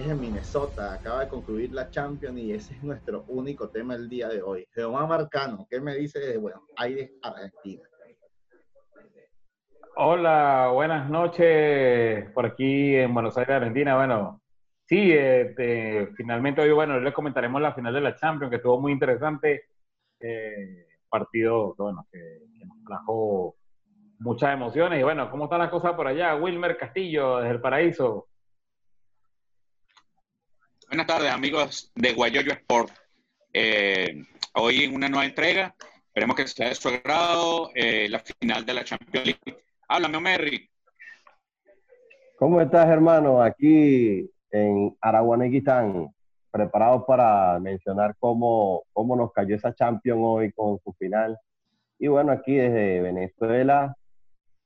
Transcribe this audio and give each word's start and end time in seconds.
Aquí 0.00 0.08
desde 0.08 0.18
Minnesota, 0.18 0.94
acaba 0.94 1.20
de 1.20 1.28
concluir 1.28 1.72
la 1.72 1.90
Champions 1.90 2.38
y 2.38 2.54
ese 2.54 2.72
es 2.72 2.82
nuestro 2.82 3.26
único 3.28 3.68
tema 3.68 3.94
el 3.94 4.08
día 4.08 4.28
de 4.28 4.40
hoy. 4.40 4.66
Jehová 4.72 5.06
Marcano, 5.06 5.66
¿qué 5.68 5.78
me 5.78 5.94
dice 5.94 6.18
de 6.20 6.38
Buenos 6.38 6.62
Aires, 6.78 7.10
Argentina? 7.20 7.82
Hola, 9.96 10.70
buenas 10.72 11.10
noches 11.10 12.30
por 12.32 12.46
aquí 12.46 12.96
en 12.96 13.12
Buenos 13.12 13.36
Aires, 13.36 13.56
Argentina. 13.56 13.96
Bueno, 13.96 14.40
sí, 14.86 15.12
este, 15.12 16.08
finalmente 16.16 16.62
hoy, 16.62 16.72
bueno, 16.72 16.98
les 16.98 17.12
comentaremos 17.12 17.60
la 17.60 17.74
final 17.74 17.92
de 17.92 18.00
la 18.00 18.16
Champions, 18.16 18.48
que 18.48 18.56
estuvo 18.56 18.80
muy 18.80 18.92
interesante. 18.92 19.64
Eh, 20.18 20.86
partido, 21.10 21.74
bueno, 21.76 22.06
que, 22.10 22.18
que 22.58 22.64
nos 22.64 22.82
trajo 22.86 23.54
muchas 24.20 24.54
emociones. 24.54 24.98
Y 24.98 25.02
bueno, 25.02 25.30
¿cómo 25.30 25.44
están 25.44 25.58
las 25.58 25.68
cosas 25.68 25.92
por 25.92 26.06
allá? 26.06 26.36
Wilmer 26.36 26.78
Castillo, 26.78 27.36
desde 27.40 27.50
el 27.50 27.60
Paraíso. 27.60 28.29
Buenas 30.90 31.06
tardes, 31.06 31.30
amigos 31.30 31.92
de 31.94 32.14
Guayoyo 32.14 32.50
Sport. 32.50 32.90
Eh, 33.52 34.24
hoy 34.54 34.82
en 34.82 34.96
una 34.96 35.08
nueva 35.08 35.24
entrega, 35.24 35.72
esperemos 36.08 36.34
que 36.34 36.48
sea 36.48 36.68
de 36.68 36.74
su 36.74 36.88
agrado, 36.88 37.70
eh, 37.76 38.08
la 38.08 38.18
final 38.18 38.66
de 38.66 38.74
la 38.74 38.82
Champions 38.82 39.24
League. 39.24 39.62
Háblame, 39.86 40.18
Merry. 40.18 40.68
¿Cómo 42.36 42.60
estás, 42.60 42.88
hermano? 42.88 43.40
Aquí 43.40 44.28
en 44.50 44.96
Araguanequistán, 45.00 46.12
preparados 46.50 47.04
para 47.06 47.60
mencionar 47.60 48.16
cómo, 48.18 48.82
cómo 48.92 49.14
nos 49.14 49.32
cayó 49.32 49.54
esa 49.54 49.72
Champions 49.72 50.20
hoy 50.20 50.50
con 50.50 50.80
su 50.80 50.92
final. 50.94 51.38
Y 52.00 52.08
bueno, 52.08 52.32
aquí 52.32 52.56
desde 52.56 53.00
Venezuela, 53.00 53.94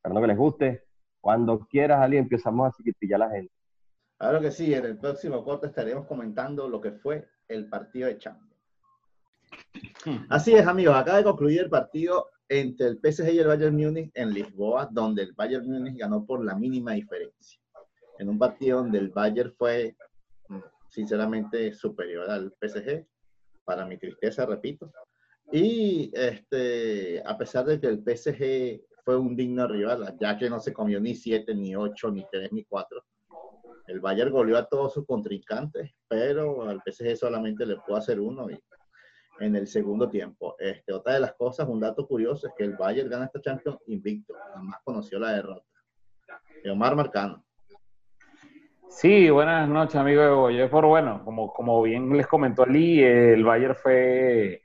espero 0.02 0.22
que 0.22 0.26
les 0.26 0.38
guste. 0.38 0.84
Cuando 1.20 1.66
quieras, 1.66 2.00
Ali, 2.00 2.16
empezamos 2.16 2.66
a 2.66 2.72
seguir 2.74 3.14
a 3.14 3.18
la 3.18 3.28
gente. 3.28 3.52
Claro 4.18 4.40
que 4.40 4.50
sí, 4.50 4.72
en 4.72 4.84
el 4.84 4.98
próximo 4.98 5.44
corte 5.44 5.66
estaremos 5.66 6.06
comentando 6.06 6.68
lo 6.68 6.80
que 6.80 6.92
fue 6.92 7.28
el 7.48 7.68
partido 7.68 8.08
de 8.08 8.18
Champions. 8.18 8.54
Así 10.30 10.54
es, 10.54 10.66
amigos, 10.66 10.96
acaba 10.96 11.18
de 11.18 11.24
concluir 11.24 11.62
el 11.62 11.70
partido 11.70 12.30
entre 12.48 12.88
el 12.88 13.00
PSG 13.02 13.32
y 13.32 13.38
el 13.38 13.48
Bayern 13.48 13.76
Múnich 13.76 14.10
en 14.14 14.32
Lisboa, 14.32 14.88
donde 14.90 15.22
el 15.22 15.32
Bayern 15.32 15.66
Múnich 15.66 15.98
ganó 15.98 16.24
por 16.24 16.44
la 16.44 16.54
mínima 16.54 16.92
diferencia. 16.92 17.60
En 18.18 18.28
un 18.28 18.38
partido 18.38 18.78
donde 18.78 18.98
el 18.98 19.08
Bayern 19.10 19.52
fue, 19.56 19.96
mm, 20.48 20.58
sinceramente, 20.88 21.72
superior 21.72 22.30
al 22.30 22.52
PSG, 22.60 23.06
para 23.64 23.86
mi 23.86 23.98
tristeza, 23.98 24.46
repito. 24.46 24.92
Y 25.50 26.10
este, 26.14 27.22
a 27.24 27.36
pesar 27.36 27.64
de 27.64 27.80
que 27.80 27.86
el 27.88 28.02
PSG 28.02 28.82
fue 29.04 29.16
un 29.16 29.36
digno 29.36 29.66
rival, 29.66 30.16
ya 30.18 30.36
que 30.38 30.48
no 30.48 30.60
se 30.60 30.72
comió 30.72 31.00
ni 31.00 31.14
7, 31.14 31.54
ni 31.54 31.74
8, 31.74 32.10
ni 32.10 32.24
3, 32.30 32.52
ni 32.52 32.64
4. 32.64 33.04
El 33.86 34.00
Bayern 34.00 34.30
goleó 34.30 34.56
a 34.56 34.66
todos 34.66 34.94
sus 34.94 35.06
contrincantes, 35.06 35.92
pero 36.08 36.68
al 36.68 36.80
PSG 36.84 37.16
solamente 37.16 37.66
le 37.66 37.76
pudo 37.76 37.96
hacer 37.96 38.18
uno 38.18 38.50
y 38.50 38.58
en 39.40 39.56
el 39.56 39.66
segundo 39.66 40.08
tiempo. 40.08 40.56
Este, 40.58 40.92
otra 40.92 41.14
de 41.14 41.20
las 41.20 41.34
cosas, 41.34 41.68
un 41.68 41.80
dato 41.80 42.06
curioso, 42.06 42.46
es 42.46 42.54
que 42.56 42.64
el 42.64 42.76
Bayern 42.76 43.10
gana 43.10 43.26
esta 43.26 43.40
Champions 43.40 43.78
invicto, 43.86 44.34
jamás 44.54 44.80
conoció 44.84 45.18
la 45.18 45.32
derrota. 45.32 45.66
Omar 46.70 46.96
Marcano. 46.96 47.44
Sí, 48.88 49.28
buenas 49.28 49.68
noches, 49.68 49.96
amigo 49.96 50.22
de 50.22 50.30
Boyefort. 50.30 50.86
Bueno, 50.86 51.22
como, 51.24 51.52
como 51.52 51.82
bien 51.82 52.16
les 52.16 52.26
comentó 52.26 52.62
Ali, 52.62 53.02
el 53.02 53.44
Bayern 53.44 53.74
fue 53.74 54.62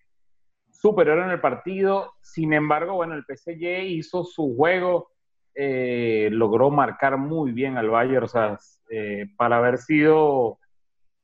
superior 0.70 1.20
en 1.20 1.32
el 1.32 1.42
partido. 1.42 2.14
Sin 2.22 2.54
embargo, 2.54 2.94
bueno, 2.94 3.16
el 3.16 3.26
PSG 3.26 3.84
hizo 3.88 4.24
su 4.24 4.56
juego, 4.56 5.12
eh, 5.56 6.30
logró 6.32 6.70
marcar 6.70 7.18
muy 7.18 7.52
bien 7.52 7.78
al 7.78 7.90
Bayern, 7.90 8.26
o 8.26 8.28
sea, 8.28 8.58
eh, 8.90 9.28
para 9.38 9.58
haber 9.58 9.78
sido 9.78 10.60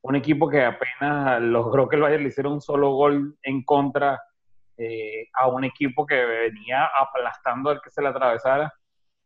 un 0.02 0.16
equipo 0.16 0.48
que 0.48 0.64
apenas 0.64 1.40
logró 1.42 1.88
que 1.88 1.96
el 1.96 2.02
Bayern 2.02 2.22
le 2.22 2.28
hiciera 2.28 2.48
un 2.48 2.60
solo 2.60 2.92
gol 2.92 3.36
en 3.42 3.64
contra 3.64 4.22
eh, 4.76 5.28
a 5.34 5.48
un 5.48 5.64
equipo 5.64 6.06
que 6.06 6.24
venía 6.24 6.86
aplastando 6.86 7.70
al 7.70 7.80
que 7.80 7.90
se 7.90 8.02
le 8.02 8.08
atravesara. 8.08 8.72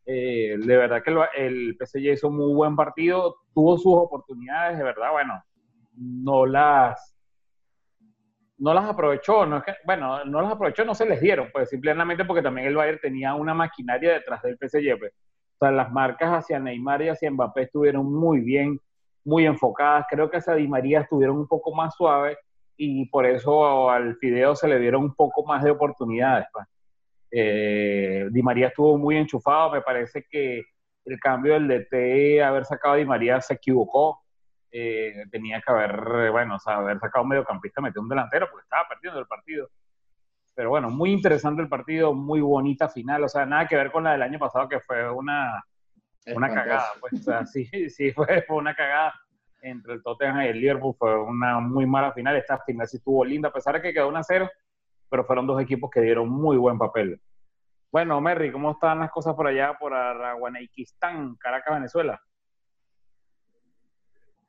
Eh, 0.05 0.57
de 0.57 0.77
verdad 0.77 1.03
que 1.03 1.11
el, 1.11 1.19
el 1.35 1.77
PSG 1.77 2.13
hizo 2.13 2.29
un 2.29 2.37
muy 2.37 2.53
buen 2.53 2.75
partido, 2.75 3.35
tuvo 3.53 3.77
sus 3.77 3.93
oportunidades, 3.93 4.77
de 4.77 4.83
verdad, 4.83 5.11
bueno, 5.11 5.43
no 5.93 6.45
las 6.45 7.15
no 8.61 8.75
las 8.75 8.85
aprovechó, 8.85 9.43
no 9.47 9.57
es 9.57 9.63
que, 9.63 9.73
bueno, 9.85 10.23
no 10.23 10.39
las 10.39 10.51
aprovechó, 10.51 10.85
no 10.85 10.93
se 10.93 11.07
les 11.07 11.19
dieron, 11.19 11.49
pues 11.51 11.67
simplemente 11.67 12.25
porque 12.25 12.43
también 12.43 12.67
el 12.67 12.75
Bayern 12.75 12.99
tenía 12.99 13.33
una 13.33 13.55
maquinaria 13.55 14.13
detrás 14.13 14.43
del 14.43 14.55
PSG, 14.55 14.99
pues. 14.99 15.13
Sea, 15.61 15.71
las 15.71 15.91
marcas 15.91 16.31
hacia 16.31 16.59
Neymar 16.59 17.03
y 17.03 17.09
hacia 17.09 17.29
Mbappé 17.29 17.61
estuvieron 17.61 18.11
muy 18.11 18.39
bien, 18.39 18.79
muy 19.23 19.45
enfocadas. 19.45 20.07
Creo 20.09 20.27
que 20.27 20.37
hacia 20.37 20.55
Di 20.55 20.67
María 20.67 21.01
estuvieron 21.01 21.37
un 21.37 21.47
poco 21.47 21.71
más 21.75 21.93
suaves 21.93 22.35
y 22.75 23.05
por 23.09 23.27
eso 23.27 23.91
al 23.91 24.15
Fideo 24.15 24.55
se 24.55 24.67
le 24.67 24.79
dieron 24.79 25.03
un 25.03 25.13
poco 25.13 25.45
más 25.45 25.63
de 25.63 25.69
oportunidades. 25.69 26.47
Pues. 26.51 26.65
Eh, 27.29 28.27
Di 28.31 28.41
María 28.41 28.69
estuvo 28.69 28.97
muy 28.97 29.17
enchufado, 29.17 29.71
me 29.71 29.81
parece 29.81 30.25
que 30.27 30.63
el 31.05 31.19
cambio 31.19 31.53
del 31.53 31.67
DT, 31.67 32.41
haber 32.41 32.65
sacado 32.65 32.95
a 32.95 32.97
Di 32.97 33.05
María, 33.05 33.39
se 33.39 33.53
equivocó. 33.53 34.23
Eh, 34.71 35.25
tenía 35.29 35.61
que 35.61 35.71
haber, 35.71 36.31
bueno, 36.31 36.55
o 36.55 36.59
sea, 36.59 36.77
haber 36.77 36.97
sacado 36.97 37.21
un 37.21 37.29
mediocampista, 37.29 37.81
metió 37.81 38.01
un 38.01 38.09
delantero 38.09 38.47
porque 38.49 38.63
estaba 38.63 38.87
perdiendo 38.89 39.19
el 39.19 39.27
partido. 39.27 39.69
Pero 40.53 40.69
bueno, 40.69 40.89
muy 40.89 41.11
interesante 41.11 41.61
el 41.61 41.69
partido, 41.69 42.13
muy 42.13 42.41
bonita 42.41 42.89
final, 42.89 43.23
o 43.23 43.29
sea, 43.29 43.45
nada 43.45 43.67
que 43.67 43.75
ver 43.75 43.91
con 43.91 44.03
la 44.03 44.13
del 44.13 44.21
año 44.21 44.39
pasado 44.39 44.67
que 44.67 44.79
fue 44.79 45.09
una, 45.09 45.63
una 46.35 46.53
cagada, 46.53 46.87
pues, 46.99 47.13
o 47.13 47.17
sea, 47.17 47.45
sí, 47.45 47.65
sí, 47.89 48.11
fue, 48.11 48.43
fue, 48.43 48.57
una 48.57 48.75
cagada 48.75 49.13
entre 49.61 49.93
el 49.93 50.03
Tottenham 50.03 50.41
y 50.41 50.47
el 50.47 50.59
Liverpool, 50.59 50.95
fue 50.97 51.21
una 51.21 51.59
muy 51.59 51.85
mala 51.85 52.11
final, 52.11 52.35
esta 52.35 52.59
final 52.59 52.87
sí 52.87 52.97
estuvo 52.97 53.23
linda, 53.23 53.49
a 53.49 53.53
pesar 53.53 53.75
de 53.75 53.81
que 53.81 53.93
quedó 53.93 54.09
1 54.09 54.17
a 54.17 54.23
0, 54.23 54.49
pero 55.09 55.23
fueron 55.23 55.47
dos 55.47 55.61
equipos 55.61 55.89
que 55.89 56.01
dieron 56.01 56.29
muy 56.29 56.57
buen 56.57 56.77
papel. 56.77 57.21
Bueno, 57.91 58.19
Merry, 58.21 58.51
¿cómo 58.51 58.71
están 58.71 58.99
las 58.99 59.11
cosas 59.11 59.35
por 59.35 59.47
allá, 59.47 59.77
por 59.77 59.93
Araguanequistán, 59.93 61.35
Caracas, 61.35 61.75
Venezuela? 61.75 62.21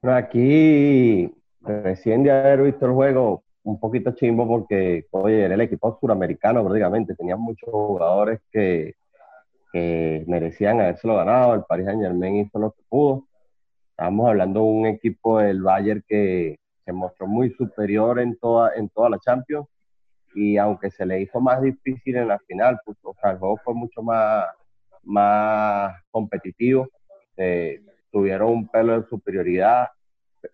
Aquí, 0.03 1.33
recién 1.61 2.23
de 2.23 2.31
haber 2.31 2.63
visto 2.63 2.87
el 2.87 2.93
juego, 2.93 3.45
un 3.65 3.79
poquito 3.79 4.13
chimbo 4.13 4.47
porque, 4.47 5.07
oye, 5.11 5.45
era 5.45 5.55
el 5.55 5.61
equipo 5.61 5.97
suramericano 6.01 6.63
prácticamente, 6.63 7.15
tenía 7.15 7.37
muchos 7.37 7.71
jugadores 7.71 8.41
que, 8.51 8.95
que 9.73 10.25
merecían 10.27 10.81
habérselo 10.81 11.17
ganado, 11.17 11.55
el 11.55 11.63
Paris 11.65 11.87
Saint 11.87 12.03
Germain 12.03 12.37
hizo 12.37 12.59
lo 12.59 12.73
que 12.73 12.83
pudo. 12.89 13.27
Estábamos 13.91 14.29
hablando 14.29 14.61
de 14.61 14.67
un 14.67 14.87
equipo 14.87 15.39
del 15.39 15.63
Bayern 15.63 16.03
que 16.09 16.59
se 16.85 16.93
mostró 16.93 17.27
muy 17.27 17.51
superior 17.51 18.19
en 18.19 18.37
toda, 18.39 18.75
en 18.75 18.89
toda 18.89 19.11
la 19.11 19.19
Champions 19.19 19.67
y 20.35 20.57
aunque 20.57 20.91
se 20.91 21.07
le 21.07 21.21
hizo 21.21 21.41
más 21.41 21.61
difícil 21.63 22.17
en 22.17 22.29
la 22.29 22.39
final, 22.41 22.81
pues, 22.85 22.97
o 23.03 23.15
sea, 23.21 23.33
el 23.33 23.39
juego 23.39 23.59
fue 23.59 23.75
mucho 23.75 24.03
más, 24.03 24.47
más 25.03 25.95
competitivo, 26.11 26.89
tuvieron 28.11 28.51
un 28.51 28.69
pelo 28.69 29.01
de 29.01 29.09
superioridad 29.09 29.89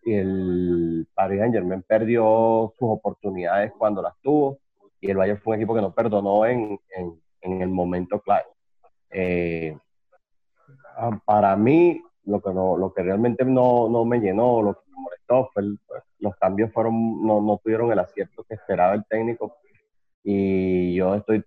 el 0.04 1.06
Paris 1.14 1.40
Saint 1.40 1.54
Germain 1.54 1.82
perdió 1.82 2.72
sus 2.78 2.88
oportunidades 2.88 3.72
cuando 3.76 4.02
las 4.02 4.14
tuvo 4.20 4.58
y 5.00 5.10
el 5.10 5.16
Bayern 5.16 5.40
fue 5.40 5.54
un 5.54 5.60
equipo 5.60 5.74
que 5.74 5.80
no 5.80 5.92
perdonó 5.92 6.44
en, 6.46 6.78
en, 6.96 7.20
en 7.42 7.62
el 7.62 7.68
momento 7.68 8.20
clave. 8.20 8.46
Eh, 9.10 9.76
ah, 10.96 11.20
para 11.24 11.56
mí, 11.56 12.02
lo 12.24 12.40
que, 12.40 12.52
no, 12.52 12.76
lo 12.76 12.92
que 12.92 13.02
realmente 13.02 13.44
no, 13.44 13.88
no, 13.88 14.04
me 14.04 14.20
llenó, 14.20 14.62
lo 14.62 14.74
que 14.74 14.80
me 14.90 15.02
molestó, 15.02 15.50
fue 15.52 15.62
pues, 15.86 16.02
los 16.18 16.36
cambios 16.36 16.72
fueron, 16.72 17.24
no, 17.24 17.40
no, 17.40 17.58
tuvieron 17.62 17.92
el 17.92 17.98
acierto 17.98 18.44
que 18.44 18.54
esperaba 18.54 18.94
el 18.94 19.04
técnico. 19.06 19.56
Y 20.24 20.94
yo 20.94 21.14
estoy 21.14 21.44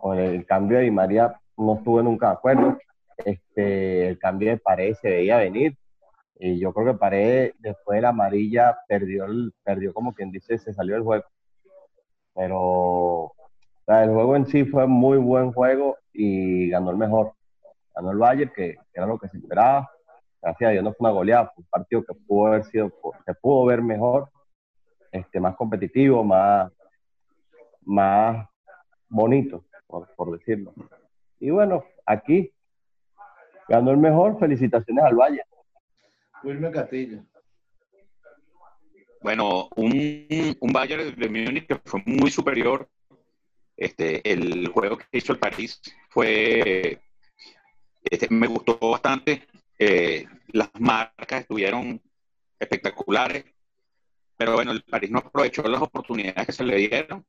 con 0.00 0.18
el, 0.18 0.44
cambio 0.44 0.78
de 0.78 0.84
Di 0.84 0.90
María, 0.90 1.40
no 1.56 1.76
estuve 1.76 2.02
nunca 2.02 2.28
de 2.28 2.32
acuerdo. 2.32 2.78
Este, 3.24 4.08
el 4.08 4.18
cambio 4.18 4.50
de 4.50 4.58
Paredes 4.58 4.98
se 5.00 5.10
veía 5.10 5.38
venir. 5.38 5.76
Y 6.38 6.58
yo 6.60 6.72
creo 6.72 6.92
que 6.92 6.98
Paredes, 6.98 7.54
después 7.58 7.96
de 7.96 8.02
la 8.02 8.10
amarilla, 8.10 8.78
perdió, 8.86 9.24
el, 9.24 9.52
perdió 9.64 9.92
como 9.92 10.14
quien 10.14 10.30
dice, 10.30 10.58
se 10.58 10.72
salió 10.72 10.94
del 10.94 11.02
juego. 11.02 11.24
Pero 12.34 13.32
el 13.88 14.10
juego 14.10 14.36
en 14.36 14.46
sí 14.46 14.64
fue 14.64 14.86
muy 14.86 15.18
buen 15.18 15.52
juego 15.52 15.96
y 16.12 16.70
ganó 16.70 16.90
el 16.90 16.96
mejor. 16.96 17.32
Ganó 17.94 18.12
el 18.12 18.18
Bayern, 18.18 18.52
que, 18.54 18.76
era 18.92 19.06
lo 19.06 19.18
que 19.18 19.28
se 19.28 19.38
esperaba. 19.38 19.90
Gracias 20.40 20.68
a 20.68 20.72
Dios 20.72 20.84
no 20.84 20.92
fue 20.92 21.08
una 21.08 21.18
goleada, 21.18 21.46
fue 21.46 21.62
un 21.62 21.68
partido 21.68 22.04
que 22.04 22.14
pudo 22.14 22.46
haber 22.46 22.64
sido, 22.64 22.92
se 23.26 23.34
pudo 23.34 23.64
ver 23.64 23.82
mejor, 23.82 24.30
este, 25.10 25.40
más 25.40 25.56
competitivo, 25.56 26.22
más, 26.22 26.70
más 27.82 28.48
bonito, 29.08 29.64
por, 29.88 30.38
decirlo. 30.38 30.72
Y 31.40 31.50
bueno, 31.50 31.82
aquí 32.06 32.52
ganó 33.68 33.90
el 33.90 33.96
mejor, 33.96 34.38
felicitaciones 34.38 35.04
al 35.04 35.16
Valle. 35.16 35.42
Wilmer 36.42 36.72
Castillo. 36.72 37.24
Bueno, 39.20 39.68
un, 39.76 40.56
un 40.60 40.72
Bayern 40.72 41.14
de 41.14 41.28
Múnich 41.28 41.66
que 41.66 41.80
fue 41.84 42.02
muy 42.06 42.30
superior 42.30 42.88
este, 43.76 44.28
el 44.30 44.68
juego 44.68 44.98
que 44.98 45.06
hizo 45.12 45.32
el 45.32 45.38
París 45.38 45.80
fue 46.10 47.00
Este, 48.02 48.28
me 48.30 48.46
gustó 48.46 48.78
bastante. 48.78 49.46
Eh, 49.78 50.26
las 50.48 50.70
marcas 50.78 51.42
estuvieron 51.42 52.00
espectaculares. 52.58 53.44
Pero 54.36 54.54
bueno, 54.54 54.72
el 54.72 54.82
París 54.82 55.10
no 55.10 55.18
aprovechó 55.18 55.62
las 55.62 55.82
oportunidades 55.82 56.46
que 56.46 56.52
se 56.52 56.64
le 56.64 56.76
dieron. 56.76 57.24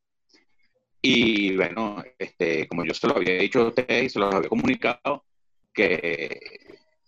Y 1.02 1.56
bueno, 1.56 2.04
este, 2.18 2.68
como 2.68 2.86
yo 2.86 2.94
se 2.94 3.08
lo 3.08 3.16
había 3.16 3.36
dicho 3.36 3.62
a 3.62 3.68
ustedes 3.68 4.04
y 4.06 4.10
se 4.10 4.20
los 4.20 4.34
había 4.34 4.50
comunicado, 4.50 5.26
que 5.74 6.40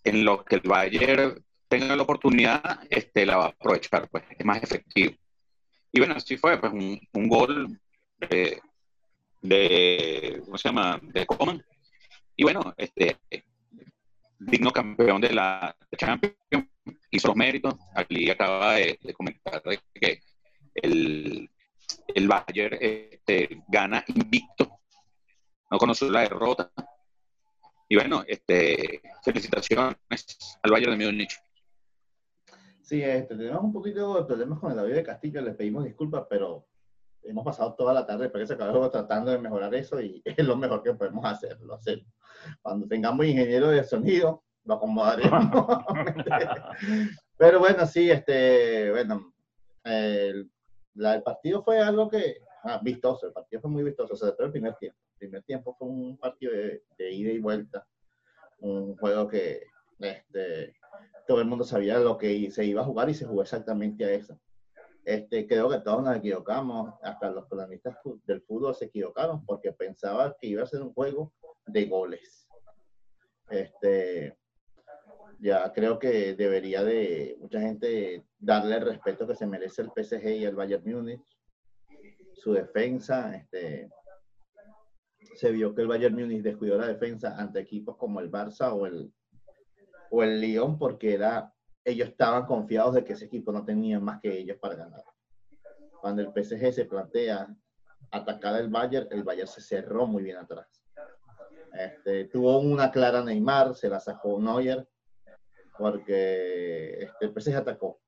en 0.04 0.24
lo 0.24 0.44
que 0.44 0.56
el 0.56 0.62
Bayern 0.62 1.44
tenga 1.72 1.96
la 1.96 2.02
oportunidad, 2.02 2.80
este, 2.90 3.24
la 3.24 3.38
va 3.38 3.44
a 3.46 3.48
aprovechar, 3.48 4.06
pues 4.10 4.24
es 4.38 4.44
más 4.44 4.62
efectivo. 4.62 5.14
Y 5.90 6.00
bueno, 6.00 6.14
así 6.14 6.36
fue, 6.36 6.60
pues 6.60 6.70
un, 6.70 7.00
un 7.14 7.28
gol 7.28 7.80
de, 8.18 8.60
de, 9.40 10.42
¿cómo 10.44 10.58
se 10.58 10.68
llama? 10.68 11.00
De 11.02 11.24
Coman. 11.24 11.64
Y 12.36 12.42
bueno, 12.42 12.74
este, 12.76 13.16
digno 14.38 14.70
campeón 14.70 15.22
de 15.22 15.32
la 15.32 15.74
Champions, 15.96 16.36
hizo 17.10 17.28
los 17.28 17.36
méritos. 17.36 17.74
Aquí 17.94 18.28
acaba 18.28 18.74
de, 18.74 18.98
comentar 19.14 19.62
que 19.94 20.20
el, 20.74 21.48
el 22.14 22.28
Bayern 22.28 22.76
este, 22.80 23.62
gana 23.68 24.04
invicto, 24.08 24.78
no 25.70 25.78
conoció 25.78 26.10
la 26.10 26.20
derrota. 26.20 26.70
Y 27.88 27.96
bueno, 27.96 28.24
este, 28.26 29.00
felicitaciones 29.24 29.98
al 30.62 30.70
Bayern 30.70 30.98
de 30.98 31.06
Múnich. 31.06 31.40
Sí, 32.82 33.02
este, 33.02 33.36
tenemos 33.36 33.62
un 33.62 33.72
poquito 33.72 34.16
de 34.16 34.24
problemas 34.24 34.58
con 34.58 34.72
el 34.72 34.78
avión 34.78 34.96
de 34.96 35.04
Castillo, 35.04 35.40
les 35.40 35.54
pedimos 35.54 35.84
disculpas, 35.84 36.26
pero 36.28 36.66
hemos 37.22 37.44
pasado 37.44 37.74
toda 37.74 37.94
la 37.94 38.04
tarde 38.04 38.28
para 38.28 38.44
que 38.44 38.52
acabe 38.52 38.90
tratando 38.90 39.30
de 39.30 39.38
mejorar 39.38 39.74
eso 39.74 40.00
y 40.00 40.20
es 40.24 40.44
lo 40.44 40.56
mejor 40.56 40.82
que 40.82 40.94
podemos 40.94 41.24
hacer, 41.24 41.60
lo 41.60 41.74
hacemos. 41.74 42.06
Cuando 42.60 42.86
tengamos 42.88 43.24
ingeniero 43.26 43.68
de 43.68 43.84
sonido, 43.84 44.42
lo 44.64 44.74
acomodaremos. 44.74 45.42
Pero 47.36 47.58
bueno, 47.60 47.86
sí, 47.86 48.10
este, 48.10 48.90
bueno, 48.90 49.32
el, 49.84 50.50
partido 51.24 51.62
fue 51.62 51.80
algo 51.80 52.08
que, 52.08 52.38
ah, 52.64 52.80
vistoso, 52.82 53.26
el 53.26 53.32
partido 53.32 53.62
fue 53.62 53.70
muy 53.70 53.82
vistoso, 53.82 54.16
sobre 54.16 54.32
todo 54.32 54.46
el 54.46 54.52
primer 54.52 54.74
tiempo. 54.76 54.98
El 55.14 55.18
primer 55.18 55.42
tiempo 55.44 55.74
fue 55.78 55.88
un 55.88 56.16
partido 56.18 56.52
de, 56.52 57.12
ida 57.12 57.30
y 57.32 57.38
vuelta, 57.38 57.86
un 58.58 58.96
juego 58.96 59.28
que 59.28 59.66
este, 60.04 60.76
todo 61.26 61.40
el 61.40 61.46
mundo 61.46 61.64
sabía 61.64 61.98
lo 61.98 62.18
que 62.18 62.50
se 62.50 62.64
iba 62.64 62.82
a 62.82 62.84
jugar 62.84 63.08
y 63.10 63.14
se 63.14 63.26
jugó 63.26 63.42
exactamente 63.42 64.04
a 64.04 64.10
eso. 64.10 64.38
Este, 65.04 65.48
creo 65.48 65.68
que 65.68 65.80
todos 65.80 66.02
nos 66.02 66.16
equivocamos, 66.16 66.94
hasta 67.02 67.30
los 67.30 67.48
cronistas 67.48 67.96
del 68.24 68.42
fútbol 68.42 68.74
se 68.74 68.84
equivocaron 68.86 69.44
porque 69.44 69.72
pensaban 69.72 70.34
que 70.40 70.46
iba 70.48 70.62
a 70.62 70.66
ser 70.66 70.82
un 70.82 70.92
juego 70.92 71.32
de 71.66 71.86
goles. 71.86 72.46
Este, 73.50 74.36
ya 75.40 75.72
creo 75.72 75.98
que 75.98 76.34
debería 76.34 76.84
de 76.84 77.36
mucha 77.40 77.60
gente 77.60 78.24
darle 78.38 78.76
el 78.76 78.82
respeto 78.82 79.26
que 79.26 79.34
se 79.34 79.46
merece 79.46 79.82
el 79.82 79.90
PSG 79.90 80.24
y 80.36 80.44
el 80.44 80.54
Bayern 80.54 80.84
Múnich. 80.84 81.20
Su 82.34 82.52
defensa, 82.52 83.34
este, 83.34 83.90
se 85.34 85.50
vio 85.50 85.74
que 85.74 85.82
el 85.82 85.88
Bayern 85.88 86.14
Múnich 86.14 86.42
descuidó 86.42 86.78
la 86.78 86.86
defensa 86.86 87.36
ante 87.36 87.60
equipos 87.60 87.96
como 87.96 88.20
el 88.20 88.30
Barça 88.30 88.72
o 88.72 88.86
el, 88.86 89.12
o 90.12 90.22
el 90.22 90.40
Lyon 90.40 90.78
porque 90.78 91.14
era, 91.14 91.52
ellos 91.84 92.10
estaban 92.10 92.44
confiados 92.44 92.94
de 92.94 93.02
que 93.02 93.14
ese 93.14 93.24
equipo 93.24 93.50
no 93.50 93.64
tenía 93.64 93.98
más 93.98 94.20
que 94.20 94.38
ellos 94.38 94.58
para 94.60 94.74
ganar. 94.74 95.02
Cuando 96.02 96.20
el 96.20 96.28
PSG 96.28 96.70
se 96.70 96.84
plantea 96.84 97.48
atacar 98.10 98.54
al 98.54 98.68
Bayern, 98.68 99.08
el 99.10 99.24
Bayern 99.24 99.48
se 99.48 99.62
cerró 99.62 100.06
muy 100.06 100.22
bien 100.22 100.36
atrás. 100.36 100.66
Este, 101.72 102.26
tuvo 102.26 102.58
una 102.58 102.90
clara 102.90 103.24
Neymar, 103.24 103.74
se 103.74 103.88
la 103.88 104.00
sacó 104.00 104.38
Neuer, 104.38 104.86
porque 105.78 107.04
este, 107.04 107.24
el 107.24 107.32
PSG 107.32 107.56
atacó. 107.56 107.98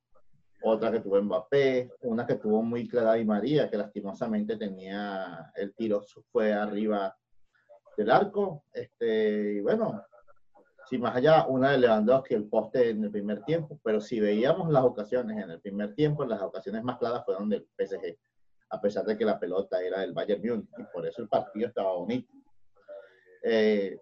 Otra 0.62 0.92
que 0.92 1.00
tuvo 1.00 1.22
Mbappé, 1.22 1.90
una 2.02 2.26
que 2.26 2.34
tuvo 2.34 2.62
muy 2.62 2.86
clara 2.86 3.16
y 3.16 3.24
María, 3.24 3.70
que 3.70 3.78
lastimosamente 3.78 4.58
tenía 4.58 5.50
el 5.54 5.74
tiro 5.74 6.04
fue 6.30 6.52
arriba 6.52 7.16
del 7.96 8.10
arco. 8.10 8.64
Este, 8.74 9.54
y 9.54 9.60
bueno, 9.60 10.04
si 10.86 10.98
más 10.98 11.16
allá, 11.16 11.46
una 11.46 11.72
de 11.72 11.78
Lewandowski, 11.78 12.34
el 12.34 12.48
poste 12.48 12.90
en 12.90 13.04
el 13.04 13.10
primer 13.10 13.42
tiempo, 13.44 13.78
pero 13.82 14.00
si 14.00 14.20
veíamos 14.20 14.70
las 14.70 14.84
ocasiones 14.84 15.42
en 15.42 15.50
el 15.50 15.60
primer 15.60 15.94
tiempo, 15.94 16.25
las 16.25 16.42
ocasiones 16.42 16.82
más 16.82 16.98
claras 16.98 17.25
fueron 17.25 17.48
del 17.48 17.66
PSG, 17.78 18.16
a 18.70 18.81
pesar 18.81 19.04
de 19.04 19.16
que 19.16 19.25
la 19.25 19.38
pelota 19.38 19.82
era 19.82 20.00
del 20.00 20.12
Bayern 20.12 20.42
Múnich, 20.42 20.69
y 20.78 20.84
por 20.92 21.06
eso 21.06 21.22
el 21.22 21.28
partido 21.28 21.69
estaba 21.69 21.94
bonito. 21.94 22.32
Eh, 23.42 23.98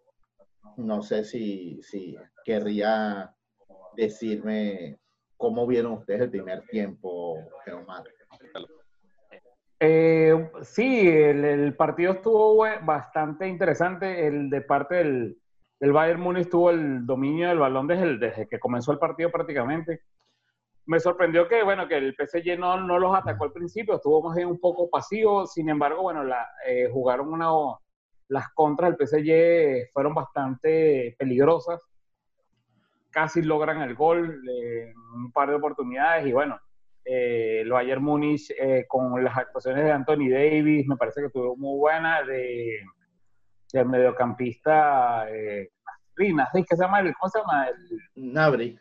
no 0.76 1.02
sé 1.02 1.25
si, 1.25 1.81
si 1.82 2.17
querría 2.44 3.34
decirme 3.96 4.99
cómo 5.37 5.67
vieron 5.67 5.93
ustedes 5.93 6.23
el 6.23 6.31
primer 6.31 6.62
tiempo, 6.67 7.37
Omar. 7.73 8.05
Eh, 9.84 10.50
sí, 10.62 11.08
el, 11.08 11.75
partido 11.75 12.12
estuvo 12.12 12.64
bastante 12.84 13.49
interesante. 13.49 14.29
El 14.29 14.48
de 14.48 14.60
parte 14.60 14.94
del, 14.94 15.42
del 15.82 15.93
Bayern 15.93 16.20
Múnich 16.20 16.48
tuvo 16.48 16.70
el 16.70 17.05
dominio 17.05 17.48
del 17.48 17.58
balón 17.58 17.89
desde, 17.89 18.17
desde, 18.17 18.46
que 18.46 18.60
comenzó 18.60 18.93
el 18.93 19.01
partido 19.01 19.32
prácticamente. 19.32 20.03
Me 20.86 21.01
sorprendió 21.01 21.48
que, 21.48 21.65
bueno, 21.65 21.89
que 21.89 21.96
el 21.96 22.15
PSG 22.15 22.56
no, 22.56 22.81
no 22.81 23.01
los 23.01 23.12
atacó 23.17 23.46
al 23.46 23.53
principio, 23.53 23.96
estuvo 23.96 24.22
más 24.22 24.36
bien 24.36 24.46
un 24.46 24.60
poco 24.60 24.89
pasivo. 24.89 25.44
Sin 25.44 25.69
embargo, 25.69 26.03
bueno, 26.03 26.22
la, 26.22 26.46
eh, 26.69 26.89
jugaron 26.93 27.32
una, 27.32 27.48
las 28.29 28.48
contras 28.55 28.96
del 28.96 29.08
PSG 29.08 29.91
fueron 29.93 30.15
bastante 30.15 31.17
peligrosas 31.19 31.82
casi 33.10 33.43
logran 33.43 33.82
el 33.82 33.94
gol 33.94 34.41
en 34.48 34.96
un 35.15 35.32
par 35.32 35.51
de 35.51 35.56
oportunidades 35.56 36.27
y 36.27 36.32
bueno, 36.32 36.58
eh, 37.05 37.62
lo 37.67 37.77
ayer 37.77 38.01
Múnich 38.01 38.51
eh, 38.58 38.86
con 38.89 39.22
las 39.22 39.36
actuaciones 39.36 39.84
de 39.84 39.93
Anthony 39.93 40.31
Davis 40.31 40.86
me 40.86 40.96
parece 40.96 41.20
que 41.20 41.27
estuvo 41.27 41.56
muy 41.56 41.79
buena 41.79 42.22
de 42.22 42.81
del 43.72 43.86
mediocampista 43.86 45.31
eh, 45.31 45.70
¿qué 46.17 46.76
se 46.76 46.82
llama? 46.82 47.02
¿Cómo 47.19 47.31
se 47.31 47.38
llama? 47.38 47.69
El, 47.69 48.32
Nabri. 48.32 48.79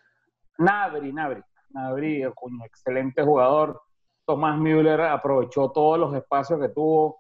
Nabri, 0.58 1.14
Nabri. 1.14 1.42
Nabri, 1.70 2.26
un 2.26 2.62
excelente 2.64 3.24
jugador. 3.24 3.82
Tomás 4.26 4.58
Müller 4.58 5.02
aprovechó 5.02 5.72
todos 5.72 5.98
los 5.98 6.14
espacios 6.14 6.60
que 6.60 6.70
tuvo. 6.70 7.20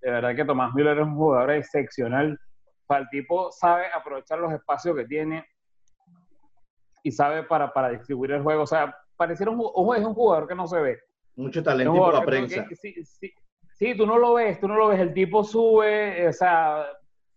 De 0.00 0.10
verdad 0.10 0.34
que 0.34 0.44
Tomás 0.44 0.74
Müller 0.74 0.98
es 0.98 1.04
un 1.04 1.16
jugador 1.16 1.52
excepcional. 1.52 2.38
el 2.88 3.08
tipo 3.10 3.50
sabe 3.52 3.86
aprovechar 3.94 4.38
los 4.38 4.52
espacios 4.52 4.96
que 4.96 5.06
tiene 5.06 5.46
y 7.02 7.10
sabe 7.10 7.44
para, 7.44 7.72
para 7.72 7.90
distribuir 7.90 8.32
el 8.32 8.42
juego. 8.42 8.62
O 8.62 8.66
sea, 8.66 8.94
pareciera 9.16 9.50
un, 9.52 9.60
es 9.96 10.04
un 10.04 10.14
jugador 10.14 10.48
que 10.48 10.54
no 10.54 10.66
se 10.66 10.80
ve. 10.80 10.98
Mucho 11.36 11.62
talento 11.62 11.94
por 11.94 12.14
la 12.14 12.24
prensa. 12.24 12.66
sí, 13.74 13.96
tú 13.96 14.06
no 14.06 14.18
lo 14.18 14.34
ves, 14.34 14.60
tú 14.60 14.68
no 14.68 14.76
lo 14.76 14.88
ves. 14.88 15.00
El 15.00 15.12
tipo 15.14 15.42
sube, 15.42 16.28
o 16.28 16.32
sea, 16.32 16.84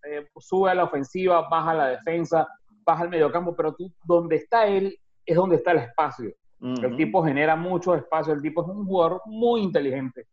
eh, 0.09 0.27
sube 0.37 0.71
a 0.71 0.75
la 0.75 0.85
ofensiva, 0.85 1.47
baja 1.49 1.71
a 1.71 1.75
la 1.75 1.87
defensa, 1.87 2.47
baja 2.85 3.03
al 3.03 3.09
mediocampo, 3.09 3.55
pero 3.55 3.73
tú, 3.73 3.91
donde 4.03 4.37
está 4.37 4.67
él, 4.67 4.97
es 5.25 5.35
donde 5.35 5.57
está 5.57 5.71
el 5.71 5.79
espacio. 5.79 6.31
El 6.59 6.95
tipo 6.95 7.23
genera 7.23 7.55
mucho 7.55 7.93
espacio, 7.93 8.33
el 8.33 8.41
tipo 8.41 8.63
es 8.63 8.67
un 8.67 8.85
jugador 8.85 9.21
muy 9.25 9.61
inteligente 9.61 10.25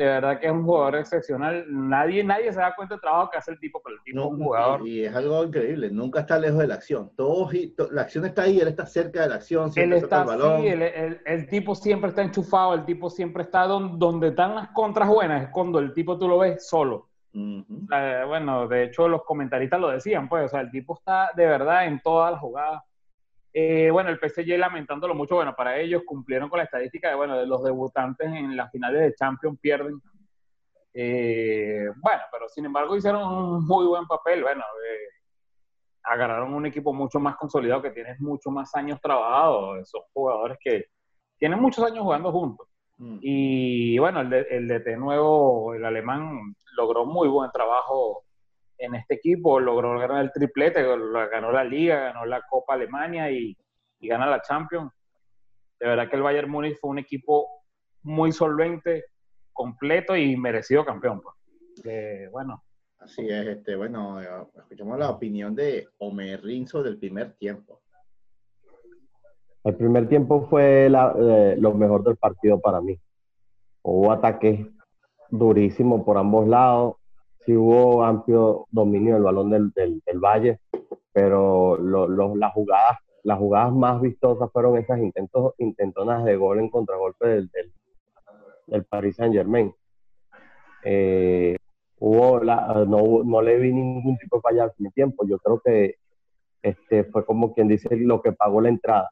de 0.00 0.06
verdad 0.06 0.40
que 0.40 0.46
es 0.46 0.52
un 0.52 0.64
jugador 0.64 0.96
excepcional. 0.96 1.66
Nadie, 1.68 2.24
nadie 2.24 2.50
se 2.50 2.58
da 2.58 2.74
cuenta 2.74 2.94
del 2.94 3.02
trabajo 3.02 3.28
que 3.30 3.36
hace 3.36 3.50
el 3.50 3.60
tipo, 3.60 3.82
pero 3.84 3.96
el 3.96 4.02
tipo 4.02 4.18
es 4.18 4.26
un 4.28 4.38
jugador. 4.38 4.88
Y 4.88 5.04
es 5.04 5.14
algo 5.14 5.44
increíble, 5.44 5.90
nunca 5.90 6.20
está 6.20 6.38
lejos 6.38 6.58
de 6.60 6.68
la 6.68 6.74
acción. 6.74 7.12
Todo, 7.14 7.50
la 7.90 8.00
acción 8.00 8.24
está 8.24 8.42
ahí, 8.44 8.58
él 8.58 8.68
está 8.68 8.86
cerca 8.86 9.20
de 9.20 9.28
la 9.28 9.34
acción, 9.34 9.70
siempre 9.70 9.98
él 9.98 10.04
está, 10.04 10.22
el 10.22 10.26
balón. 10.26 10.62
Sí, 10.62 10.68
el, 10.68 11.20
el, 11.26 11.46
tipo 11.50 11.74
siempre 11.74 12.08
está 12.08 12.22
enchufado, 12.22 12.72
el 12.72 12.86
tipo 12.86 13.10
siempre 13.10 13.42
está 13.42 13.66
donde, 13.66 13.98
donde 13.98 14.28
están 14.28 14.54
las 14.54 14.70
contras 14.70 15.06
buenas, 15.06 15.42
es 15.42 15.48
cuando 15.50 15.78
el 15.78 15.92
tipo 15.92 16.18
tú 16.18 16.28
lo 16.28 16.38
ves 16.38 16.66
solo. 16.66 17.09
Bueno, 17.32 18.66
de 18.68 18.84
hecho 18.84 19.08
los 19.08 19.24
comentaristas 19.24 19.80
lo 19.80 19.88
decían, 19.88 20.28
pues, 20.28 20.46
o 20.46 20.48
sea, 20.48 20.60
el 20.60 20.70
tipo 20.70 20.98
está 20.98 21.30
de 21.34 21.46
verdad 21.46 21.86
en 21.86 22.00
todas 22.00 22.32
las 22.32 22.40
jugadas. 22.40 22.82
Eh, 23.52 23.90
bueno, 23.90 24.10
el 24.10 24.18
PSG 24.18 24.58
lamentándolo 24.58 25.14
mucho, 25.14 25.36
bueno, 25.36 25.54
para 25.56 25.76
ellos 25.78 26.02
cumplieron 26.06 26.48
con 26.48 26.58
la 26.58 26.64
estadística 26.64 27.08
de, 27.08 27.16
bueno, 27.16 27.36
de 27.36 27.46
los 27.46 27.62
debutantes 27.64 28.28
en 28.28 28.56
las 28.56 28.70
finales 28.70 29.00
de 29.02 29.14
Champions 29.14 29.58
pierden. 29.60 30.00
Eh, 30.94 31.88
bueno, 31.96 32.22
pero 32.32 32.48
sin 32.48 32.64
embargo 32.64 32.96
hicieron 32.96 33.22
un 33.22 33.66
muy 33.66 33.86
buen 33.86 34.06
papel, 34.06 34.42
bueno, 34.42 34.62
eh, 34.62 35.08
agarraron 36.02 36.54
un 36.54 36.66
equipo 36.66 36.92
mucho 36.92 37.20
más 37.20 37.36
consolidado 37.36 37.82
que 37.82 37.90
tiene 37.90 38.16
mucho 38.18 38.50
más 38.50 38.74
años 38.74 39.00
trabajados, 39.00 39.88
son 39.88 40.02
jugadores 40.12 40.58
que 40.60 40.86
tienen 41.38 41.60
muchos 41.60 41.84
años 41.84 42.02
jugando 42.02 42.32
juntos. 42.32 42.68
Mm. 43.00 43.18
Y 43.22 43.98
bueno, 43.98 44.20
el 44.20 44.30
de, 44.30 44.46
el 44.50 44.68
de 44.68 44.96
nuevo, 44.96 45.74
el 45.74 45.84
alemán, 45.84 46.54
logró 46.76 47.06
muy 47.06 47.28
buen 47.28 47.50
trabajo 47.50 48.24
en 48.76 48.94
este 48.94 49.14
equipo, 49.14 49.58
logró 49.58 49.98
ganar 49.98 50.22
el 50.22 50.32
triplete, 50.32 50.82
ganó 50.82 51.50
la 51.50 51.64
Liga, 51.64 52.00
ganó 52.00 52.26
la 52.26 52.42
Copa 52.42 52.74
Alemania 52.74 53.30
y, 53.30 53.56
y 54.00 54.08
gana 54.08 54.26
la 54.26 54.42
Champions. 54.42 54.92
De 55.78 55.86
verdad 55.86 56.10
que 56.10 56.16
el 56.16 56.22
Bayern 56.22 56.50
Múnich 56.50 56.78
fue 56.78 56.90
un 56.90 56.98
equipo 56.98 57.48
muy 58.02 58.32
solvente, 58.32 59.06
completo 59.52 60.14
y 60.14 60.36
merecido 60.36 60.84
campeón. 60.84 61.22
Pues. 61.22 62.30
bueno, 62.30 62.62
Así 62.98 63.26
es, 63.30 63.46
este, 63.46 63.76
bueno, 63.76 64.20
eh, 64.20 64.28
escuchamos 64.58 64.98
la 64.98 65.08
opinión 65.08 65.54
de 65.54 65.88
Omer 65.98 66.42
Rinzo 66.42 66.82
del 66.82 66.98
primer 66.98 67.32
tiempo. 67.32 67.79
El 69.62 69.76
primer 69.76 70.08
tiempo 70.08 70.46
fue 70.48 70.86
eh, 70.86 71.56
lo 71.58 71.74
mejor 71.74 72.02
del 72.02 72.16
partido 72.16 72.60
para 72.60 72.80
mí. 72.80 72.98
Hubo 73.82 74.10
ataques 74.10 74.66
durísimos 75.30 76.02
por 76.02 76.16
ambos 76.16 76.48
lados. 76.48 76.96
Sí 77.44 77.56
hubo 77.56 78.04
amplio 78.04 78.66
dominio 78.70 79.14
del 79.14 79.22
balón 79.22 79.50
del, 79.50 79.72
del, 79.74 80.18
Valle, 80.18 80.60
pero 81.12 81.78
las, 81.78 82.52
jugadas, 82.52 83.72
más 83.72 84.00
vistosas 84.00 84.50
fueron 84.52 84.76
esas 84.76 84.98
intentos, 84.98 85.54
intentonas 85.58 86.24
de 86.24 86.36
gol 86.36 86.58
en 86.58 86.68
contragolpe 86.68 87.26
del, 87.26 87.50
del, 88.66 88.84
Paris 88.84 89.16
Saint 89.16 89.34
Germain. 89.34 89.74
Eh, 90.84 91.56
hubo 91.98 92.40
la, 92.40 92.84
no, 92.86 93.22
no, 93.24 93.42
le 93.42 93.58
vi 93.58 93.72
ningún 93.72 94.16
tipo 94.18 94.36
de 94.36 94.42
falla 94.42 94.64
al 94.64 94.72
primer 94.72 94.92
tiempo. 94.92 95.26
Yo 95.26 95.38
creo 95.38 95.60
que 95.60 95.96
este, 96.62 97.04
fue 97.04 97.24
como 97.24 97.54
quien 97.54 97.68
dice 97.68 97.88
lo 97.96 98.20
que 98.20 98.32
pagó 98.32 98.60
la 98.60 98.68
entrada, 98.68 99.10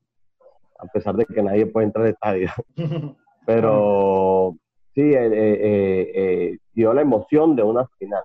a 0.79 0.87
pesar 0.87 1.17
de 1.17 1.27
que 1.27 1.43
nadie 1.43 1.67
puede 1.67 1.87
entrar 1.87 2.07
al 2.07 2.13
estadio. 2.13 2.51
Pero 3.47 4.57
sí, 4.95 5.03
eh, 5.03 5.27
eh, 5.27 6.13
eh, 6.15 6.59
dio 6.73 6.93
la 6.93 7.03
emoción 7.03 7.57
de 7.57 7.63
una 7.63 7.87
final. 7.99 8.23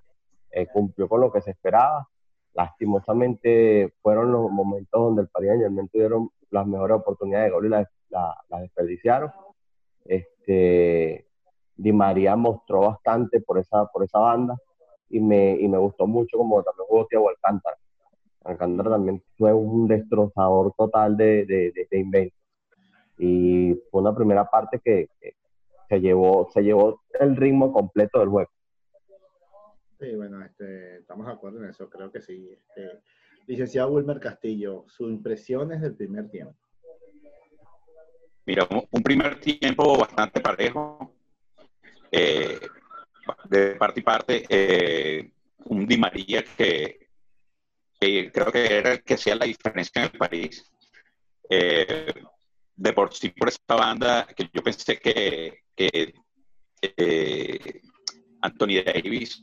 cumplió 0.72 1.07
con 1.07 1.22
lo 1.22 1.31
que 1.31 1.41
se 1.41 1.51
esperaba. 1.51 2.07
Lastimosamente 2.53 3.93
fueron 4.01 4.31
los 4.31 4.51
momentos 4.51 5.01
donde 5.01 5.24
el 5.24 5.27
Paris 5.29 5.50
Saint 5.50 5.91
tuvieron 5.91 6.29
las 6.51 6.67
mejores 6.67 6.98
oportunidades 6.98 7.48
de 7.48 7.51
gol 7.51 7.65
y 7.65 7.69
las 7.69 7.88
la, 8.13 8.60
desperdiciaron. 8.62 9.31
Este, 10.05 11.25
Di 11.75 11.91
María 11.91 12.36
mostró 12.36 12.81
bastante 12.81 13.41
por 13.41 13.57
esa, 13.57 13.86
por 13.88 14.03
esa 14.03 14.19
banda 14.19 14.55
y 15.10 15.19
me, 15.19 15.51
y 15.60 15.67
me 15.67 15.77
gustó 15.77 16.07
mucho 16.07 16.38
como 16.38 16.62
también 16.63 16.88
jugó 16.88 17.05
Thiago 17.07 17.29
Alcántara. 17.29 17.77
Alcántara 18.43 18.91
también 18.91 19.24
fue 19.38 19.53
un 19.53 19.88
destrozador 19.88 20.74
total 20.77 21.15
de, 21.15 21.45
de, 21.45 21.72
de, 21.89 22.00
invento. 22.00 22.36
Y 23.17 23.74
fue 23.91 24.01
una 24.01 24.15
primera 24.15 24.50
parte 24.50 24.79
que, 24.84 25.10
se 25.89 26.00
llevó, 26.00 26.50
se 26.51 26.62
llevó 26.62 27.03
el 27.20 27.36
ritmo 27.36 27.72
completo 27.72 28.20
del 28.20 28.29
juego. 28.29 28.50
Sí, 30.00 30.15
bueno, 30.15 30.43
este, 30.43 30.98
estamos 30.98 31.27
de 31.27 31.34
acuerdo 31.34 31.63
en 31.63 31.70
eso, 31.70 31.89
creo 31.89 32.12
que 32.12 32.22
sí. 32.22 32.50
Este, 32.51 33.01
licenciado 33.48 33.91
Wilmer 33.91 34.20
Castillo, 34.20 34.86
sus 34.88 35.10
impresiones 35.10 35.82
del 35.82 35.96
primer 35.96 36.29
tiempo. 36.29 36.55
Mira, 38.46 38.67
un 38.70 39.03
primer 39.03 39.39
tiempo 39.39 39.98
bastante 39.98 40.41
parejo. 40.41 41.13
Eh, 42.12 42.60
de 43.50 43.75
parte 43.75 44.00
y 44.00 44.03
parte, 44.03 44.46
eh, 44.50 45.32
un 45.65 45.88
Di 45.88 45.98
María 45.98 46.43
que, 46.58 47.08
creo 48.00 48.51
que 48.51 48.77
era 48.77 48.91
el 48.93 49.03
que 49.03 49.13
hacía 49.13 49.36
la 49.36 49.46
diferencia 49.46 50.03
en 50.03 50.10
el 50.12 50.17
país. 50.20 50.72
Eh, 51.50 52.13
de 52.75 52.94
por 52.94 53.13
sí, 53.13 53.30
por 53.30 53.50
esta 53.50 53.75
banda, 53.75 54.27
que 54.36 54.50
yo 54.51 54.63
pensé 54.63 55.00
que, 55.00 55.63
que 55.75 56.13
eh, 56.82 57.82
Anthony 58.42 58.84
Davis 58.86 59.42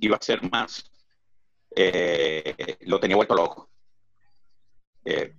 iba 0.00 0.16
a 0.16 0.22
ser 0.22 0.48
más, 0.50 0.90
eh, 1.74 2.76
lo 2.80 3.00
tenía 3.00 3.16
vuelto 3.16 3.34
loco. 3.34 3.70
Eh, 5.04 5.34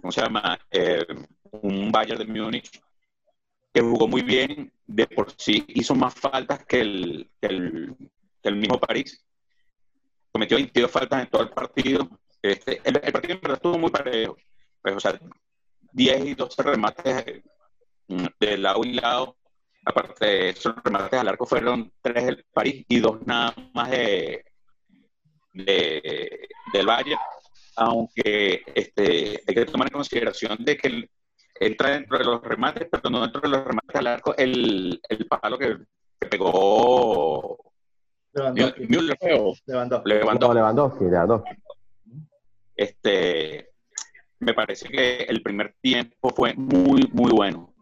¿Cómo 0.00 0.12
se 0.12 0.22
llama? 0.22 0.58
un 1.62 1.90
Bayern 1.90 2.18
de 2.18 2.26
Múnich 2.26 2.80
que 3.72 3.80
jugó 3.80 4.08
muy 4.08 4.22
bien, 4.22 4.72
de 4.86 5.06
por 5.06 5.32
sí 5.36 5.64
hizo 5.68 5.94
más 5.94 6.14
faltas 6.14 6.64
que 6.64 6.80
el, 6.80 7.30
que 7.40 7.46
el, 7.48 7.96
el 8.42 8.56
mismo 8.56 8.78
París. 8.78 9.22
Cometió 10.32 10.56
22 10.56 10.90
faltas 10.90 11.22
en 11.22 11.30
todo 11.30 11.42
el 11.42 11.50
partido. 11.50 12.08
Este, 12.40 12.80
el, 12.84 13.12
partido 13.12 13.34
en 13.34 13.40
verdad 13.40 13.56
estuvo 13.56 13.78
muy 13.78 13.90
parejo. 13.90 14.36
Pues, 14.80 14.96
o 14.96 15.00
sea, 15.00 15.20
10 15.96 16.26
y 16.26 16.34
12 16.34 16.62
remates 16.62 17.42
de 18.38 18.58
lado 18.58 18.84
y 18.84 18.92
lado. 18.92 19.36
Aparte 19.84 20.26
de 20.26 20.48
esos 20.50 20.74
remates 20.84 21.18
al 21.18 21.28
arco 21.28 21.46
fueron 21.46 21.92
tres 22.02 22.26
del 22.26 22.44
París 22.52 22.84
y 22.88 22.98
dos 22.98 23.24
nada 23.24 23.54
más 23.72 23.90
de, 23.90 24.44
del 25.52 26.86
Valle. 26.86 27.16
Aunque 27.76 28.62
este, 28.74 29.42
hay 29.46 29.54
que 29.54 29.64
tomar 29.66 29.88
en 29.88 29.94
consideración 29.94 30.58
de 30.60 30.76
que 30.76 31.08
entra 31.60 31.90
dentro 31.90 32.18
de 32.18 32.24
los 32.24 32.42
remates, 32.42 32.88
pero 32.90 33.08
no 33.10 33.22
dentro 33.22 33.40
de 33.40 33.48
los 33.48 33.64
remates 33.64 33.96
al 33.96 34.06
arco, 34.06 34.36
el, 34.36 35.00
el 35.08 35.26
palo 35.26 35.58
que, 35.58 35.76
que 36.20 36.28
pegó 36.28 37.58
Lewandowski. 38.36 38.86
Lewandowski. 38.86 40.08
Lewandowski. 40.10 41.04
Lewandowski. 41.04 41.50
Este, 42.76 43.65
me 44.46 44.54
parece 44.54 44.88
que 44.88 45.24
el 45.24 45.42
primer 45.42 45.74
tiempo 45.80 46.30
fue 46.30 46.54
muy, 46.54 47.02
muy 47.12 47.32
bueno. 47.32 47.74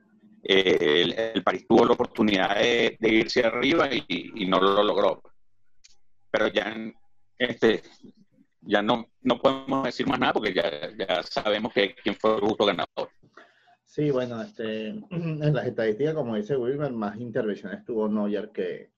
Eh, 0.42 1.33
el, 1.35 1.42
París 1.42 1.66
tuvo 1.68 1.85
la 1.85 1.92
oportunidad 1.92 2.56
de, 2.56 2.97
irse 3.00 3.44
arriba 3.44 3.90
y, 3.92 4.47
no 4.47 4.59
lo 4.59 4.83
logró. 4.83 5.23
Pero 6.30 6.49
ya, 6.49 6.75
este, 7.38 7.83
ya 8.62 8.80
no, 8.80 9.11
no 9.21 9.38
podemos 9.38 9.85
decir 9.85 10.06
más 10.06 10.18
nada 10.18 10.33
porque 10.33 10.54
ya, 10.54 10.90
ya 10.97 11.23
sabemos 11.23 11.71
que, 11.75 11.94
quién 12.02 12.14
fue 12.14 12.35
el 12.37 12.40
justo 12.40 12.64
ganador. 12.64 13.11
Sí, 13.85 14.11
bueno, 14.11 14.40
este, 14.40 14.88
en 15.11 15.54
las 15.54 15.66
estadísticas, 15.66 16.14
como 16.14 16.35
dice 16.35 16.56
Wilmer, 16.56 16.92
más 16.92 17.18
intervenciones 17.18 17.85
tuvo 17.85 18.09
Neuer 18.09 18.50
que, 18.52 18.90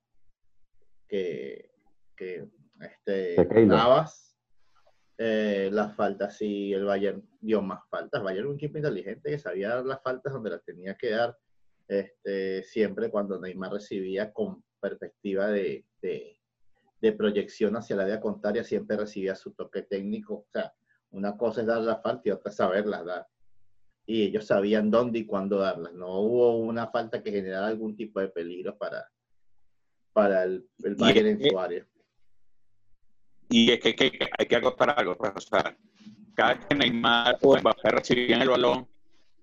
que, 1.09 1.69
que 2.17 2.49
este, 2.81 3.67
Navas 3.67 4.26
eh, 5.19 5.71
las 5.73 5.95
faltas, 5.95 6.37
sí, 6.37 6.73
el 6.73 6.85
Bayern 6.85 7.27
dio 7.41 7.63
más 7.63 7.81
faltas. 7.89 8.23
Bayern 8.23 8.45
era 8.45 8.49
un 8.51 8.57
equipo 8.57 8.77
inteligente 8.77 9.31
que 9.31 9.39
sabía 9.39 9.71
dar 9.71 9.87
las 9.87 10.03
faltas 10.03 10.33
donde 10.33 10.51
las 10.51 10.65
tenía 10.65 10.95
que 10.95 11.11
dar, 11.11 11.37
este, 11.89 12.63
siempre 12.65 13.11
cuando 13.11 13.41
Neymar 13.41 13.73
recibía 13.73 14.33
con 14.33 14.63
perspectiva 14.81 15.49
de, 15.49 15.87
de, 16.03 16.39
de 17.01 17.13
proyección 17.13 17.77
hacia 17.77 17.97
la 17.97 18.03
área 18.03 18.21
contraria, 18.21 18.63
siempre 18.63 18.97
recibía 18.97 19.35
su 19.35 19.53
toque 19.53 19.83
técnico. 19.83 20.35
O 20.35 20.47
sea, 20.53 20.75
una 21.11 21.37
cosa 21.37 21.63
es 21.63 21.67
dar 21.67 21.81
la 21.81 22.01
falta 22.01 22.23
y 22.25 22.33
otra 22.33 22.51
es 22.51 22.57
saberlas 22.57 23.05
dar. 23.05 23.27
Y 24.05 24.23
ellos 24.23 24.47
sabían 24.47 24.91
dónde 24.91 25.21
y 25.21 25.27
cuándo 25.27 25.59
darlas. 25.59 25.93
No 25.95 26.21
hubo 26.21 26.59
una 26.59 26.89
falta 26.89 27.23
que 27.23 27.33
generara 27.33 27.67
algún 27.69 27.97
tipo 27.97 28.21
de 28.21 28.29
peligro 28.29 28.77
para, 28.77 29.11
para 30.13 30.45
el, 30.45 30.69
el 30.85 30.95
Bayern 30.95 31.29
en 31.29 31.51
su 31.51 31.59
área 31.59 31.87
y 33.49 33.73
es 33.73 33.81
que, 33.81 34.29
hay 34.39 34.47
que 34.47 34.57
acotar 34.57 34.95
algo, 34.99 35.17
pues, 35.17 35.33
o 35.35 35.41
sea, 35.41 35.77
cada 36.35 36.55
vez 36.55 36.65
que 36.67 36.75
Neymar 36.75 37.39
o 37.43 37.57
Mbappé 37.57 37.91
recibían 37.91 38.43
el 38.43 38.51
balón, 38.51 38.87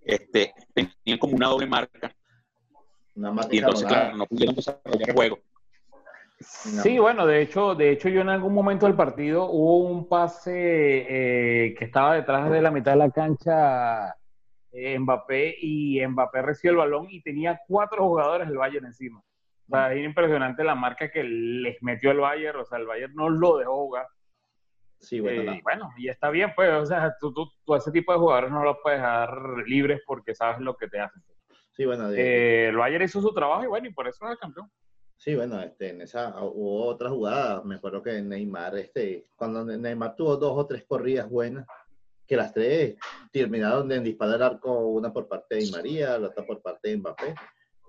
este, 0.02 0.54
tenían 0.74 1.20
como 1.20 1.36
una 1.36 1.48
doble 1.48 1.66
marca. 1.68 2.14
y 3.50 3.58
entonces, 3.58 3.88
claro, 3.88 4.18
no 4.18 4.26
pudieron 4.26 4.56
desarrollar 4.56 5.10
el 5.10 5.16
juego. 5.16 5.40
Sí, 6.40 7.00
bueno, 7.00 7.26
de 7.26 7.42
hecho, 7.42 7.74
de 7.76 7.92
hecho 7.92 8.10
yo 8.10 8.22
en 8.22 8.30
algún 8.30 8.54
momento 8.54 8.86
del 8.86 8.96
partido 8.96 9.46
hubo 9.50 9.78
un 9.78 10.10
pase 10.10 10.52
eh, 10.52 11.76
que 11.76 11.86
estaba 11.86 12.16
detrás 12.16 12.52
de 12.52 12.62
la 12.62 12.72
mitad 12.72 12.92
de 12.92 12.98
la 12.98 13.12
cancha 13.12 14.14
eh, 14.72 15.00
Mbappé 15.00 15.56
y 15.62 16.06
Mbappé 16.06 16.42
recibió 16.42 16.72
el 16.72 16.78
balón 16.78 17.08
y 17.10 17.22
tenía 17.22 17.62
cuatro 17.68 18.06
jugadores 18.08 18.48
del 18.48 18.58
Bayern 18.58 18.88
encima. 18.88 19.22
Sea, 19.74 19.92
es 19.92 20.06
impresionante 20.06 20.64
la 20.64 20.76
marca 20.76 21.10
que 21.10 21.24
les 21.24 21.82
metió 21.82 22.12
el 22.12 22.20
Bayern, 22.20 22.60
o 22.60 22.64
sea, 22.66 22.78
el 22.78 22.86
Bayern 22.86 23.16
no 23.16 23.28
lo 23.28 23.58
dejó 23.58 23.74
jugar. 23.86 24.08
Sí, 25.00 25.20
bueno, 25.20 25.52
eh, 25.52 25.62
bueno, 25.64 25.90
y 25.98 26.10
está 26.10 26.30
bien, 26.30 26.54
pues, 26.56 26.72
o 26.72 26.86
sea, 26.86 27.16
tú, 27.20 27.34
tú, 27.34 27.76
ese 27.76 27.92
tipo 27.92 28.14
de 28.14 28.20
jugadores 28.20 28.52
no 28.52 28.64
los 28.64 28.78
puedes 28.84 29.00
dejar 29.00 29.36
libres 29.66 30.00
porque 30.06 30.36
sabes 30.36 30.60
lo 30.60 30.78
que 30.78 30.88
te 30.88 31.00
hacen. 31.00 31.24
Sí, 31.72 31.86
bueno. 31.86 32.12
Eh, 32.12 32.68
el 32.68 32.78
Bayern 32.78 33.04
hizo 33.04 33.20
su 33.20 33.34
trabajo 33.34 33.64
y 33.64 33.68
bueno, 33.68 33.88
y 33.88 33.94
por 33.94 34.08
eso 34.08 34.24
es 34.26 34.34
el 34.34 34.38
campeón. 34.38 34.70
Sí, 35.18 35.34
bueno, 35.36 35.60
este, 35.60 35.90
en 35.90 36.02
esa 36.02 36.36
hubo 36.40 36.86
otra 36.86 37.10
jugada, 37.10 37.64
me 37.64 37.76
acuerdo 37.76 38.04
que 38.04 38.22
Neymar, 38.22 38.78
este, 38.78 39.26
cuando 39.36 39.66
Neymar 39.66 40.16
tuvo 40.16 40.38
dos 40.38 40.54
o 40.56 40.68
tres 40.68 40.86
corridas 40.86 41.28
buenas, 41.28 41.66
que 42.28 42.38
las 42.38 42.54
tres 42.54 42.96
terminaron 43.32 43.88
de 43.88 44.00
disparar 44.02 44.36
el 44.36 44.44
arco, 44.44 44.86
una 44.90 45.12
por 45.12 45.28
parte 45.28 45.56
de 45.56 45.72
María, 45.72 46.18
la 46.20 46.28
otra 46.28 46.46
por 46.46 46.62
parte 46.62 46.90
de 46.90 46.98
Mbappé 46.98 47.34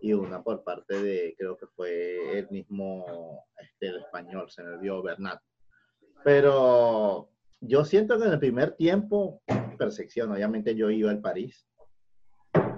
y 0.00 0.12
una 0.12 0.42
por 0.42 0.62
parte 0.64 1.02
de, 1.02 1.34
creo 1.38 1.56
que 1.56 1.66
fue 1.66 2.38
el 2.38 2.50
mismo 2.50 3.46
este, 3.58 3.88
el 3.88 3.98
español, 4.00 4.50
se 4.50 4.62
me 4.62 4.78
vio 4.78 5.02
Bernat. 5.02 5.40
Pero 6.22 7.30
yo 7.60 7.84
siento 7.84 8.18
que 8.18 8.26
en 8.26 8.32
el 8.32 8.38
primer 8.38 8.72
tiempo, 8.72 9.42
percepción, 9.78 10.32
obviamente 10.32 10.74
yo 10.74 10.90
iba 10.90 11.10
al 11.10 11.20
París. 11.20 11.66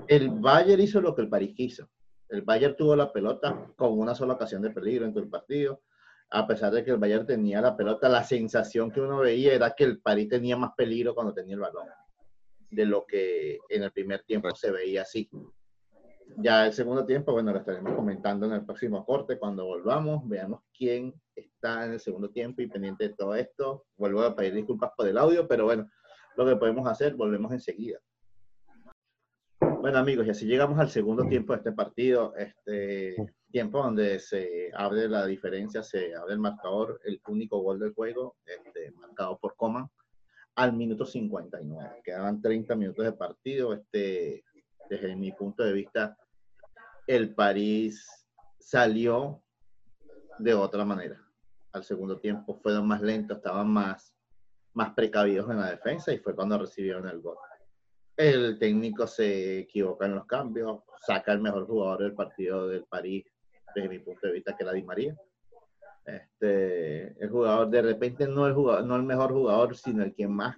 El 0.08 0.30
Bayern 0.30 0.80
hizo 0.80 1.00
lo 1.00 1.14
que 1.14 1.22
el 1.22 1.28
París 1.28 1.54
quiso. 1.56 1.88
El 2.28 2.42
Bayern 2.42 2.76
tuvo 2.76 2.96
la 2.96 3.12
pelota 3.12 3.72
con 3.76 3.98
una 3.98 4.14
sola 4.14 4.34
ocasión 4.34 4.62
de 4.62 4.70
peligro 4.70 5.04
en 5.04 5.12
todo 5.12 5.24
el 5.24 5.30
partido. 5.30 5.82
A 6.30 6.46
pesar 6.46 6.72
de 6.72 6.84
que 6.84 6.90
el 6.90 6.98
Bayern 6.98 7.26
tenía 7.26 7.60
la 7.60 7.76
pelota, 7.76 8.08
la 8.08 8.24
sensación 8.24 8.90
que 8.90 9.00
uno 9.00 9.18
veía 9.18 9.54
era 9.54 9.74
que 9.76 9.84
el 9.84 10.00
París 10.00 10.28
tenía 10.28 10.56
más 10.56 10.72
peligro 10.76 11.14
cuando 11.14 11.32
tenía 11.32 11.54
el 11.54 11.60
balón 11.60 11.86
de 12.70 12.84
lo 12.84 13.06
que 13.06 13.58
en 13.68 13.82
el 13.84 13.92
primer 13.92 14.22
tiempo 14.24 14.54
se 14.54 14.70
veía 14.70 15.02
así. 15.02 15.30
Ya 16.38 16.66
el 16.66 16.72
segundo 16.72 17.06
tiempo, 17.06 17.32
bueno, 17.32 17.52
lo 17.52 17.58
estaremos 17.58 17.94
comentando 17.94 18.46
en 18.46 18.52
el 18.52 18.64
próximo 18.64 19.04
corte 19.04 19.38
cuando 19.38 19.64
volvamos. 19.64 20.28
Veamos 20.28 20.60
quién 20.76 21.14
está 21.34 21.86
en 21.86 21.92
el 21.92 22.00
segundo 22.00 22.30
tiempo 22.30 22.62
y 22.62 22.66
pendiente 22.66 23.08
de 23.08 23.14
todo 23.14 23.34
esto. 23.34 23.86
Vuelvo 23.96 24.22
a 24.22 24.34
pedir 24.34 24.54
disculpas 24.54 24.90
por 24.96 25.08
el 25.08 25.16
audio, 25.16 25.46
pero 25.48 25.64
bueno, 25.64 25.88
lo 26.36 26.46
que 26.46 26.56
podemos 26.56 26.86
hacer, 26.88 27.14
volvemos 27.14 27.52
enseguida. 27.52 27.98
Bueno 29.60 29.98
amigos, 29.98 30.26
y 30.26 30.30
así 30.30 30.46
llegamos 30.46 30.78
al 30.78 30.90
segundo 30.90 31.26
tiempo 31.28 31.52
de 31.52 31.58
este 31.58 31.72
partido, 31.72 32.34
este 32.36 33.16
tiempo 33.50 33.82
donde 33.82 34.18
se 34.18 34.70
abre 34.74 35.08
la 35.08 35.24
diferencia, 35.24 35.82
se 35.82 36.14
abre 36.14 36.34
el 36.34 36.40
marcador, 36.40 37.00
el 37.04 37.20
único 37.28 37.60
gol 37.60 37.78
del 37.78 37.94
juego, 37.94 38.36
este, 38.44 38.90
marcado 38.92 39.38
por 39.38 39.54
Coman, 39.56 39.88
al 40.56 40.72
minuto 40.72 41.06
59. 41.06 42.02
Quedaban 42.04 42.40
30 42.40 42.74
minutos 42.74 43.04
de 43.04 43.12
partido. 43.12 43.74
Este, 43.74 44.44
desde 44.88 45.16
mi 45.16 45.32
punto 45.32 45.62
de 45.62 45.72
vista, 45.72 46.16
el 47.06 47.34
París 47.34 48.26
salió 48.58 49.42
de 50.38 50.54
otra 50.54 50.84
manera. 50.84 51.20
Al 51.72 51.84
segundo 51.84 52.18
tiempo 52.18 52.58
fueron 52.62 52.86
más 52.86 53.02
lentos, 53.02 53.38
estaban 53.38 53.68
más, 53.68 54.14
más 54.74 54.92
precavidos 54.94 55.50
en 55.50 55.60
la 55.60 55.70
defensa 55.70 56.12
y 56.12 56.18
fue 56.18 56.34
cuando 56.34 56.58
recibieron 56.58 57.06
el 57.06 57.20
gol. 57.20 57.36
El 58.16 58.58
técnico 58.58 59.06
se 59.06 59.60
equivoca 59.60 60.06
en 60.06 60.14
los 60.14 60.26
cambios, 60.26 60.80
saca 61.06 61.32
el 61.32 61.40
mejor 61.40 61.66
jugador 61.66 62.02
del 62.02 62.14
partido 62.14 62.66
del 62.66 62.84
París, 62.84 63.26
desde 63.74 63.88
mi 63.88 63.98
punto 63.98 64.26
de 64.26 64.32
vista, 64.32 64.56
que 64.56 64.64
era 64.64 64.72
Di 64.72 64.82
María. 64.82 65.14
Este, 66.06 67.22
el 67.22 67.28
jugador 67.28 67.68
de 67.68 67.82
repente 67.82 68.26
no 68.26 68.46
el, 68.46 68.54
jugador, 68.54 68.84
no 68.84 68.96
el 68.96 69.02
mejor 69.02 69.32
jugador, 69.32 69.76
sino 69.76 70.02
el 70.02 70.14
que 70.14 70.26
más 70.26 70.56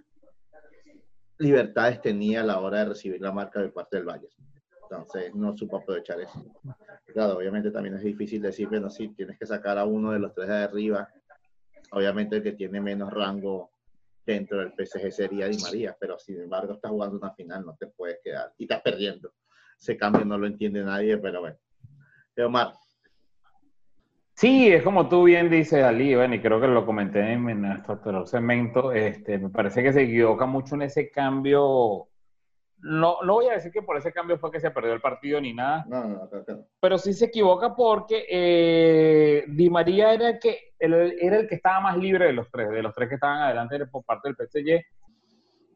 libertades 1.38 2.00
tenía 2.00 2.40
a 2.40 2.44
la 2.44 2.60
hora 2.60 2.80
de 2.80 2.84
recibir 2.86 3.20
la 3.20 3.32
marca 3.32 3.60
de 3.60 3.68
parte 3.68 3.96
del 3.96 4.06
Valle. 4.06 4.28
Entonces 4.82 5.34
no 5.34 5.56
supo 5.56 5.78
aprovechar 5.78 6.20
eso. 6.20 6.44
Claro, 7.12 7.36
obviamente 7.36 7.70
también 7.70 7.94
es 7.96 8.02
difícil 8.02 8.40
decir, 8.40 8.68
bueno, 8.68 8.88
sí, 8.88 9.08
tienes 9.08 9.38
que 9.38 9.46
sacar 9.46 9.78
a 9.78 9.84
uno 9.84 10.12
de 10.12 10.18
los 10.18 10.34
tres 10.34 10.48
de 10.48 10.56
arriba. 10.56 11.08
Obviamente 11.92 12.36
el 12.36 12.42
que 12.42 12.52
tiene 12.52 12.80
menos 12.80 13.12
rango 13.12 13.70
dentro 14.24 14.58
del 14.58 14.72
PSG 14.72 15.10
sería 15.10 15.48
Di 15.48 15.58
María, 15.58 15.96
pero 15.98 16.18
sin 16.18 16.40
embargo 16.40 16.74
estás 16.74 16.90
jugando 16.90 17.16
una 17.16 17.32
final, 17.32 17.64
no 17.64 17.76
te 17.76 17.86
puedes 17.86 18.18
quedar 18.22 18.52
y 18.58 18.64
estás 18.64 18.82
perdiendo. 18.82 19.32
Ese 19.78 19.96
cambio 19.96 20.24
no 20.24 20.36
lo 20.36 20.46
entiende 20.46 20.82
nadie, 20.82 21.16
pero 21.18 21.40
bueno. 21.40 21.56
Omar. 22.38 22.74
Sí, 24.38 24.72
es 24.72 24.84
como 24.84 25.08
tú 25.08 25.24
bien 25.24 25.50
dices, 25.50 25.82
Ali, 25.82 26.14
bueno, 26.14 26.36
y 26.36 26.40
creo 26.40 26.60
que 26.60 26.68
lo 26.68 26.86
comenté 26.86 27.32
en, 27.32 27.60
nuestro 27.60 27.94
anterior 27.94 28.28
segmento, 28.28 28.92
este, 28.92 29.36
me 29.36 29.50
parece 29.50 29.82
que 29.82 29.92
se 29.92 30.02
equivoca 30.02 30.46
mucho 30.46 30.76
en 30.76 30.82
ese 30.82 31.10
cambio. 31.10 32.06
No, 32.78 33.16
no 33.24 33.34
voy 33.34 33.46
a 33.46 33.54
decir 33.54 33.72
que 33.72 33.82
por 33.82 33.96
ese 33.96 34.12
cambio 34.12 34.38
fue 34.38 34.52
que 34.52 34.60
se 34.60 34.70
perdió 34.70 34.92
el 34.92 35.00
partido 35.00 35.40
ni 35.40 35.54
nada, 35.54 35.84
no, 35.88 36.04
no, 36.04 36.28
no, 36.30 36.64
pero 36.78 36.98
sí 36.98 37.14
se 37.14 37.24
equivoca 37.24 37.74
porque 37.74 38.26
eh, 38.30 39.44
Di 39.48 39.68
María 39.70 40.14
era 40.14 40.28
el 40.28 40.38
que 40.38 40.74
era 40.78 41.36
el 41.36 41.48
que 41.48 41.56
estaba 41.56 41.80
más 41.80 41.96
libre 41.96 42.26
de 42.26 42.32
los 42.32 42.48
tres, 42.48 42.70
de 42.70 42.80
los 42.80 42.94
tres 42.94 43.08
que 43.08 43.16
estaban 43.16 43.42
adelante 43.42 43.86
por 43.86 44.04
parte 44.04 44.28
del 44.28 44.36
PSG. 44.36 44.84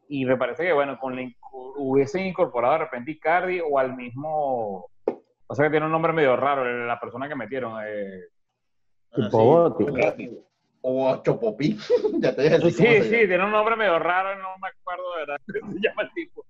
Y 0.07 0.23
me 0.23 0.37
parece 0.37 0.63
que, 0.63 0.71
bueno, 0.71 0.97
con 0.99 1.17
la, 1.17 1.29
hubiesen 1.51 2.27
incorporado 2.27 2.75
de 2.75 2.85
repente 2.85 3.11
Icardi 3.11 3.59
o 3.59 3.77
al 3.77 3.93
mismo. 3.93 4.89
O 5.47 5.53
sea 5.53 5.65
que 5.65 5.71
tiene 5.71 5.85
un 5.85 5.91
nombre 5.91 6.13
medio 6.13 6.37
raro, 6.37 6.63
la 6.63 6.97
persona 6.97 7.27
que 7.27 7.35
metieron. 7.35 7.83
Eh, 7.85 8.21
o 10.83 11.21
Chopopí. 11.23 11.77
ya 12.19 12.35
te 12.35 12.43
dije 12.43 12.71
sí, 12.71 13.03
sí, 13.03 13.27
tiene 13.27 13.45
un 13.45 13.51
nombre 13.51 13.75
medio 13.75 13.97
raro, 13.99 14.35
no 14.41 14.49
me 14.61 14.67
acuerdo 14.67 15.03
de 15.13 15.19
verdad 15.19 15.41
se 15.47 15.79
llama 15.79 16.03
el 16.03 16.13
tipo. 16.13 16.45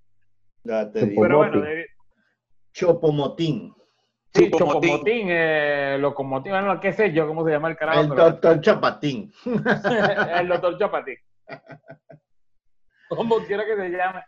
Ya 0.63 0.91
te 0.91 1.05
digo. 1.05 1.21
Pero 1.21 1.37
bueno, 1.37 1.63
Chopomotín. 2.73 3.73
Sí, 4.33 4.49
Chopomotín, 4.49 5.27
eh, 5.29 5.97
Locomotín, 5.99 6.53
bueno, 6.53 6.79
qué 6.79 6.91
sé 6.91 7.13
yo, 7.13 7.27
cómo 7.27 7.45
se 7.45 7.51
llama 7.51 7.69
el 7.69 7.77
carajo. 7.77 8.01
El 8.01 8.09
doctor 8.09 8.61
Chapatín. 8.61 9.31
el 10.39 10.47
doctor 10.47 10.77
Chapatín. 10.79 11.17
Como 13.09 13.37
quiera 13.45 13.63
que 13.65 13.75
se 13.75 13.89
llame. 13.89 14.23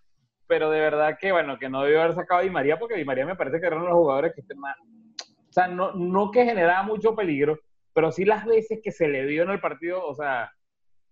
Pero 0.47 0.69
de 0.69 0.79
verdad 0.79 1.17
que, 1.19 1.31
bueno, 1.31 1.57
que 1.57 1.69
no 1.69 1.81
debió 1.81 2.03
haber 2.03 2.13
sacado 2.13 2.41
a 2.41 2.43
Di 2.43 2.51
María, 2.51 2.77
porque 2.77 2.95
Di 2.95 3.03
María 3.03 3.25
me 3.25 3.35
parece 3.35 3.59
que 3.59 3.65
eran 3.65 3.83
los 3.83 3.93
jugadores 3.93 4.35
que 4.35 4.41
estén 4.41 4.59
más. 4.59 4.77
O 4.77 5.51
sea, 5.51 5.67
no, 5.67 5.93
no 5.93 6.29
que 6.29 6.45
generaba 6.45 6.83
mucho 6.83 7.15
peligro, 7.15 7.57
pero 7.95 8.11
sí 8.11 8.25
las 8.25 8.45
veces 8.45 8.81
que 8.83 8.91
se 8.91 9.07
le 9.07 9.25
dio 9.25 9.43
en 9.43 9.51
el 9.51 9.61
partido, 9.61 10.05
o 10.05 10.13
sea, 10.13 10.51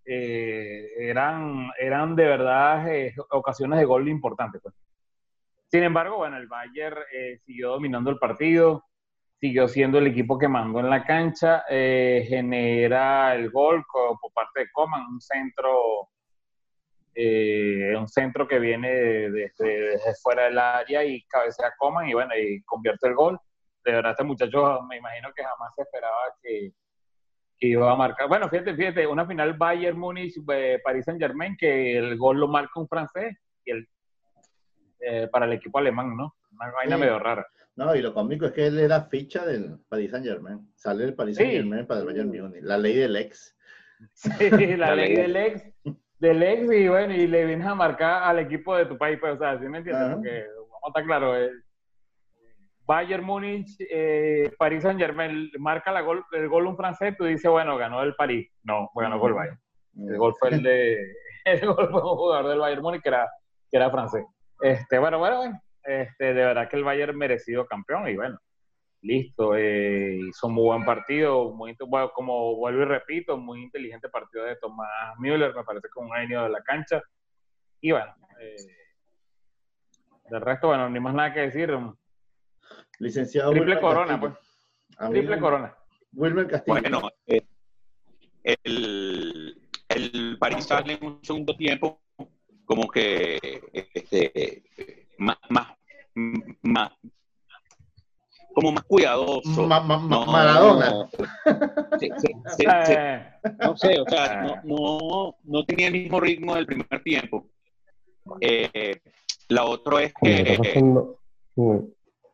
eh, 0.03 0.89
eran, 0.99 1.69
eran 1.79 2.13
de 2.13 2.25
verdad 2.25 2.93
eh, 2.93 3.15
ocasiones 3.31 3.79
de 3.79 3.85
gol 3.85 4.09
importantes. 4.09 4.61
Pues. 4.61 4.75
Sin 5.71 5.81
embargo, 5.83 6.17
bueno, 6.17 6.35
el 6.35 6.47
Bayern 6.47 6.97
eh, 7.13 7.39
siguió 7.45 7.69
dominando 7.69 8.09
el 8.09 8.17
partido, 8.17 8.83
siguió 9.39 9.69
siendo 9.69 9.97
el 9.97 10.07
equipo 10.07 10.37
que 10.37 10.49
mandó 10.49 10.81
en 10.81 10.89
la 10.89 11.05
cancha, 11.05 11.63
eh, 11.69 12.25
genera 12.27 13.33
el 13.33 13.49
gol 13.49 13.85
por 13.89 14.33
parte 14.33 14.59
de 14.59 14.71
Coman, 14.73 15.05
un 15.09 15.21
centro, 15.21 16.09
un 17.15 18.07
centro 18.09 18.45
que 18.45 18.59
viene 18.59 18.89
desde, 18.89 19.97
fuera 20.21 20.45
del 20.45 20.59
área 20.59 21.05
y 21.05 21.23
cabecea 21.29 21.71
Coman 21.77 22.09
y 22.09 22.13
bueno, 22.13 22.35
y 22.37 22.61
convierte 22.63 23.07
el 23.07 23.15
gol. 23.15 23.39
De 23.83 23.91
verdad, 23.91 24.11
este 24.11 24.23
muchacho 24.23 24.81
me 24.83 24.97
imagino 24.97 25.29
que 25.35 25.43
jamás 25.43 25.73
se 25.75 25.81
esperaba 25.81 26.35
que, 26.41 26.73
iba 27.59 27.91
a 27.91 27.95
marcar. 27.95 28.27
Bueno, 28.27 28.49
fíjate, 28.49 28.75
fíjate, 28.75 29.07
una 29.07 29.25
final 29.25 29.53
Bayern 29.53 29.97
Múnich, 29.97 30.35
Paris 30.83 31.05
Saint 31.05 31.21
Germain, 31.21 31.55
que 31.57 31.97
el 31.97 32.17
gol 32.17 32.39
lo 32.39 32.47
marca 32.49 32.79
un 32.79 32.89
francés 32.89 33.37
y 33.63 33.71
el 33.71 33.87
eh, 35.05 35.27
para 35.29 35.45
el 35.45 35.53
equipo 35.53 35.79
alemán, 35.79 36.15
¿no? 36.15 36.35
Una 36.51 36.71
vaina 36.71 36.97
medio 36.97 37.19
rara. 37.19 37.45
No, 37.75 37.93
y 37.95 38.01
lo 38.01 38.13
cómico 38.13 38.45
es 38.45 38.51
que 38.53 38.67
él 38.67 38.79
era 38.79 39.03
ficha 39.03 39.45
del 39.45 39.79
Paris 39.89 40.11
Saint 40.11 40.25
Germain. 40.25 40.71
Sale 40.75 41.03
del 41.03 41.15
Paris 41.15 41.35
Saint 41.35 41.51
Germain 41.51 41.85
para 41.85 42.01
el 42.01 42.05
Bayern 42.05 42.29
Munich. 42.29 42.63
La 42.63 42.77
ley 42.77 42.95
del 42.95 43.15
ex. 43.15 43.57
Sí, 44.15 44.75
la 44.77 44.95
ley 44.95 45.15
del 45.15 45.35
ex. 45.35 45.63
Del 46.19 46.43
ex, 46.43 46.71
y 46.71 46.87
bueno, 46.87 47.13
y 47.13 47.27
le 47.27 47.45
vienes 47.45 47.67
a 47.67 47.75
marcar 47.75 48.23
al 48.23 48.39
equipo 48.39 48.75
de 48.77 48.85
tu 48.85 48.97
país, 48.97 49.17
pues, 49.19 49.33
o 49.33 49.37
sea, 49.37 49.59
¿sí 49.59 49.65
me 49.65 49.79
entiendes? 49.79 50.13
Porque, 50.13 50.45
vamos 50.57 50.83
a 50.83 50.87
estar 50.87 51.03
claro, 51.03 51.37
eh, 51.37 51.51
Bayern 52.85 53.23
Múnich, 53.23 53.75
eh, 53.79 54.51
Paris 54.57 54.83
Saint 54.83 54.99
Germain, 54.99 55.49
marca 55.57 55.91
la 55.91 56.01
gol, 56.01 56.25
el 56.31 56.49
gol 56.49 56.67
un 56.67 56.75
francés, 56.75 57.15
tú 57.17 57.25
dices, 57.25 57.49
bueno, 57.49 57.77
ganó 57.77 58.01
el 58.03 58.15
París. 58.15 58.49
No, 58.63 58.89
ganó 58.95 59.25
el 59.25 59.33
Bayern. 59.33 59.59
El 59.95 60.17
gol 60.17 60.33
fue 60.39 60.49
el 60.49 60.63
de. 60.63 60.97
El 61.45 61.65
gol 61.65 61.89
fue 61.91 62.01
un 62.01 62.15
jugador 62.15 62.47
del 62.47 62.59
Bayern 62.59 62.81
Múnich 62.81 63.01
que 63.01 63.09
era, 63.09 63.29
que 63.69 63.75
era 63.75 63.91
francés. 63.91 64.25
Este, 64.61 64.97
bueno, 64.97 65.19
bueno, 65.19 65.59
Este, 65.83 66.33
de 66.33 66.45
verdad 66.45 66.69
que 66.69 66.77
el 66.77 66.85
Bayern 66.85 67.17
merecido 67.17 67.65
campeón 67.65 68.07
y 68.07 68.15
bueno, 68.15 68.39
listo. 69.03 69.55
Eh, 69.55 70.19
hizo 70.29 70.49
muy 70.49 70.63
buen 70.63 70.85
partido, 70.85 71.53
muy, 71.53 71.75
como 72.13 72.55
vuelvo 72.55 72.81
y 72.81 72.85
repito, 72.85 73.37
muy 73.37 73.61
inteligente 73.61 74.09
partido 74.09 74.45
de 74.45 74.55
Tomás 74.55 74.87
Müller, 75.19 75.53
me 75.53 75.63
parece 75.63 75.87
que 75.93 75.99
un 75.99 76.11
genio 76.11 76.43
de 76.43 76.49
la 76.49 76.61
cancha. 76.61 77.01
Y 77.81 77.91
bueno, 77.91 78.15
eh, 78.39 78.55
del 80.29 80.41
resto, 80.41 80.67
bueno, 80.67 80.89
ni 80.89 80.99
más 80.99 81.13
nada 81.13 81.33
que 81.33 81.41
decir. 81.41 81.77
Licenciado. 83.03 83.51
Triple 83.51 83.79
corona, 83.79 84.19
pues. 84.19 84.33
Triple 85.09 85.39
corona. 85.39 85.75
Wilmer 86.13 86.47
Castillo. 86.47 86.79
Bueno, 86.79 87.09
eh, 87.27 87.41
el, 88.43 89.61
el 89.89 90.37
París 90.39 90.65
sale 90.65 90.93
en 90.93 91.05
un 91.05 91.19
segundo 91.23 91.55
tiempo 91.55 92.01
como 92.65 92.87
que 92.87 93.61
este, 93.73 94.63
más, 95.17 95.37
más, 95.49 95.67
más 96.61 96.91
como 98.53 98.71
más 98.71 98.83
cuidadoso. 98.83 99.67
Maradona. 99.67 101.09
No, 103.59 103.75
sé, 103.77 103.99
o 103.99 104.05
sea, 104.07 104.61
no, 104.63 105.35
no, 105.43 105.65
tenía 105.65 105.87
el 105.87 105.93
mismo 105.93 106.19
ritmo 106.19 106.55
del 106.55 106.65
primer 106.65 107.03
tiempo. 107.03 107.47
Eh, 108.39 109.01
la 109.49 109.65
otra 109.65 110.03
es 110.03 110.13
que, 110.21 110.57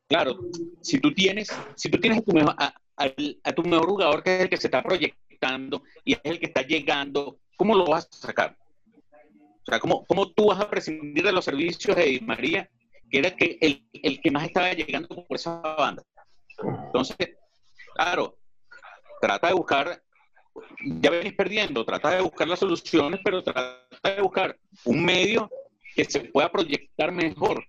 claro, 0.09 0.39
si 0.81 0.99
tú 0.99 1.13
tienes, 1.13 1.49
si 1.75 1.89
tú 1.89 1.99
tienes 1.99 2.19
a 2.19 2.21
tu, 2.23 2.33
mejor, 2.33 2.55
a 2.57 3.53
tu 3.53 3.63
mejor 3.63 3.87
jugador 3.87 4.23
que 4.23 4.35
es 4.35 4.41
el 4.41 4.49
que 4.49 4.57
se 4.57 4.67
está 4.67 4.81
proyectando 4.81 5.83
y 6.03 6.13
es 6.13 6.19
el 6.23 6.39
que 6.39 6.47
está 6.47 6.63
llegando, 6.63 7.39
¿cómo 7.55 7.75
lo 7.75 7.85
vas 7.85 8.09
a 8.11 8.27
sacar? 8.27 8.57
O 9.13 9.71
sea, 9.71 9.79
¿cómo, 9.79 10.03
¿cómo, 10.05 10.31
tú 10.31 10.47
vas 10.47 10.59
a 10.59 10.69
prescindir 10.69 11.23
de 11.23 11.31
los 11.31 11.45
servicios 11.45 11.95
de 11.95 12.19
María, 12.21 12.67
que 13.09 13.19
era 13.19 13.35
que 13.35 13.57
el, 13.61 13.87
el, 13.93 14.19
que 14.19 14.31
más 14.31 14.45
estaba 14.45 14.73
llegando 14.73 15.07
por 15.09 15.37
esa 15.37 15.59
banda? 15.59 16.03
Entonces, 16.87 17.37
claro, 17.93 18.37
trata 19.21 19.47
de 19.47 19.53
buscar, 19.53 20.01
ya 20.83 21.11
venís 21.11 21.33
perdiendo, 21.33 21.85
trata 21.85 22.09
de 22.09 22.21
buscar 22.21 22.47
las 22.47 22.59
soluciones, 22.59 23.19
pero 23.23 23.43
trata 23.43 23.85
de 24.03 24.21
buscar 24.21 24.57
un 24.85 25.05
medio 25.05 25.49
que 25.95 26.05
se 26.05 26.21
pueda 26.21 26.51
proyectar 26.51 27.11
mejor 27.11 27.63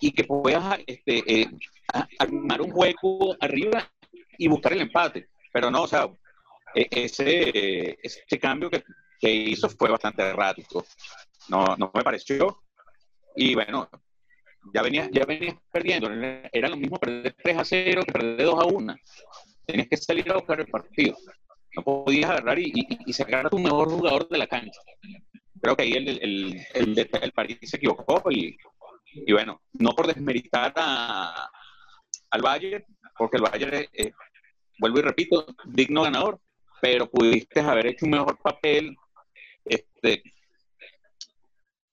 y 0.00 0.12
que 0.12 0.24
puedas 0.24 0.78
este, 0.86 1.22
eh, 1.26 1.48
armar 2.18 2.60
un 2.60 2.70
hueco 2.74 3.36
arriba 3.40 3.90
y 4.38 4.48
buscar 4.48 4.72
el 4.72 4.82
empate. 4.82 5.28
Pero 5.52 5.70
no, 5.70 5.82
o 5.82 5.88
sea, 5.88 6.08
e, 6.74 6.88
ese, 6.90 7.98
ese 8.02 8.38
cambio 8.38 8.70
que, 8.70 8.82
que 9.18 9.30
hizo 9.30 9.68
fue 9.70 9.90
bastante 9.90 10.22
errático 10.22 10.84
no, 11.48 11.76
no 11.76 11.90
me 11.94 12.02
pareció. 12.02 12.62
Y 13.34 13.54
bueno, 13.54 13.88
ya 14.74 14.82
venías 14.82 15.08
ya 15.12 15.24
venía 15.24 15.58
perdiendo. 15.70 16.10
Era 16.52 16.68
lo 16.68 16.76
mismo 16.76 16.98
perder 16.98 17.34
3 17.42 17.58
a 17.58 17.64
0 17.64 18.02
que 18.06 18.12
perder 18.12 18.46
2 18.46 18.62
a 18.62 18.66
1. 18.66 18.96
Tenías 19.66 19.88
que 19.88 19.96
salir 19.96 20.30
a 20.30 20.36
buscar 20.36 20.60
el 20.60 20.66
partido. 20.66 21.16
No 21.76 21.82
podías 21.82 22.30
agarrar 22.30 22.58
y, 22.58 22.72
y, 23.06 23.12
sacar 23.12 23.46
a 23.46 23.50
tu 23.50 23.58
mejor 23.58 23.90
jugador 23.90 24.28
de 24.28 24.38
la 24.38 24.46
cancha. 24.46 24.80
Creo 25.60 25.76
que 25.76 25.82
ahí 25.82 25.92
el, 25.92 26.08
el, 26.08 26.66
el, 26.74 27.08
el 27.22 27.32
París 27.32 27.58
se 27.62 27.76
equivocó 27.76 28.30
y, 28.30 28.56
y, 29.24 29.32
bueno, 29.32 29.62
no 29.72 29.90
por 29.90 30.06
desmeritar 30.06 30.72
a, 30.76 31.50
al 32.30 32.42
Bayern, 32.42 32.84
porque 33.16 33.36
el 33.36 33.42
Bayern 33.42 33.86
es, 33.92 34.12
vuelvo 34.78 34.98
y 34.98 35.02
repito, 35.02 35.46
digno 35.64 36.02
ganador, 36.02 36.40
pero 36.80 37.08
pudiste 37.08 37.60
haber 37.60 37.86
hecho 37.86 38.04
un 38.04 38.12
mejor 38.12 38.38
papel 38.38 38.96
este, 39.64 40.22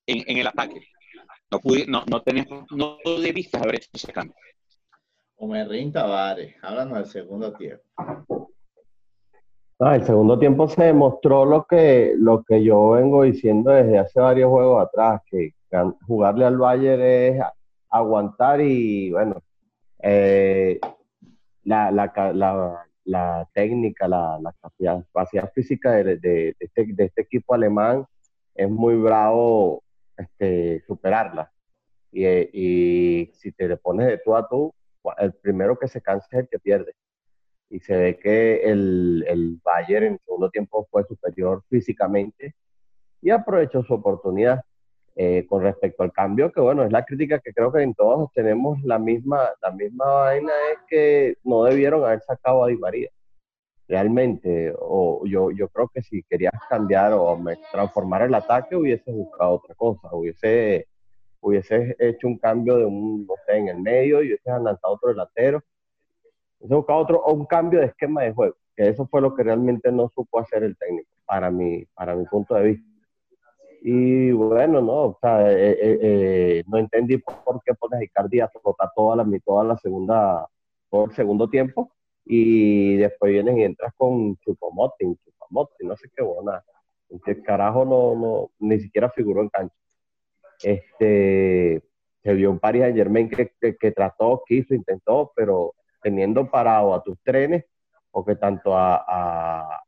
en, 0.07 0.37
el 0.37 0.47
ataque. 0.47 0.87
No, 1.49 1.59
pude, 1.59 1.85
no, 1.87 2.03
no, 2.09 2.21
tenés, 2.21 2.47
no 2.71 2.97
debiste 3.21 3.57
haber 3.57 3.75
hecho 3.75 3.89
ese 3.93 4.11
cambio. 4.11 4.35
Omerrín 5.35 5.91
Tavares, 5.91 6.55
háblanos 6.61 6.97
del 6.99 7.07
segundo 7.07 7.53
tiempo. 7.53 8.42
Ah, 9.79 9.95
el 9.95 10.05
segundo 10.05 10.37
tiempo 10.37 10.67
se 10.67 10.83
demostró 10.83 11.45
lo 11.45 11.65
que, 11.65 12.13
lo 12.17 12.43
que 12.43 12.63
yo 12.63 12.91
vengo 12.91 13.23
diciendo 13.23 13.71
desde 13.71 13.97
hace 13.97 14.19
varios 14.19 14.49
juegos 14.49 14.81
atrás, 14.85 15.21
que 15.25 15.53
jugarle 16.07 16.45
al 16.45 16.57
Bayern 16.57 17.01
es 17.01 17.41
aguantar 17.89 18.61
y 18.61 19.11
bueno, 19.11 19.41
eh, 19.99 20.79
la, 21.63 21.91
la, 21.91 22.85
la, 23.05 23.49
técnica, 23.53 24.07
la, 24.07 24.39
capacidad, 24.61 25.51
física 25.53 25.91
de, 25.91 26.55
este, 26.59 26.85
de, 26.85 27.05
este, 27.05 27.21
equipo 27.21 27.53
alemán 27.53 28.05
es 28.55 28.69
muy 28.69 28.95
bravo 28.95 29.83
este, 30.17 30.81
superarla. 30.87 31.51
Y, 32.11 32.25
y, 32.27 33.31
si 33.33 33.51
te 33.51 33.67
le 33.67 33.77
pones 33.77 34.07
de 34.07 34.17
tú 34.19 34.35
a 34.35 34.47
tú, 34.47 34.73
el 35.17 35.33
primero 35.33 35.77
que 35.77 35.87
se 35.87 36.01
cansa 36.01 36.27
es 36.31 36.39
el 36.41 36.49
que 36.49 36.59
pierde. 36.59 36.93
Y 37.69 37.79
se 37.79 37.97
ve 37.97 38.19
que 38.19 38.63
el, 38.63 39.25
el 39.27 39.59
Bayern 39.63 40.05
en 40.05 40.19
segundo 40.19 40.49
tiempo 40.49 40.87
fue 40.91 41.03
superior 41.05 41.63
físicamente 41.69 42.55
y 43.21 43.29
aprovechó 43.31 43.83
su 43.83 43.93
oportunidad. 43.93 44.61
Eh, 45.15 45.45
con 45.47 45.61
respecto 45.61 46.01
al 46.01 46.11
cambio, 46.11 46.51
que 46.51 46.59
bueno, 46.59 46.83
es 46.83 46.91
la 46.91 47.05
crítica 47.05 47.37
que 47.37 47.53
creo 47.53 47.71
que 47.71 47.83
en 47.83 47.93
todos 47.93 48.31
tenemos 48.33 48.81
la 48.83 48.97
misma, 48.97 49.47
la 49.61 49.69
misma 49.69 50.05
vaina, 50.05 50.51
es 50.71 50.79
que 50.87 51.37
no 51.43 51.65
debieron 51.65 52.03
haber 52.03 52.21
sacado 52.21 52.63
a 52.63 52.67
Di 52.67 52.77
María. 52.77 53.11
Realmente, 53.87 54.73
o 54.79 55.23
yo, 55.27 55.51
yo 55.51 55.69
creo 55.69 55.87
que 55.93 56.01
si 56.01 56.23
querías 56.23 56.53
cambiar 56.67 57.13
o 57.13 57.39
transformar 57.71 58.23
el 58.23 58.33
ataque, 58.33 58.75
hubiese 58.75 59.11
buscado 59.11 59.51
otra 59.51 59.75
cosa, 59.75 60.09
hubiese, 60.11 60.87
hubiese 61.41 61.95
hecho 61.99 62.27
un 62.27 62.39
cambio 62.39 62.77
de 62.77 62.85
un, 62.85 63.27
no 63.27 63.35
sé, 63.45 63.57
en 63.57 63.67
el 63.67 63.81
medio 63.81 64.23
y 64.23 64.29
hubiese 64.29 64.49
lanzado 64.49 64.95
otro 64.95 65.09
delantero, 65.09 65.61
hubiese 66.63 66.75
buscado 66.75 66.99
otro, 66.99 67.21
o 67.23 67.33
un 67.33 67.45
cambio 67.45 67.79
de 67.79 67.87
esquema 67.87 68.23
de 68.23 68.33
juego, 68.33 68.55
que 68.75 68.89
eso 68.89 69.05
fue 69.07 69.21
lo 69.21 69.35
que 69.35 69.43
realmente 69.43 69.91
no 69.91 70.09
supo 70.09 70.39
hacer 70.39 70.63
el 70.63 70.77
técnico, 70.77 71.09
para 71.25 71.51
mi, 71.51 71.85
para 71.93 72.15
mi 72.15 72.25
punto 72.25 72.55
de 72.55 72.63
vista 72.63 72.93
y 73.85 74.31
bueno, 74.31 74.81
no, 74.81 74.93
o 74.93 75.17
sea, 75.19 75.51
eh, 75.51 75.71
eh, 75.71 75.99
eh, 76.01 76.63
no 76.67 76.77
entendí 76.77 77.17
por 77.17 77.61
qué 77.65 77.73
pones 77.73 77.99
a 77.99 78.03
Icardi 78.03 78.39
a 78.39 78.47
tocar 78.47 78.91
toda 78.95 79.17
la, 79.17 79.25
toda 79.43 79.65
la 79.65 79.77
segunda, 79.77 80.47
todo 80.89 81.05
el 81.05 81.11
segundo 81.11 81.49
tiempo 81.49 81.91
y 82.23 82.95
después 82.95 83.33
vienes 83.33 83.57
y 83.57 83.63
entras 83.63 83.93
con 83.97 84.37
Chupomotti, 84.37 85.03
Chupomotti, 85.25 85.85
no 85.85 85.97
sé 85.97 86.09
qué 86.15 86.23
buena. 86.23 86.63
El 87.09 87.43
carajo 87.43 87.83
no, 87.83 88.15
no, 88.15 88.51
ni 88.59 88.79
siquiera 88.79 89.09
figuró 89.09 89.41
en 89.41 89.49
cancha. 89.49 89.75
Este, 90.63 91.83
se 92.23 92.33
vio 92.33 92.51
un 92.51 92.59
Paris 92.59 92.83
Saint 92.83 92.95
Germain 92.95 93.29
que, 93.29 93.51
que, 93.77 93.91
trató, 93.91 94.43
quiso, 94.47 94.73
intentó, 94.73 95.33
pero 95.35 95.73
teniendo 96.03 96.49
parado 96.49 96.93
a 96.93 97.01
tus 97.01 97.17
trenes, 97.23 97.65
o 98.11 98.23
que 98.23 98.35
tanto 98.35 98.73
a, 98.75 99.81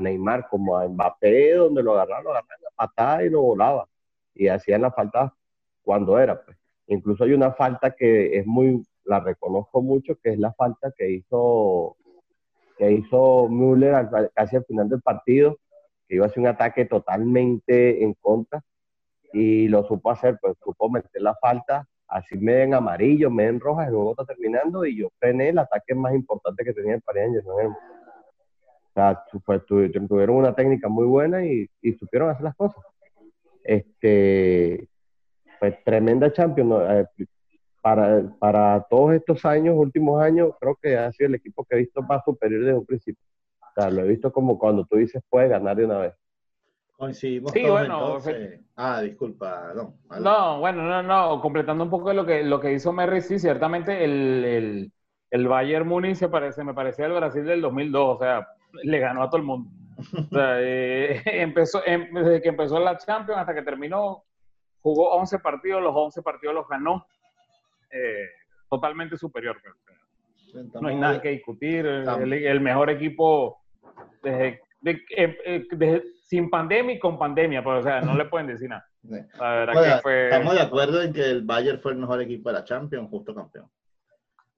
Neymar 0.00 0.48
como 0.48 0.76
a 0.76 0.86
Mbappé, 0.88 1.54
donde 1.54 1.82
lo 1.82 1.92
agarraron, 1.92 2.24
lo 2.24 2.30
agarraron 2.30 2.62
la 2.62 2.70
patada 2.74 3.24
y 3.24 3.30
lo 3.30 3.42
volaba. 3.42 3.88
Y 4.34 4.48
hacían 4.48 4.82
la 4.82 4.90
falta 4.90 5.34
cuando 5.82 6.18
era. 6.18 6.42
Pues. 6.42 6.56
Incluso 6.88 7.24
hay 7.24 7.32
una 7.32 7.52
falta 7.52 7.92
que 7.92 8.38
es 8.38 8.46
muy, 8.46 8.84
la 9.04 9.20
reconozco 9.20 9.80
mucho, 9.80 10.16
que 10.22 10.30
es 10.30 10.38
la 10.38 10.52
falta 10.52 10.92
que 10.96 11.10
hizo, 11.10 11.96
que 12.76 12.92
hizo 12.92 13.48
Müller 13.48 14.08
casi 14.34 14.56
al 14.56 14.64
final 14.64 14.88
del 14.88 15.00
partido, 15.00 15.58
que 16.06 16.16
iba 16.16 16.26
a 16.26 16.28
hacer 16.28 16.40
un 16.40 16.48
ataque 16.48 16.84
totalmente 16.84 18.02
en 18.02 18.14
contra 18.14 18.62
y 19.32 19.68
lo 19.68 19.84
supo 19.84 20.10
hacer, 20.10 20.38
pues 20.40 20.56
supo 20.62 20.88
meter 20.88 21.22
la 21.22 21.34
falta, 21.34 21.86
así 22.08 22.36
me 22.38 22.62
en 22.64 22.74
amarillo, 22.74 23.30
me 23.30 23.46
en 23.46 23.60
roja, 23.60 23.86
y 23.86 23.90
luego 23.90 24.12
está 24.12 24.24
terminando 24.24 24.84
y 24.84 24.96
yo 24.96 25.08
frené 25.18 25.50
el 25.50 25.58
ataque 25.58 25.94
más 25.94 26.14
importante 26.14 26.64
que 26.64 26.72
tenía 26.72 26.94
el 26.94 27.02
Paris 27.02 27.22
Saint-Germain 27.24 27.74
sea, 28.98 29.24
pues, 29.44 29.64
tuvieron 29.66 30.36
una 30.36 30.54
técnica 30.54 30.88
muy 30.88 31.06
buena 31.06 31.44
y, 31.44 31.68
supieron 31.98 32.30
hacer 32.30 32.44
las 32.44 32.56
cosas. 32.56 32.82
Este, 33.62 34.88
pues 35.60 35.82
tremenda 35.84 36.32
Champions. 36.32 36.74
Eh, 36.88 37.26
para, 37.80 38.24
para 38.38 38.86
todos 38.90 39.14
estos 39.14 39.44
años, 39.44 39.76
últimos 39.78 40.20
años, 40.20 40.52
creo 40.60 40.76
que 40.80 40.96
ha 40.96 41.12
sido 41.12 41.28
el 41.28 41.36
equipo 41.36 41.64
que 41.64 41.76
he 41.76 41.78
visto 41.78 42.02
más 42.02 42.24
superior 42.24 42.64
desde 42.64 42.78
un 42.78 42.86
principio. 42.86 43.24
O 43.60 43.80
sea, 43.80 43.90
lo 43.90 44.02
he 44.02 44.08
visto 44.08 44.32
como 44.32 44.58
cuando 44.58 44.84
tú 44.84 44.96
dices 44.96 45.22
puede 45.28 45.48
ganar 45.48 45.76
de 45.76 45.84
una 45.84 45.98
vez. 45.98 46.14
Coincidimos 46.98 47.52
sí, 47.52 47.62
bueno, 47.62 48.18
Ah, 48.74 49.00
disculpa, 49.02 49.72
no. 49.72 49.94
No, 50.18 50.58
bueno, 50.58 50.82
no, 50.82 51.00
no, 51.00 51.40
completando 51.40 51.84
un 51.84 51.90
poco 51.90 52.12
lo 52.12 52.26
que, 52.26 52.42
lo 52.42 52.58
que 52.58 52.72
hizo 52.72 52.92
Merry, 52.92 53.20
sí, 53.20 53.38
ciertamente 53.38 54.02
el, 54.04 54.44
el, 54.44 54.92
el 55.30 55.46
Bayern 55.46 55.86
Múnich 55.86 56.16
se 56.16 56.28
parece, 56.28 56.64
me 56.64 56.74
parecía 56.74 57.06
el 57.06 57.12
Brasil 57.12 57.44
del 57.44 57.60
2002, 57.60 58.16
o 58.16 58.18
sea, 58.18 58.48
le 58.82 58.98
ganó 58.98 59.22
a 59.22 59.30
todo 59.30 59.36
el 59.36 59.46
mundo. 59.46 59.70
O 59.96 60.34
sea, 60.34 60.56
eh, 60.60 61.22
empezó, 61.26 61.86
em, 61.86 62.12
desde 62.12 62.42
que 62.42 62.48
empezó 62.48 62.80
la 62.80 62.98
Champions 62.98 63.42
hasta 63.42 63.54
que 63.54 63.62
terminó, 63.62 64.24
jugó 64.80 65.14
11 65.14 65.38
partidos, 65.38 65.80
los 65.80 65.94
11 65.94 66.20
partidos 66.22 66.56
los 66.56 66.68
ganó. 66.68 67.06
Eh, 67.92 68.26
totalmente 68.68 69.16
superior. 69.16 69.56
Pues, 70.52 70.66
no 70.82 70.88
hay 70.88 70.96
nada 70.96 71.22
que 71.22 71.30
discutir. 71.30 71.86
El, 71.86 72.60
mejor 72.60 72.90
equipo 72.90 73.62
desde, 74.20 74.60
em, 74.82 75.36
sin 76.28 76.50
pandemia 76.50 76.96
y 76.96 76.98
con 76.98 77.18
pandemia, 77.18 77.62
pero, 77.62 77.76
pues, 77.76 77.86
o 77.86 77.88
sea, 77.88 78.00
no 78.02 78.16
le 78.16 78.26
pueden 78.26 78.48
decir 78.48 78.68
nada. 78.68 78.86
Estamos 79.02 80.54
de 80.54 80.60
acuerdo 80.60 81.02
en 81.02 81.12
que 81.12 81.24
el 81.24 81.42
Bayern 81.42 81.80
fue 81.80 81.92
el 81.92 81.98
mejor 81.98 82.20
equipo 82.20 82.50
de 82.50 82.54
la 82.54 82.64
Champions, 82.64 83.08
justo 83.10 83.34
campeón 83.34 83.70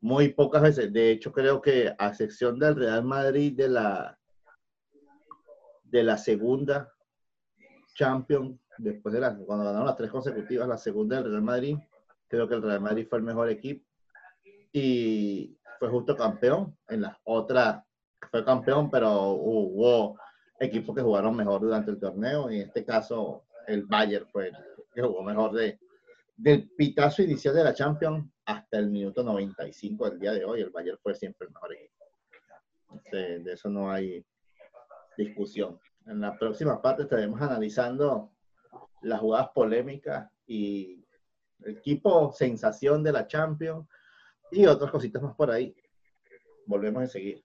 muy 0.00 0.28
pocas 0.28 0.62
veces. 0.62 0.92
De 0.92 1.11
hecho, 1.11 1.33
creo 1.33 1.61
que 1.61 1.94
a 1.98 2.09
excepción 2.09 2.59
del 2.59 2.76
Real 2.76 3.04
Madrid 3.04 3.56
de 3.56 3.68
la, 3.68 4.18
de 5.85 6.02
la 6.02 6.16
segunda 6.16 6.92
Champions, 7.94 8.59
después 8.78 9.12
de 9.12 9.20
la, 9.20 9.37
cuando 9.37 9.64
ganaron 9.64 9.87
las 9.87 9.96
tres 9.96 10.11
consecutivas, 10.11 10.68
la 10.68 10.78
segunda 10.78 11.16
del 11.16 11.30
Real 11.30 11.42
Madrid, 11.42 11.76
creo 12.28 12.48
que 12.48 12.54
el 12.54 12.62
Real 12.62 12.80
Madrid 12.80 13.06
fue 13.09 13.18
el 13.18 13.24
mejor 13.24 13.50
equipo 13.50 13.85
y 14.72 15.59
fue 15.78 15.88
justo 15.88 16.16
campeón. 16.16 16.76
En 16.88 17.02
las 17.02 17.16
otras 17.24 17.83
fue 18.30 18.44
campeón, 18.44 18.90
pero 18.90 19.33
hubo 19.33 20.18
equipos 20.61 20.94
que 20.94 21.03
jugaron 21.03 21.35
mejor 21.35 21.62
durante 21.62 21.90
el 21.90 21.99
torneo 21.99 22.51
y 22.51 22.57
en 22.57 22.68
este 22.68 22.85
caso 22.85 23.44
el 23.66 23.85
Bayern 23.87 24.27
fue 24.29 24.49
el 24.49 24.57
que 24.92 25.03
jugó 25.03 25.23
mejor 25.23 25.53
de, 25.53 25.81
del 26.37 26.70
pitazo 26.70 27.23
inicial 27.23 27.55
de 27.55 27.64
la 27.64 27.75
Champions 27.75 28.31
hasta 28.44 28.79
el 28.79 28.90
minuto 28.90 29.23
95 29.23 30.11
del 30.11 30.20
día 30.20 30.33
de 30.33 30.44
hoy, 30.44 30.61
el 30.61 30.70
Bayern 30.70 30.99
fue 31.03 31.14
siempre 31.14 31.46
el 31.46 31.55
mejor 31.55 31.73
equipo. 31.75 31.94
De, 33.12 33.53
eso 33.53 33.70
no 33.70 33.90
hay 33.90 34.25
discusión. 35.16 35.79
En 36.07 36.20
la 36.20 36.37
próxima 36.37 36.83
parte 36.83 37.05
estaremos 37.05 37.40
analizando 37.40 38.33
las 39.03 39.20
jugadas 39.20 39.51
polémicas 39.55 40.29
y 40.46 41.07
el 41.61 41.77
equipo 41.77 42.33
sensación 42.33 43.03
de 43.03 43.12
la 43.12 43.27
Champions 43.27 43.87
y 44.51 44.66
otras 44.66 44.90
cositas 44.90 45.23
más 45.23 45.37
por 45.37 45.51
ahí. 45.51 45.75
Volvemos 46.66 47.05
a 47.05 47.07
seguir. 47.07 47.44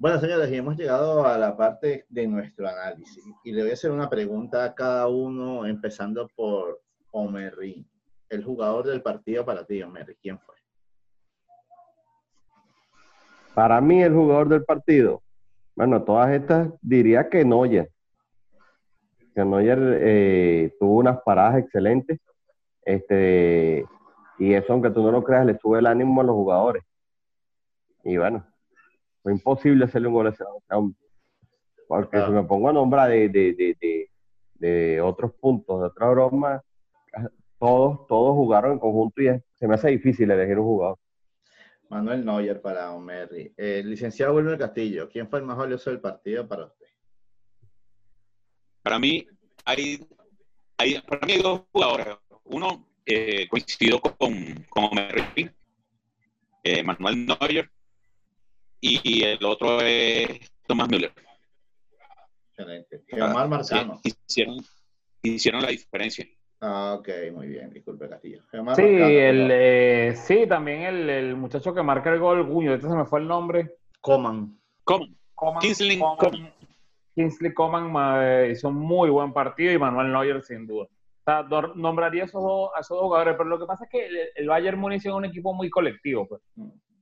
Bueno, 0.00 0.18
señores, 0.18 0.50
hemos 0.50 0.78
llegado 0.78 1.26
a 1.26 1.36
la 1.36 1.54
parte 1.58 2.06
de 2.08 2.26
nuestro 2.26 2.66
análisis 2.66 3.22
y 3.44 3.52
le 3.52 3.60
voy 3.60 3.70
a 3.70 3.74
hacer 3.74 3.90
una 3.90 4.08
pregunta 4.08 4.64
a 4.64 4.74
cada 4.74 5.06
uno, 5.08 5.66
empezando 5.66 6.26
por 6.34 6.80
Omerri 7.10 7.86
el 8.30 8.42
jugador 8.42 8.86
del 8.86 9.02
partido 9.02 9.44
para 9.44 9.66
ti, 9.66 9.82
Omer? 9.82 10.16
¿Quién 10.22 10.38
fue? 10.38 10.54
Para 13.52 13.78
mí, 13.82 14.02
el 14.02 14.14
jugador 14.14 14.48
del 14.48 14.64
partido, 14.64 15.22
bueno, 15.76 16.02
todas 16.02 16.30
estas 16.30 16.70
diría 16.80 17.28
que 17.28 17.44
Neuer. 17.44 17.90
Que 19.34 19.44
Neuer 19.44 19.98
eh, 20.00 20.74
tuvo 20.80 20.96
unas 20.96 21.20
paradas 21.20 21.58
excelentes. 21.58 22.18
Este, 22.86 23.84
y 24.38 24.54
eso, 24.54 24.72
aunque 24.72 24.88
tú 24.88 25.02
no 25.02 25.12
lo 25.12 25.22
creas, 25.22 25.44
le 25.44 25.58
sube 25.58 25.78
el 25.78 25.86
ánimo 25.86 26.22
a 26.22 26.24
los 26.24 26.34
jugadores. 26.36 26.84
Y 28.02 28.16
bueno, 28.16 28.49
fue 29.22 29.32
imposible 29.32 29.84
hacerle 29.84 30.08
un 30.08 30.14
gol 30.14 30.26
a 30.26 30.30
ese 30.30 30.44
hombre. 30.68 30.98
Porque 31.88 32.24
si 32.24 32.30
me 32.30 32.44
pongo 32.44 32.68
a 32.68 32.72
nombrar 32.72 33.10
de, 33.10 33.28
de, 33.28 33.76
de, 33.80 34.10
de 34.54 35.00
otros 35.00 35.32
puntos, 35.34 35.80
de 35.80 35.86
otra 35.86 36.08
broma, 36.08 36.62
todos, 37.58 38.06
todos 38.06 38.34
jugaron 38.34 38.72
en 38.72 38.78
conjunto 38.78 39.20
y 39.22 39.28
se 39.54 39.68
me 39.68 39.74
hace 39.74 39.90
difícil 39.90 40.30
elegir 40.30 40.58
un 40.58 40.66
jugador. 40.66 40.98
Manuel 41.88 42.24
Neuer 42.24 42.60
para 42.62 42.92
Omerri. 42.92 43.52
Eh, 43.56 43.82
licenciado 43.84 44.34
Wilmer 44.34 44.56
Castillo, 44.56 45.08
¿quién 45.10 45.28
fue 45.28 45.40
el 45.40 45.44
más 45.44 45.56
valioso 45.56 45.90
del 45.90 46.00
partido 46.00 46.46
para 46.46 46.66
usted? 46.66 46.86
Para 48.82 48.98
mí, 48.98 49.26
hay, 49.64 50.06
hay, 50.78 51.00
para 51.00 51.26
mí 51.26 51.32
hay 51.32 51.42
dos 51.42 51.62
jugadores. 51.72 52.06
Uno 52.44 52.86
eh, 53.04 53.48
coincidió 53.48 54.00
con, 54.00 54.14
con 54.70 54.84
Omerri, 54.84 55.50
eh, 56.62 56.82
Manuel 56.84 57.26
Neuer, 57.26 57.70
y 58.80 59.22
el 59.24 59.44
otro 59.44 59.80
es 59.80 60.50
Tomás 60.66 60.88
Müller. 60.88 61.12
Excelente. 62.60 63.02
Omar 63.12 63.48
Marcano. 63.48 64.00
hicieron, 64.04 64.56
hicieron 65.22 65.62
la 65.62 65.68
diferencia. 65.68 66.26
Ah, 66.60 66.96
ok, 66.98 67.08
muy 67.32 67.48
bien, 67.48 67.70
disculpe 67.70 68.08
Castillo. 68.08 68.42
sí, 68.76 68.82
el, 68.82 69.48
eh, 69.50 70.14
sí, 70.14 70.46
también 70.46 70.82
el, 70.82 71.08
el, 71.08 71.36
muchacho 71.36 71.72
que 71.72 71.82
marca 71.82 72.12
el 72.12 72.18
gol, 72.18 72.44
Guño, 72.44 72.74
este 72.74 72.86
se 72.86 72.94
me 72.94 73.06
fue 73.06 73.20
el 73.20 73.26
nombre. 73.26 73.76
Coman. 74.00 74.58
Coman. 74.84 75.16
Coman 75.34 75.60
Kingsley 75.60 75.98
Coman. 75.98 76.52
Kingsley 77.14 77.54
Coman 77.54 78.22
eh, 78.22 78.50
hizo 78.52 78.68
un 78.68 78.76
muy 78.76 79.08
buen 79.08 79.32
partido 79.32 79.72
y 79.72 79.78
Manuel 79.78 80.12
Neuer 80.12 80.42
sin 80.42 80.66
duda. 80.66 80.84
O 80.84 81.22
sea, 81.24 81.42
nombraría 81.74 82.22
a 82.22 82.26
esos, 82.26 82.42
dos, 82.42 82.70
a 82.76 82.80
esos 82.80 82.96
dos 82.96 83.04
jugadores, 83.04 83.34
pero 83.38 83.48
lo 83.48 83.58
que 83.58 83.66
pasa 83.66 83.84
es 83.84 83.90
que 83.90 84.06
el, 84.06 84.18
el 84.34 84.48
Bayern 84.48 84.78
Múnich 84.78 85.06
es 85.06 85.12
un 85.12 85.24
equipo 85.24 85.54
muy 85.54 85.70
colectivo. 85.70 86.28
Pues. 86.28 86.42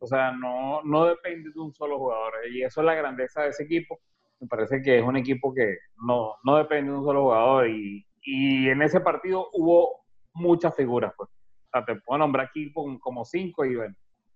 O 0.01 0.07
sea, 0.07 0.33
no, 0.33 0.83
no 0.85 1.07
depende 1.07 1.51
de 1.51 1.61
un 1.61 1.73
solo 1.73 1.99
jugador. 1.99 2.35
Y 2.51 2.63
eso 2.63 2.81
es 2.81 2.85
la 2.87 2.95
grandeza 2.95 3.43
de 3.43 3.51
ese 3.51 3.65
equipo. 3.65 4.01
Me 4.41 4.47
parece 4.47 4.81
que 4.83 4.99
es 4.99 5.05
un 5.05 5.17
equipo 5.17 5.53
que 5.53 5.79
no, 6.07 6.35
no 6.45 6.57
depende 6.57 6.93
de 6.93 6.99
un 6.99 7.05
solo 7.05 7.23
jugador. 7.23 7.69
Y, 7.69 8.07
y 8.23 8.69
en 8.69 8.83
ese 8.83 9.01
partido 9.01 9.49
hubo 9.53 10.05
muchas 10.35 10.75
figuras. 10.77 11.13
Pues. 11.17 11.29
O 11.31 11.71
sea, 11.73 11.85
te 11.85 11.97
puedo 12.01 12.19
nombrar 12.19 12.47
aquí 12.47 12.73
como 12.73 13.25
cinco 13.25 13.65
y 13.65 13.77
bueno, 13.77 13.95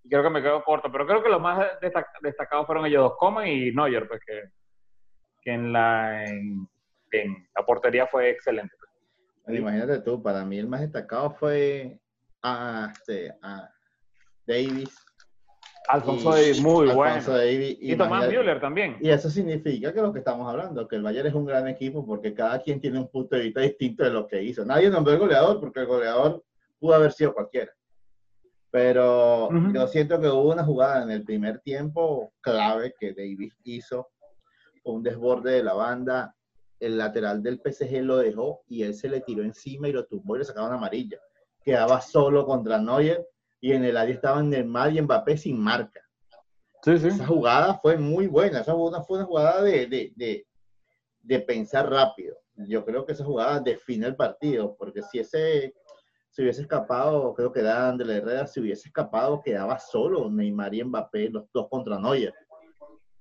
creo 0.08 0.22
que 0.22 0.30
me 0.30 0.42
quedo 0.42 0.62
corto. 0.64 0.90
Pero 0.90 1.06
creo 1.06 1.22
que 1.22 1.28
los 1.28 1.40
más 1.40 1.66
destacados 2.22 2.66
fueron 2.66 2.86
ellos 2.86 3.02
dos, 3.02 3.16
Coman 3.18 3.46
y 3.46 3.70
Neuer, 3.70 4.08
pues 4.08 4.20
que, 4.26 4.42
que 5.42 5.52
en, 5.52 5.72
la, 5.72 6.24
en, 6.24 6.68
la 7.56 7.64
portería 7.64 8.06
fue 8.06 8.30
excelente. 8.30 8.74
Pues. 8.78 9.58
Imagínate 9.58 10.00
tú, 10.00 10.22
para 10.22 10.44
mí 10.44 10.58
el 10.58 10.68
más 10.68 10.80
destacado 10.80 11.30
fue 11.30 11.98
a, 12.42 12.90
este, 12.92 13.32
a 13.42 13.68
Davis 14.46 14.94
Alfonso 15.88 16.30
Davis, 16.30 16.62
muy 16.62 16.90
bueno. 16.92 17.20
y, 17.44 17.96
Tomás 17.96 18.28
Müller 18.28 18.60
también. 18.60 18.96
Y 19.00 19.10
eso 19.10 19.28
significa 19.28 19.92
que 19.92 20.00
lo 20.00 20.12
que 20.12 20.20
estamos 20.20 20.48
hablando, 20.48 20.86
que 20.86 20.96
el 20.96 21.02
Bayern 21.02 21.28
es 21.28 21.34
un 21.34 21.44
gran 21.44 21.66
equipo 21.68 22.06
porque 22.06 22.34
cada 22.34 22.60
quien 22.60 22.80
tiene 22.80 22.98
un 22.98 23.08
punto 23.08 23.36
de 23.36 23.42
vista 23.42 23.60
distinto 23.60 24.04
de 24.04 24.10
lo 24.10 24.26
que 24.26 24.42
hizo. 24.42 24.64
Nadie 24.64 24.90
nombró 24.90 25.12
el 25.14 25.18
goleador 25.18 25.60
porque 25.60 25.80
el 25.80 25.86
goleador 25.86 26.44
pudo 26.78 26.94
haber 26.94 27.12
sido 27.12 27.34
cualquiera. 27.34 27.72
Pero 28.70 29.50
yo 29.72 29.86
siento 29.86 30.18
que 30.18 30.28
hubo 30.28 30.52
una 30.52 30.64
jugada 30.64 31.02
en 31.02 31.10
el 31.10 31.24
primer 31.24 31.60
tiempo 31.60 32.32
clave 32.40 32.94
que 32.98 33.12
Davis 33.12 33.54
hizo, 33.64 34.08
un 34.84 35.02
desborde 35.02 35.52
de 35.52 35.62
la 35.62 35.74
banda, 35.74 36.34
el 36.80 36.96
lateral 36.96 37.42
del 37.42 37.60
PSG 37.60 38.02
lo 38.02 38.16
dejó 38.16 38.62
y 38.68 38.82
él 38.82 38.94
se 38.94 39.08
le 39.08 39.20
tiró 39.20 39.42
encima 39.42 39.88
y 39.88 39.92
lo 39.92 40.06
tumbó 40.06 40.36
y 40.36 40.40
le 40.40 40.44
sacaba 40.44 40.68
una 40.68 40.76
amarilla. 40.76 41.18
Quedaba 41.62 42.00
solo 42.00 42.46
contra 42.46 42.78
Neuer 42.78 43.24
y 43.62 43.72
en 43.72 43.84
el 43.84 43.96
área 43.96 44.12
estaban 44.12 44.50
Neymar 44.50 44.92
y 44.92 45.00
Mbappé 45.00 45.36
sin 45.38 45.58
marca. 45.58 46.00
Sí, 46.82 46.98
sí. 46.98 47.06
Esa 47.06 47.24
jugada 47.24 47.74
fue 47.74 47.96
muy 47.96 48.26
buena, 48.26 48.60
esa 48.60 48.72
jugada 48.72 49.04
fue 49.04 49.18
una 49.18 49.26
jugada 49.26 49.62
de, 49.62 49.86
de, 49.86 50.12
de, 50.16 50.46
de, 51.22 51.40
pensar 51.40 51.88
rápido. 51.88 52.36
Yo 52.56 52.84
creo 52.84 53.06
que 53.06 53.12
esa 53.12 53.24
jugada 53.24 53.60
define 53.60 54.08
el 54.08 54.16
partido, 54.16 54.74
porque 54.76 55.00
si 55.02 55.20
ese 55.20 55.74
se 56.30 56.42
hubiese 56.42 56.62
escapado, 56.62 57.32
creo 57.34 57.52
que 57.52 57.60
era 57.60 57.92
de 57.92 58.04
la 58.04 58.16
Herrera, 58.16 58.46
si 58.48 58.58
hubiese 58.58 58.88
escapado, 58.88 59.40
quedaba 59.40 59.78
solo 59.78 60.28
Neymar 60.28 60.74
y 60.74 60.82
Mbappé, 60.82 61.28
los 61.28 61.44
dos 61.52 61.68
contra 61.70 62.00
Neuer. 62.00 62.34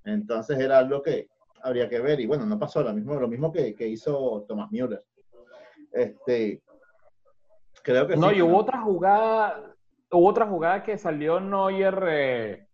Entonces 0.06 0.58
era 0.58 0.80
algo 0.80 1.04
que 1.04 1.30
habría 1.62 1.88
que 1.88 2.00
ver, 2.00 2.20
y 2.20 2.26
bueno, 2.26 2.48
no 2.48 2.58
pasó 2.58 2.82
lo 2.82 2.92
mismo, 2.94 3.14
lo 3.20 3.28
mismo 3.28 3.52
que, 3.52 3.76
que 3.76 3.88
hizo 3.88 4.44
Thomas 4.48 4.72
Müller. 4.72 5.04
Este, 5.92 6.64
creo 7.84 8.08
que 8.08 8.16
no, 8.16 8.32
y 8.32 8.42
hubo 8.42 8.58
otra 8.58 8.82
jugada, 8.82 9.76
hubo 10.12 10.28
otra 10.28 10.46
jugada 10.46 10.84
que 10.84 10.98
salió 10.98 11.40
Neuer 11.40 12.04
eh, 12.08 12.68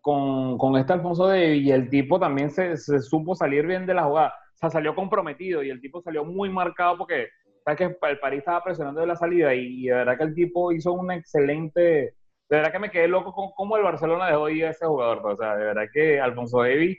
con, 0.00 0.58
con, 0.58 0.76
este 0.76 0.92
Alfonso 0.92 1.28
de 1.28 1.56
y 1.56 1.70
el 1.70 1.88
tipo 1.88 2.18
también 2.18 2.50
se, 2.50 2.76
supo 2.76 3.34
salir 3.34 3.66
bien 3.66 3.86
de 3.86 3.94
la 3.94 4.04
jugada. 4.04 4.34
O 4.54 4.58
sea, 4.58 4.70
salió 4.70 4.94
comprometido 4.94 5.62
y 5.62 5.70
el 5.70 5.80
tipo 5.80 6.02
salió 6.02 6.24
muy 6.24 6.50
marcado 6.50 6.98
porque 6.98 7.28
sabes 7.64 7.78
que 7.78 8.08
el 8.08 8.18
París 8.18 8.40
estaba 8.40 8.62
presionando 8.64 9.00
de 9.00 9.06
la 9.06 9.16
salida 9.16 9.54
y, 9.54 9.84
de 9.84 9.94
verdad 9.94 10.18
que 10.18 10.24
el 10.24 10.34
tipo 10.34 10.72
hizo 10.72 10.92
un 10.92 11.10
excelente. 11.12 11.80
De 12.48 12.56
verdad 12.56 12.72
que 12.72 12.78
me 12.80 12.90
quedé 12.90 13.06
loco 13.06 13.32
con 13.32 13.52
cómo 13.52 13.76
el 13.76 13.84
Barcelona 13.84 14.26
dejó 14.26 14.48
ir 14.48 14.66
a 14.66 14.70
ese 14.70 14.86
jugador. 14.86 15.24
O 15.24 15.36
sea, 15.36 15.56
de 15.56 15.64
verdad 15.66 15.84
que 15.92 16.20
Alfonso 16.20 16.58
Davis 16.62 16.98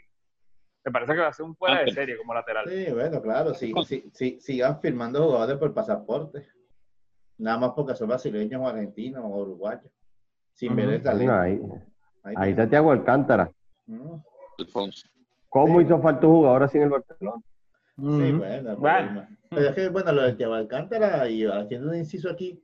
me 0.86 0.92
parece 0.92 1.14
que 1.14 1.20
va 1.20 1.28
a 1.28 1.34
ser 1.34 1.46
un 1.46 1.56
fuera 1.56 1.84
de 1.84 1.92
serie 1.92 2.18
como 2.18 2.34
lateral. 2.34 2.66
Sí, 2.68 2.92
bueno, 2.92 3.22
claro, 3.22 3.54
sí, 3.54 3.74
sí, 3.86 4.10
sí, 4.14 4.40
sigan 4.40 4.80
firmando 4.80 5.24
jugadores 5.24 5.58
por 5.58 5.74
pasaporte 5.74 6.48
nada 7.42 7.58
más 7.58 7.72
porque 7.76 7.96
son 7.96 8.08
brasileños 8.08 8.62
o 8.62 8.68
argentinos 8.68 9.24
o 9.24 9.28
uruguayos, 9.28 9.92
sin 10.54 10.76
ver 10.76 10.90
el 10.90 11.02
talento. 11.02 11.34
ahí, 11.34 11.60
ahí, 12.24 12.52
está 12.52 12.70
Tiago 12.70 12.92
Alcántara. 12.92 13.52
¿Cómo 15.50 15.82
hizo 15.82 16.00
falta 16.00 16.28
un 16.28 16.34
jugador 16.34 16.64
así 16.64 16.78
en 16.78 16.84
el 16.84 16.90
Barcelona? 16.90 17.42
Sí, 17.98 18.32
bueno, 18.32 18.78
bueno. 18.78 19.28
Pero 19.50 19.68
es 19.68 19.76
que, 19.76 19.90
bueno, 19.90 20.12
lo 20.14 20.22
de 20.22 20.34
Tiago 20.34 20.54
Alcántara, 20.54 21.28
y 21.28 21.46
haciendo 21.46 21.90
un 21.90 21.98
inciso 21.98 22.30
aquí, 22.30 22.64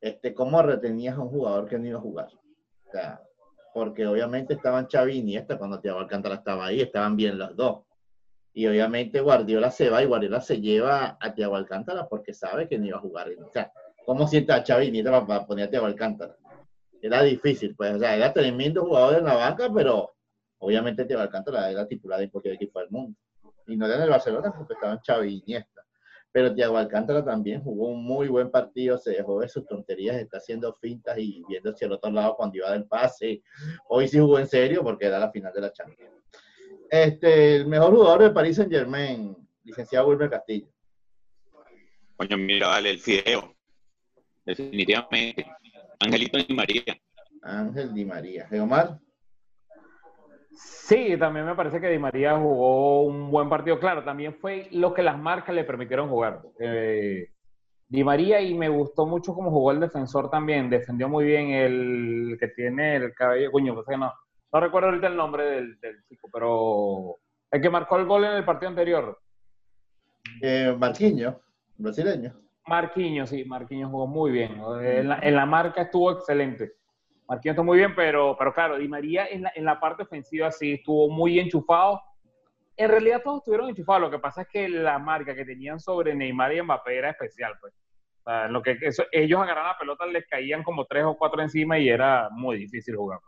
este, 0.00 0.34
¿cómo 0.34 0.62
retenías 0.62 1.16
a 1.16 1.20
un 1.20 1.30
jugador 1.30 1.68
que 1.68 1.78
no 1.78 1.86
iba 1.86 1.98
a 1.98 2.02
jugar? 2.02 2.28
O 2.86 2.90
sea, 2.92 3.20
porque 3.74 4.06
obviamente 4.06 4.54
estaban 4.54 4.86
Xavi 4.86 5.14
y 5.14 5.18
Iniesta 5.18 5.58
cuando 5.58 5.80
Tiago 5.80 5.98
Alcántara 5.98 6.36
estaba 6.36 6.66
ahí, 6.66 6.80
estaban 6.80 7.16
bien 7.16 7.38
los 7.38 7.56
dos. 7.56 7.85
Y 8.56 8.66
obviamente 8.66 9.20
Guardiola 9.20 9.70
se 9.70 9.90
va 9.90 10.02
y 10.02 10.06
Guardiola 10.06 10.40
se 10.40 10.58
lleva 10.62 11.18
a 11.20 11.34
Thiago 11.34 11.56
Alcántara 11.56 12.08
porque 12.08 12.32
sabe 12.32 12.66
que 12.66 12.78
no 12.78 12.86
iba 12.86 12.96
a 12.96 13.02
jugar. 13.02 13.28
O 13.46 13.50
sea, 13.50 13.70
¿cómo 14.06 14.26
sienta 14.26 14.56
a 14.56 14.64
Xavi 14.64 14.90
Nieto 14.90 15.10
para 15.26 15.46
poner 15.46 15.66
a 15.66 15.70
Thiago 15.70 15.84
Alcántara? 15.84 16.38
Era 17.02 17.22
difícil, 17.22 17.76
pues, 17.76 17.96
o 17.96 17.98
sea, 17.98 18.16
era 18.16 18.32
tremendo 18.32 18.86
jugador 18.86 19.18
en 19.18 19.26
la 19.26 19.34
banca, 19.34 19.70
pero 19.70 20.14
obviamente 20.56 21.04
Thiago 21.04 21.20
Alcántara 21.20 21.70
era 21.70 21.86
titular 21.86 22.22
en 22.22 22.30
cualquier 22.30 22.54
equipo 22.54 22.80
del 22.80 22.88
mundo. 22.88 23.18
Y 23.66 23.76
no 23.76 23.84
era 23.84 23.96
en 23.96 24.02
el 24.04 24.08
Barcelona 24.08 24.54
porque 24.56 24.72
estaban 24.72 25.00
Xavi 25.06 25.34
y 25.34 25.42
Iniesta. 25.44 25.82
Pero 26.32 26.54
Thiago 26.54 26.78
Alcántara 26.78 27.22
también 27.22 27.60
jugó 27.62 27.88
un 27.88 28.02
muy 28.02 28.28
buen 28.28 28.50
partido, 28.50 28.96
se 28.96 29.10
dejó 29.10 29.40
de 29.40 29.50
sus 29.50 29.66
tonterías, 29.66 30.16
está 30.16 30.38
haciendo 30.38 30.72
fintas 30.80 31.18
y 31.18 31.44
viendo 31.46 31.72
hacia 31.72 31.84
el 31.84 31.92
otro 31.92 32.10
lado 32.10 32.34
cuando 32.36 32.56
iba 32.56 32.72
del 32.72 32.86
pase. 32.86 33.42
Hoy 33.90 34.08
sí 34.08 34.18
jugó 34.18 34.38
en 34.38 34.48
serio 34.48 34.82
porque 34.82 35.08
era 35.08 35.18
la 35.18 35.30
final 35.30 35.52
de 35.52 35.60
la 35.60 35.70
Champions. 35.70 36.15
Este, 36.90 37.56
el 37.56 37.66
mejor 37.66 37.94
jugador 37.94 38.22
de 38.22 38.30
Paris 38.30 38.56
Saint 38.56 38.70
Germain, 38.70 39.36
licenciado 39.64 40.08
Wilmer 40.08 40.30
Castillo. 40.30 40.68
Coño, 42.16 42.36
mira, 42.36 42.68
vale, 42.68 42.90
el 42.90 42.98
fideo. 42.98 43.54
Definitivamente. 44.44 45.46
Angelito 45.98 46.38
Di 46.38 46.54
María. 46.54 46.82
Ángel 47.42 47.92
Di 47.92 48.04
María. 48.04 48.46
Geomar. 48.48 48.98
Sí, 50.52 51.16
también 51.18 51.44
me 51.44 51.54
parece 51.54 51.80
que 51.80 51.88
Di 51.88 51.98
María 51.98 52.38
jugó 52.38 53.02
un 53.02 53.30
buen 53.30 53.48
partido. 53.48 53.78
Claro, 53.78 54.04
también 54.04 54.34
fue 54.34 54.68
lo 54.70 54.94
que 54.94 55.02
las 55.02 55.18
marcas 55.18 55.54
le 55.54 55.64
permitieron 55.64 56.08
jugar. 56.08 56.42
Eh, 56.58 57.28
Di 57.88 58.04
María 58.04 58.40
y 58.40 58.54
me 58.54 58.68
gustó 58.68 59.04
mucho 59.04 59.34
cómo 59.34 59.50
jugó 59.50 59.72
el 59.72 59.80
defensor 59.80 60.30
también. 60.30 60.70
Defendió 60.70 61.08
muy 61.08 61.24
bien 61.24 61.50
el 61.50 62.36
que 62.40 62.48
tiene 62.48 62.96
el 62.96 63.12
cabello. 63.14 63.52
Coño, 63.52 63.74
pues 63.74 63.86
que 63.86 63.96
no 63.96 64.12
no 64.56 64.60
recuerdo 64.60 64.88
ahorita 64.88 65.08
el 65.08 65.16
nombre 65.16 65.44
del, 65.44 66.04
chico, 66.08 66.30
pero 66.32 67.16
el 67.50 67.60
que 67.60 67.68
marcó 67.68 67.98
el 67.98 68.06
gol 68.06 68.24
en 68.24 68.32
el 68.32 68.44
partido 68.44 68.70
anterior. 68.70 69.20
Eh, 70.40 70.74
Marquinhos, 70.78 71.36
brasileño. 71.76 72.32
Marquinhos, 72.66 73.28
sí, 73.28 73.44
Marquinhos 73.44 73.90
jugó 73.90 74.06
muy 74.06 74.30
bien. 74.30 74.58
En 74.80 75.36
la, 75.36 75.46
marca 75.46 75.82
estuvo 75.82 76.10
excelente. 76.10 76.72
Marquinhos 77.28 77.52
estuvo 77.52 77.66
muy 77.66 77.78
bien, 77.78 77.94
pero, 77.94 78.34
pero 78.38 78.54
claro, 78.54 78.78
Di 78.78 78.88
María 78.88 79.26
en 79.26 79.42
la, 79.42 79.52
en 79.54 79.66
la 79.66 79.78
parte 79.78 80.04
ofensiva 80.04 80.50
sí 80.50 80.72
estuvo 80.72 81.10
muy 81.10 81.38
enchufado. 81.38 82.00
En 82.78 82.88
realidad 82.88 83.20
todos 83.22 83.38
estuvieron 83.38 83.68
enchufados. 83.68 84.02
Lo 84.02 84.10
que 84.10 84.18
pasa 84.18 84.42
es 84.42 84.48
que 84.48 84.70
la 84.70 84.98
marca 84.98 85.34
que 85.34 85.44
tenían 85.44 85.78
sobre 85.78 86.14
Neymar 86.14 86.54
y 86.54 86.62
Mbappé 86.62 86.96
era 86.96 87.10
especial, 87.10 87.52
pues. 87.60 87.74
lo 88.48 88.62
que 88.62 88.78
ellos 89.12 89.40
agarraban 89.40 89.72
la 89.72 89.78
pelota, 89.78 90.06
les 90.06 90.26
caían 90.26 90.62
como 90.62 90.86
tres 90.86 91.04
o 91.04 91.14
cuatro 91.14 91.42
encima 91.42 91.78
y 91.78 91.90
era 91.90 92.30
muy 92.30 92.56
difícil 92.56 92.96
jugar. 92.96 93.20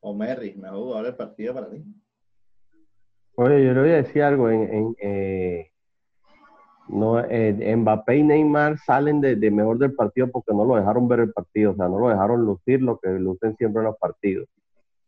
O 0.00 0.14
Merry, 0.14 0.54
mejor 0.54 0.78
jugador 0.78 1.06
del 1.06 1.16
partido 1.16 1.54
para 1.54 1.70
ti. 1.70 1.84
Oye, 3.36 3.64
yo 3.64 3.72
le 3.72 3.80
voy 3.80 3.90
a 3.90 3.96
decir 4.02 4.22
algo. 4.22 4.50
En, 4.50 4.62
en 4.74 4.96
eh, 5.00 5.70
no, 6.88 7.20
eh, 7.20 7.76
Mbappé 7.76 8.16
y 8.16 8.22
Neymar 8.22 8.78
salen 8.78 9.20
de, 9.20 9.36
mejor 9.50 9.78
del 9.78 9.94
partido 9.94 10.28
porque 10.30 10.54
no 10.54 10.64
lo 10.64 10.76
dejaron 10.76 11.06
ver 11.06 11.20
el 11.20 11.32
partido, 11.32 11.72
o 11.72 11.74
sea, 11.74 11.86
no 11.86 11.98
lo 11.98 12.08
dejaron 12.08 12.44
lucir 12.44 12.80
lo 12.80 12.98
que 12.98 13.10
lucen 13.10 13.56
siempre 13.56 13.80
en 13.80 13.86
los 13.86 13.98
partidos. 13.98 14.48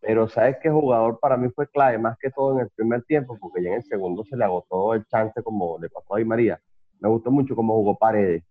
Pero 0.00 0.28
sabes 0.28 0.58
qué 0.62 0.70
jugador 0.70 1.18
para 1.20 1.36
mí 1.36 1.48
fue 1.50 1.66
clave, 1.68 1.98
más 1.98 2.18
que 2.18 2.30
todo 2.30 2.54
en 2.54 2.60
el 2.60 2.70
primer 2.70 3.02
tiempo, 3.04 3.36
porque 3.40 3.62
ya 3.62 3.70
en 3.70 3.76
el 3.76 3.84
segundo 3.84 4.24
se 4.24 4.36
le 4.36 4.44
agotó 4.44 4.94
el 4.94 5.06
chance 5.06 5.42
como 5.42 5.78
le 5.78 5.88
pasó 5.88 6.14
a 6.14 6.18
Di 6.18 6.24
María. 6.24 6.60
Me 7.00 7.08
gustó 7.08 7.30
mucho 7.30 7.56
cómo 7.56 7.74
jugó 7.74 7.96
Paredes. 7.96 8.44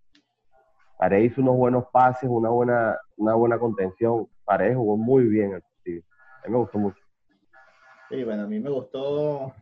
Paredes 0.97 1.31
hizo 1.31 1.41
unos 1.41 1.55
buenos 1.55 1.85
pases, 1.91 2.29
una 2.29 2.49
buena, 2.49 2.97
una 3.17 3.35
buena 3.35 3.59
contención. 3.59 4.27
Paredes 4.43 4.75
jugó 4.75 4.97
muy 4.97 5.25
bien 5.25 5.53
el. 5.53 5.63
A 6.43 6.47
mí 6.47 6.51
me 6.51 6.57
gustó 6.57 6.79
mucho. 6.79 7.03
Sí, 8.09 8.23
bueno, 8.23 8.43
a 8.43 8.47
mí 8.47 8.59
me 8.59 8.69
gustó 8.69 9.53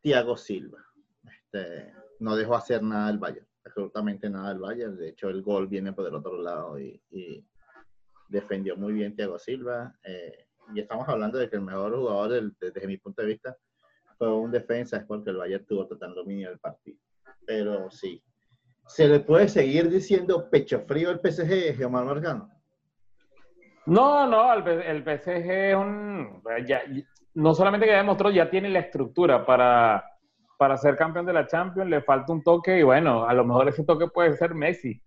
Thiago 0.00 0.36
Silva. 0.36 0.78
Este, 1.24 1.92
no 2.18 2.34
dejó 2.34 2.56
hacer 2.56 2.82
nada 2.82 3.08
del 3.08 3.18
Bayern, 3.18 3.46
absolutamente 3.64 4.28
nada 4.28 4.48
del 4.48 4.58
Bayern. 4.58 4.96
De 4.96 5.10
hecho, 5.10 5.28
el 5.28 5.42
gol 5.42 5.68
viene 5.68 5.92
por 5.92 6.06
el 6.06 6.14
otro 6.14 6.40
lado 6.40 6.78
y, 6.78 7.00
defendió 8.28 8.76
muy 8.76 8.94
bien 8.94 9.14
Thiago 9.14 9.38
Silva. 9.38 9.94
Eh, 10.04 10.46
y 10.74 10.80
estamos 10.80 11.06
hablando 11.08 11.38
de 11.38 11.50
que 11.50 11.56
el 11.56 11.62
mejor 11.62 11.94
jugador, 11.94 12.52
desde 12.58 12.86
mi 12.86 12.96
punto 12.96 13.20
de 13.20 13.28
vista, 13.28 13.56
fue 14.16 14.32
un 14.32 14.50
defensa, 14.50 14.96
es 14.96 15.04
porque 15.04 15.30
el 15.30 15.36
Bayern 15.36 15.66
tuvo 15.66 15.86
total 15.86 16.14
dominio 16.14 16.48
del 16.48 16.58
partido. 16.58 16.98
Pero 17.44 17.90
sí, 17.90 18.22
¿se 18.86 19.06
le 19.06 19.20
puede 19.20 19.48
seguir 19.48 19.90
diciendo 19.90 20.48
pecho 20.48 20.80
frío 20.80 21.10
al 21.10 21.20
PSG, 21.20 21.76
Germán 21.76 22.06
Margano? 22.06 22.50
No, 23.86 24.26
no, 24.26 24.52
el, 24.54 24.66
el 24.68 25.02
PSG 25.02 25.50
es 25.50 25.74
un... 25.74 26.42
Ya, 26.66 26.82
no 27.34 27.54
solamente 27.54 27.86
que 27.86 27.92
ya 27.92 27.98
demostró, 27.98 28.30
ya 28.30 28.50
tiene 28.50 28.68
la 28.68 28.80
estructura 28.80 29.44
para, 29.44 30.04
para 30.58 30.76
ser 30.76 30.96
campeón 30.96 31.26
de 31.26 31.32
la 31.32 31.46
Champions, 31.46 31.90
le 31.90 32.02
falta 32.02 32.32
un 32.32 32.42
toque 32.42 32.78
y 32.78 32.82
bueno, 32.82 33.26
a 33.26 33.34
lo 33.34 33.44
mejor 33.44 33.68
ese 33.68 33.84
toque 33.84 34.06
puede 34.08 34.36
ser 34.36 34.54
Messi. 34.54 35.02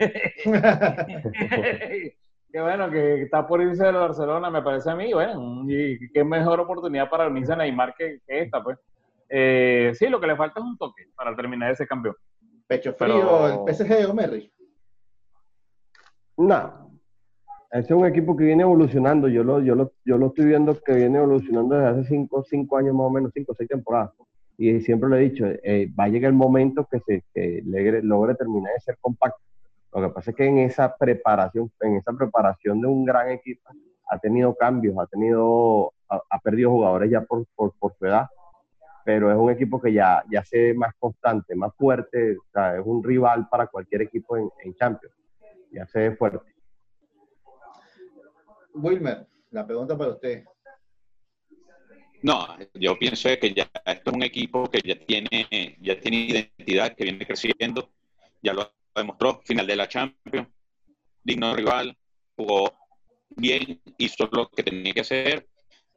qué 2.55 2.61
bueno 2.61 2.89
que 2.89 3.21
está 3.21 3.47
por 3.47 3.61
irse 3.61 3.85
del 3.85 3.95
Barcelona, 3.95 4.49
me 4.49 4.61
parece 4.61 4.89
a 4.89 4.95
mí, 4.95 5.13
bueno, 5.13 5.63
y 5.67 6.11
qué 6.11 6.23
mejor 6.23 6.59
oportunidad 6.59 7.09
para 7.09 7.27
unirse 7.27 7.53
a 7.53 7.57
Neymar 7.57 7.93
que, 7.95 8.19
esta, 8.27 8.61
pues. 8.63 8.77
Eh, 9.29 9.91
sí, 9.95 10.07
lo 10.07 10.19
que 10.19 10.27
le 10.27 10.35
falta 10.35 10.59
es 10.59 10.65
un 10.65 10.77
toque 10.77 11.05
para 11.15 11.35
terminar 11.35 11.71
ese 11.71 11.87
campeón. 11.87 12.15
Pecho 12.67 12.93
frío, 12.93 13.65
el 13.65 13.73
PSG 13.73 14.09
o 14.09 14.13
Merry. 14.13 14.51
No, 16.37 16.84
es 17.79 17.91
un 17.91 18.05
equipo 18.05 18.35
que 18.37 18.45
viene 18.45 18.63
evolucionando. 18.63 19.27
Yo 19.27 19.43
lo, 19.43 19.59
yo 19.59 19.75
lo, 19.75 19.91
yo 20.05 20.17
lo 20.17 20.27
estoy 20.27 20.45
viendo 20.45 20.79
que 20.81 20.93
viene 20.93 21.17
evolucionando 21.17 21.75
desde 21.75 21.89
hace 21.89 22.03
cinco, 22.05 22.43
cinco 22.43 22.77
años 22.77 22.95
más 22.95 23.07
o 23.07 23.09
menos, 23.09 23.31
cinco 23.33 23.51
o 23.51 23.55
seis 23.55 23.69
temporadas. 23.69 24.11
Y 24.57 24.79
siempre 24.79 25.09
lo 25.09 25.17
he 25.17 25.29
dicho, 25.29 25.45
eh, 25.45 25.91
va 25.99 26.05
a 26.05 26.07
llegar 26.07 26.29
el 26.29 26.37
momento 26.37 26.87
que 26.89 26.99
se 27.01 27.23
que 27.33 27.61
logre, 27.65 28.35
terminar 28.35 28.73
de 28.73 28.79
ser 28.79 28.97
compacto. 29.01 29.41
Lo 29.93 30.07
que 30.07 30.13
pasa 30.13 30.31
es 30.31 30.37
que 30.37 30.45
en 30.45 30.59
esa 30.59 30.95
preparación, 30.95 31.69
en 31.81 31.97
esa 31.97 32.13
preparación 32.13 32.79
de 32.79 32.87
un 32.87 33.03
gran 33.03 33.29
equipo, 33.31 33.69
ha 34.09 34.19
tenido 34.19 34.55
cambios, 34.55 34.97
ha 34.97 35.07
tenido, 35.07 35.91
ha, 36.07 36.39
perdido 36.39 36.71
jugadores 36.71 37.11
ya 37.11 37.21
por, 37.21 37.45
por, 37.55 37.73
su 37.97 38.05
edad, 38.05 38.27
pero 39.03 39.31
es 39.31 39.37
un 39.37 39.49
equipo 39.49 39.81
que 39.81 39.91
ya, 39.91 40.23
ya 40.31 40.43
se 40.43 40.73
más 40.73 40.93
constante, 40.99 41.55
más 41.55 41.73
fuerte, 41.75 42.37
o 42.37 42.45
sea, 42.53 42.77
es 42.77 42.85
un 42.85 43.03
rival 43.03 43.47
para 43.49 43.67
cualquier 43.67 44.03
equipo 44.03 44.37
en, 44.37 44.49
en 44.63 44.75
Champions, 44.75 45.15
ya 45.71 45.85
se 45.87 45.99
ve 45.99 46.15
fuerte. 46.15 46.54
Wilmer, 48.75 49.27
la 49.51 49.65
pregunta 49.65 49.97
para 49.97 50.11
usted. 50.11 50.43
No, 52.21 52.57
yo 52.73 52.97
pienso 52.97 53.29
que 53.39 53.53
ya 53.53 53.69
esto 53.85 54.09
es 54.09 54.15
un 54.15 54.23
equipo 54.23 54.69
que 54.69 54.81
ya 54.83 54.95
tiene, 54.95 55.77
ya 55.79 55.99
tiene 55.99 56.17
identidad, 56.17 56.95
que 56.95 57.03
viene 57.03 57.25
creciendo, 57.25 57.91
ya 58.41 58.53
lo 58.53 58.71
demostró, 58.95 59.41
final 59.45 59.67
de 59.67 59.75
la 59.75 59.87
Champions, 59.87 60.47
digno 61.23 61.55
rival, 61.55 61.95
jugó 62.35 62.73
bien, 63.29 63.81
hizo 63.97 64.27
lo 64.31 64.49
que 64.49 64.63
tenía 64.63 64.93
que 64.93 65.01
hacer. 65.01 65.47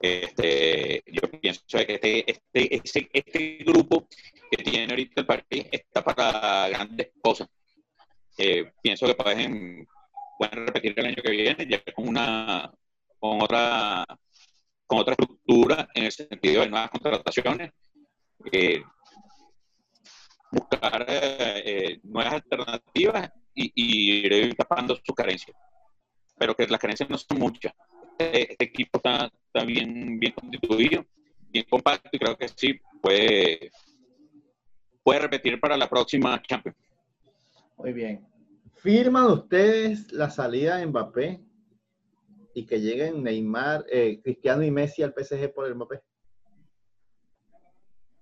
Este, 0.01 1.03
yo 1.07 1.23
pienso 1.41 1.63
que 1.67 1.95
este, 1.95 2.31
este, 2.31 3.09
este, 3.13 3.65
grupo 3.65 4.07
que 4.51 4.63
tiene 4.63 4.93
ahorita 4.93 5.23
el 5.23 5.27
país 5.27 5.67
está 5.73 6.05
para 6.05 6.69
grandes 6.69 7.11
cosas. 7.21 7.49
Eh, 8.37 8.71
pienso 8.81 9.07
que 9.07 9.15
pueden 9.15 9.89
pueden 10.39 10.67
repetir 10.67 10.95
el 10.97 11.07
año 11.07 11.23
que 11.23 11.31
viene, 11.31 11.67
ya 11.69 11.83
con 11.93 12.09
una 12.09 12.73
con 13.19 13.43
otra 13.43 14.07
con 14.87 14.99
otra 15.01 15.13
estructura 15.13 15.89
en 15.95 16.05
el 16.05 16.13
sentido 16.13 16.63
de 16.63 16.71
nuevas 16.71 16.91
contrataciones, 16.91 17.73
eh, 18.51 18.83
buscar 20.51 21.05
eh, 21.07 21.63
eh, 21.67 22.01
nuevas 22.05 22.35
alternativas 22.35 23.31
y, 23.55 23.73
ir 23.75 24.55
tapando 24.57 24.97
sus 24.97 25.15
carencias. 25.15 25.57
Pero 26.39 26.55
que 26.55 26.67
las 26.69 26.81
carencias 26.81 27.11
no 27.11 27.19
son 27.19 27.39
muchas. 27.39 27.75
Este, 28.19 28.53
este, 28.53 28.65
equipo 28.65 28.99
está, 28.99 29.31
está, 29.47 29.65
bien, 29.65 30.19
bien 30.19 30.33
constituido, 30.33 31.05
bien 31.51 31.67
compacto 31.69 32.09
y 32.13 32.19
creo 32.19 32.37
que 32.37 32.49
sí 32.49 32.81
puede, 33.03 33.71
puede 35.03 35.21
repetir 35.21 35.61
para 35.61 35.77
la 35.77 35.89
próxima 35.89 36.41
Champions. 36.43 36.79
Muy 37.77 37.93
bien. 37.93 38.28
¿Firman 38.79 39.27
ustedes 39.27 40.13
la 40.13 40.31
salida 40.31 40.77
de 40.77 40.87
Mbappé 40.87 41.45
y 42.55 42.65
que 42.65 42.81
lleguen 42.81 43.25
Neymar, 43.25 43.85
eh, 43.91 44.21
Cristiano 44.23 44.63
y 44.63 44.71
Messi 44.71 45.03
al 45.03 45.13
PSG 45.13 45.53
por 45.53 45.67
el 45.67 45.75
Mbappé? 45.75 46.01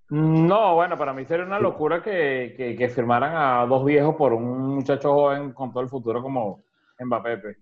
No, 0.09 0.77
bueno, 0.77 0.97
para 0.97 1.13
mí 1.13 1.25
sería 1.27 1.45
una 1.45 1.61
locura 1.61 2.03
que, 2.03 2.91
firmaran 2.95 3.35
a 3.35 3.67
dos 3.67 3.85
viejos 3.85 4.15
por 4.15 4.33
un 4.33 4.77
muchacho 4.77 5.13
joven 5.13 5.53
con 5.53 5.73
todo 5.73 5.83
el 5.83 5.89
futuro 5.91 6.23
como 6.23 6.65
Mbappé. 7.01 7.39
Pues. 7.39 7.57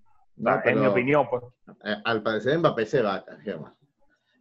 en 0.65 0.81
mi 0.81 0.87
opinión, 0.87 1.27
pues. 1.29 1.43
Eh, 1.85 1.97
al 2.05 2.23
parecer 2.23 2.59
Mbappé 2.59 2.87
se 2.87 3.03
va, 3.03 3.25
Germán. 3.43 3.75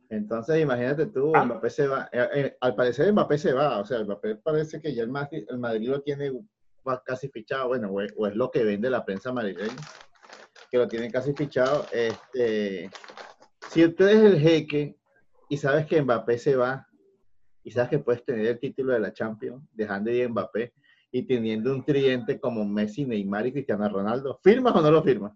Entonces, 0.10 0.62
imagínate 0.62 1.08
tú, 1.08 1.32
ah. 1.36 1.44
Mbappé 1.44 1.70
se 1.72 1.88
va. 1.88 2.08
Eh, 2.12 2.56
al 2.62 2.76
parecer 2.76 3.12
Mbappé 3.12 3.38
se 3.39 3.54
va. 3.54 3.80
O 3.80 3.86
sea, 3.86 4.04
Mbappé 4.04 4.36
parece 4.36 4.80
que 4.80 4.94
ya 4.94 5.02
el 5.02 5.10
Madrid, 5.10 5.44
el 5.50 5.58
Madrid 5.58 5.89
lo 5.89 6.02
tiene 6.02 6.32
casi 7.06 7.30
fichado, 7.30 7.69
bueno, 7.69 7.89
o 7.91 8.28
es, 8.28 8.36
lo 8.36 8.52
que 8.52 8.63
vende 8.63 8.89
la 8.89 9.06
prensa 9.06 9.32
madrileña, 9.32 9.78
que 10.69 10.78
lo 10.78 10.88
tienen 10.88 11.12
casi 11.12 11.34
fichado. 11.34 11.88
Este, 11.91 12.89
si 13.69 13.86
usted 13.86 14.08
es 14.10 14.24
el 14.24 14.39
jeque 14.39 14.98
y 15.50 15.58
sabes 15.58 15.86
que 15.86 16.02
Mbappé 16.02 16.38
se 16.38 16.56
va, 16.56 16.88
y 17.63 17.72
sabes 17.72 17.89
que 17.89 18.00
puedes 18.00 18.26
tener 18.26 18.46
el 18.46 18.60
título 18.60 18.93
de 18.93 19.00
la 19.00 19.13
Champions, 19.13 19.63
dejando 19.72 20.12
ir 20.12 20.30
Mbappé 20.30 20.74
y 21.12 21.24
teniendo 21.24 21.72
un 21.72 21.86
tridente 21.86 22.39
como 22.39 22.65
Messi, 22.65 23.06
Neymar 23.06 23.48
y 23.48 23.54
Cristiano 23.54 23.88
Ronaldo, 23.88 24.39
¿firmas 24.43 24.76
o 24.76 24.82
no 24.82 24.91
lo 24.91 25.04
firmas? 25.04 25.34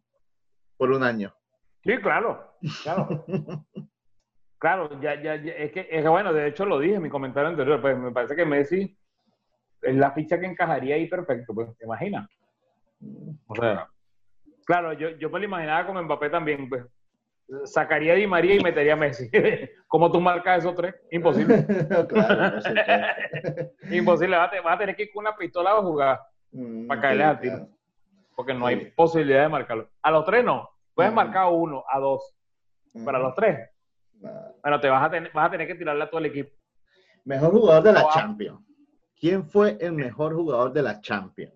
Por 0.75 0.91
un 0.91 1.03
año. 1.03 1.33
Sí, 1.83 1.97
claro, 1.97 2.57
claro. 2.83 3.25
claro, 4.59 5.01
ya, 5.01 5.21
ya, 5.21 5.35
es, 5.35 5.71
que, 5.71 5.87
es 5.89 6.03
que 6.03 6.09
bueno, 6.09 6.33
de 6.33 6.47
hecho 6.47 6.65
lo 6.65 6.79
dije 6.79 6.95
en 6.95 7.03
mi 7.03 7.09
comentario 7.09 7.49
anterior, 7.49 7.79
pues 7.79 7.97
me 7.97 8.11
parece 8.11 8.35
que 8.35 8.45
Messi 8.45 8.97
es 9.81 9.95
la 9.95 10.11
ficha 10.11 10.39
que 10.39 10.45
encajaría 10.45 10.95
ahí 10.95 11.07
perfecto, 11.07 11.53
pues, 11.53 11.75
¿te 11.77 11.85
imaginas? 11.85 12.29
O 13.47 13.55
sea, 13.55 13.87
claro, 14.65 14.93
yo, 14.93 15.09
yo 15.11 15.29
me 15.29 15.39
lo 15.39 15.45
imaginaba 15.45 15.85
como 15.85 16.03
Mbappé 16.03 16.29
también, 16.29 16.67
pues. 16.69 16.85
Sacaría 17.63 18.11
a 18.11 18.15
Di 18.15 18.27
María 18.27 18.55
y 18.55 18.59
metería 18.59 18.93
a 18.93 18.97
Messi. 18.97 19.29
¿Cómo 19.87 20.11
tú 20.11 20.19
marcas 20.19 20.59
esos 20.59 20.75
tres? 20.75 20.95
Imposible. 21.11 21.65
claro, 22.09 22.59
Imposible. 23.91 24.35
Vas 24.35 24.51
a, 24.53 24.77
tener 24.77 24.95
que 24.95 25.03
ir 25.03 25.11
con 25.13 25.25
una 25.25 25.35
pistola 25.35 25.71
a 25.71 25.81
jugar 25.81 26.19
mm, 26.51 26.87
para 26.87 27.01
caerle 27.01 27.23
al 27.23 27.39
tiro. 27.39 27.67
Porque 28.35 28.53
no 28.53 28.67
hay 28.67 28.91
posibilidad 28.91 29.43
de 29.43 29.49
marcarlo. 29.49 29.89
A 30.01 30.11
los 30.11 30.25
tres 30.25 30.43
no. 30.43 30.69
Puedes 30.93 31.11
mm. 31.11 31.15
marcar 31.15 31.43
a 31.43 31.49
uno, 31.49 31.83
a 31.89 31.99
dos. 31.99 32.35
Para 33.05 33.19
los 33.19 33.33
tres. 33.33 33.69
Bueno, 34.61 34.79
te 34.81 34.89
vas 34.89 35.05
a, 35.05 35.09
tener, 35.09 35.31
vas 35.31 35.47
a 35.47 35.51
tener 35.51 35.67
que 35.67 35.75
tirarle 35.75 36.03
a 36.03 36.09
todo 36.09 36.19
el 36.19 36.25
equipo. 36.25 36.49
Mejor 37.23 37.51
jugador 37.51 37.83
de 37.83 37.93
la 37.93 38.09
Champions. 38.09 38.59
¿Quién 39.19 39.45
fue 39.45 39.77
el 39.79 39.93
mejor 39.93 40.35
jugador 40.35 40.71
de 40.73 40.83
la 40.83 41.01
Champions? 41.01 41.53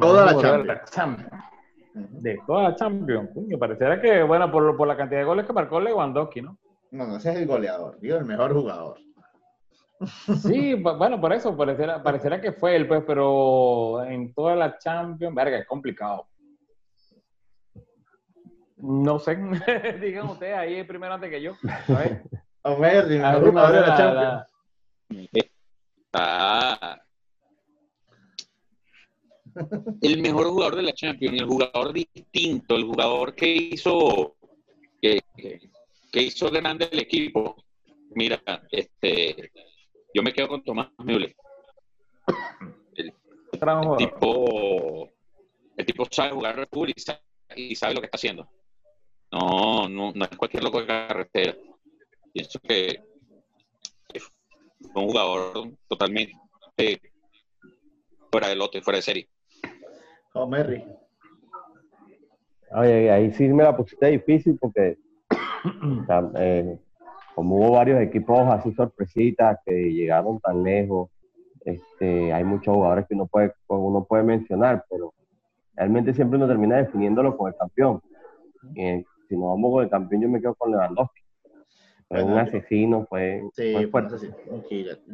toda 0.00 0.26
la 0.26 0.32
Champions. 0.32 0.62
De, 0.62 0.74
la 0.74 0.84
Champions. 0.84 1.44
de 1.94 2.38
toda 2.46 2.62
la 2.62 2.74
Champions. 2.76 3.30
Coño, 3.34 3.58
pareciera 3.58 4.00
que, 4.00 4.22
bueno, 4.22 4.50
por, 4.50 4.76
por, 4.76 4.86
la 4.86 4.96
cantidad 4.96 5.20
de 5.20 5.26
goles 5.26 5.46
que 5.46 5.52
marcó 5.52 5.80
Lewandowski, 5.80 6.42
¿no? 6.42 6.58
No, 6.90 7.06
no, 7.06 7.16
ese 7.16 7.30
es 7.32 7.36
el 7.38 7.46
goleador, 7.46 7.98
digo, 8.00 8.16
el 8.16 8.24
mejor 8.24 8.54
jugador. 8.54 8.98
Sí, 10.42 10.74
bueno, 10.74 11.20
por 11.20 11.32
eso, 11.32 11.56
pareciera, 11.56 12.02
pareciera 12.02 12.40
que 12.40 12.52
fue 12.52 12.76
él, 12.76 12.86
pues, 12.86 13.02
pero 13.04 14.04
en 14.04 14.32
toda 14.32 14.54
la 14.54 14.78
Champions, 14.78 15.34
verga, 15.34 15.58
es 15.58 15.66
complicado. 15.66 16.28
No 18.76 19.18
sé, 19.18 19.36
digan 20.00 20.28
ustedes 20.28 20.56
ahí 20.56 20.84
primero 20.84 21.14
antes 21.14 21.30
que 21.30 21.42
yo. 21.42 21.54
A 21.88 21.98
ver. 21.98 22.22
Homero, 22.62 23.00
el 23.00 23.18
mejor 23.18 23.50
jugador 23.50 23.72
de 23.72 23.80
la 23.80 23.96
Champions. 23.96 25.57
Ah. 26.20 27.00
El 30.02 30.20
mejor 30.20 30.48
jugador 30.48 30.76
de 30.76 30.82
la 30.82 30.92
Champions, 30.92 31.40
el 31.40 31.46
jugador 31.46 31.92
distinto, 31.92 32.76
el 32.76 32.84
jugador 32.84 33.34
que 33.34 33.48
hizo 33.48 34.36
que, 35.00 35.20
que 36.12 36.22
hizo 36.22 36.50
grande 36.50 36.88
el 36.92 37.00
equipo. 37.00 37.56
Mira, 38.14 38.40
este, 38.70 39.50
yo 40.14 40.22
me 40.22 40.32
quedo 40.32 40.48
con 40.48 40.62
Tomás 40.62 40.90
Müller. 40.98 41.34
El, 42.94 43.12
tipo, 43.96 45.10
el 45.76 45.86
tipo 45.86 46.06
sabe 46.10 46.30
jugar 46.32 46.68
fútbol 46.70 46.92
y 46.94 47.00
sabe, 47.00 47.20
y 47.56 47.74
sabe 47.74 47.94
lo 47.94 48.00
que 48.00 48.06
está 48.06 48.16
haciendo. 48.16 48.48
No, 49.32 49.88
no, 49.88 50.12
no 50.12 50.24
es 50.24 50.36
cualquier 50.36 50.62
loco 50.62 50.80
de 50.80 50.86
carretera. 50.86 51.56
Pienso 52.32 52.60
que 52.60 53.02
un 55.00 55.08
jugador 55.08 55.70
totalmente 55.88 56.34
fuera 58.30 58.48
de 58.48 58.56
lote, 58.56 58.82
fuera 58.82 58.98
de 58.98 59.02
serie. 59.02 59.28
Omerri. 60.34 60.84
Oye, 62.72 63.10
ahí 63.10 63.32
sí 63.32 63.48
me 63.48 63.62
la 63.62 63.76
pusiste 63.76 64.06
difícil 64.06 64.58
porque 64.60 64.98
o 66.02 66.04
sea, 66.06 66.30
eh, 66.36 66.78
como 67.34 67.56
hubo 67.56 67.72
varios 67.72 68.00
equipos 68.00 68.40
así 68.48 68.72
sorpresitas 68.72 69.58
que 69.64 69.72
llegaron 69.72 70.40
tan 70.40 70.62
lejos, 70.62 71.10
este, 71.64 72.32
hay 72.32 72.44
muchos 72.44 72.74
jugadores 72.74 73.06
que 73.06 73.14
uno 73.14 73.26
puede, 73.26 73.52
uno 73.68 74.04
puede 74.04 74.22
mencionar, 74.24 74.84
pero 74.88 75.12
realmente 75.74 76.14
siempre 76.14 76.36
uno 76.36 76.48
termina 76.48 76.76
definiéndolo 76.78 77.36
con 77.36 77.48
el 77.48 77.56
campeón. 77.56 78.02
Y, 78.74 79.04
si 79.28 79.36
no 79.36 79.48
vamos 79.48 79.70
con 79.72 79.84
el 79.84 79.90
campeón, 79.90 80.22
yo 80.22 80.28
me 80.28 80.40
quedo 80.40 80.54
con 80.54 80.70
Lewandowski. 80.70 81.17
Fue 82.08 82.22
un 82.22 82.38
asesino, 82.38 83.06
fue, 83.08 83.42
Sí, 83.54 83.86
fue 83.90 84.00
un 84.00 84.06
asesino. 84.06 84.34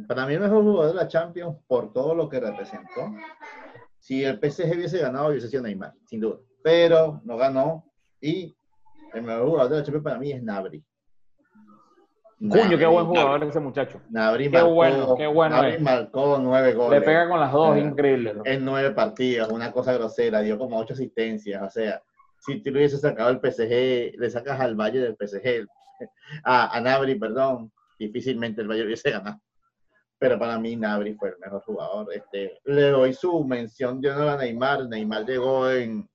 Para 0.07 0.25
mí 0.25 0.33
el 0.35 0.39
mejor 0.39 0.63
jugador 0.63 0.87
de 0.87 0.93
la 1.01 1.07
Champions 1.07 1.57
por 1.67 1.91
todo 1.91 2.15
lo 2.15 2.29
que 2.29 2.39
representó. 2.39 3.11
Si 3.99 4.23
el 4.23 4.39
PSG 4.39 4.75
hubiese 4.75 4.99
ganado, 4.99 5.29
hubiese 5.29 5.49
sido 5.49 5.63
Neymar, 5.63 5.93
sin 6.05 6.21
duda. 6.21 6.37
Pero 6.63 7.21
no 7.25 7.35
ganó 7.37 7.83
y 8.21 8.55
el 9.13 9.23
mejor 9.23 9.47
jugador 9.49 9.71
de 9.71 9.77
la 9.79 9.83
Champions 9.83 10.03
para 10.03 10.19
mí 10.19 10.31
es 10.31 10.41
Nabri. 10.41 10.83
Cuño, 12.39 12.77
qué 12.77 12.85
buen 12.85 13.05
Nabri. 13.05 13.19
jugador 13.19 13.43
ese 13.43 13.59
muchacho. 13.59 14.01
Nabri 14.09 14.45
Qué 14.45 14.49
marcó, 14.51 14.73
bueno, 14.73 15.15
qué 15.17 15.27
bueno 15.27 15.55
Nabri 15.55 15.73
es. 15.73 15.81
marcó 15.81 16.37
nueve 16.41 16.73
goles. 16.73 16.99
Le 16.99 17.05
pega 17.05 17.27
con 17.29 17.39
las 17.39 17.51
dos, 17.51 17.75
Eh, 17.75 17.79
increíble. 17.79 18.33
¿no? 18.35 18.41
en 18.45 18.63
nueve 18.65 18.91
partidos, 18.91 19.49
una 19.51 19.71
cosa 19.71 19.93
grosera, 19.93 20.41
dio 20.41 20.57
como 20.57 20.77
ocho 20.77 20.93
asistencias, 20.93 21.61
o 21.61 21.69
sea, 21.69 22.01
si 22.39 22.61
tú 22.61 22.71
le 22.71 22.79
hubieses 22.79 23.01
sacado 23.01 23.29
el 23.29 23.39
PSG, 23.39 24.17
le 24.19 24.29
sacas 24.29 24.59
al 24.59 24.75
Valle 24.75 24.99
del 24.99 25.15
PSG, 25.15 25.65
a, 26.43 26.75
a 26.75 26.81
Nabri, 26.81 27.15
perdón, 27.15 27.71
difícilmente 27.99 28.61
el 28.61 28.67
Valle 28.67 28.85
hubiese 28.85 29.11
ganado. 29.11 29.39
Pero 30.17 30.39
para 30.39 30.57
mí 30.59 30.75
Nabri 30.75 31.13
fue 31.15 31.29
el 31.29 31.39
mejor 31.39 31.61
jugador. 31.63 32.13
Este, 32.13 32.59
le 32.65 32.89
doy 32.89 33.13
su 33.13 33.43
mención 33.43 34.01
de 34.01 34.11
honor 34.11 34.29
a 34.29 34.37
Neymar. 34.37 34.87
Neymar 34.87 35.25
llegó 35.25 35.69
en, 35.69 36.09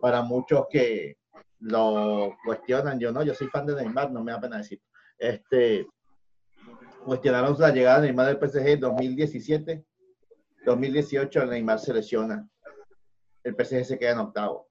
para 0.00 0.22
muchos 0.22 0.66
que 0.70 1.16
lo 1.60 2.36
cuestionan, 2.44 2.98
yo 2.98 3.12
no, 3.12 3.22
yo 3.22 3.34
soy 3.34 3.46
fan 3.48 3.66
de 3.66 3.76
Neymar, 3.76 4.10
no 4.10 4.24
me 4.24 4.32
da 4.32 4.40
pena 4.40 4.58
decir. 4.58 4.80
Este, 5.18 5.86
cuestionaron 7.04 7.56
la 7.58 7.70
llegada 7.70 8.00
de 8.00 8.08
Neymar 8.08 8.26
del 8.26 8.50
PSG 8.50 8.66
en 8.68 8.80
2017 8.80 9.84
2018 10.64 11.42
el 11.42 11.50
Neymar 11.50 11.78
se 11.78 11.92
lesiona. 11.92 12.48
El 13.42 13.54
PSG 13.54 13.84
se 13.84 13.98
queda 13.98 14.12
en 14.12 14.18
octavo. 14.18 14.68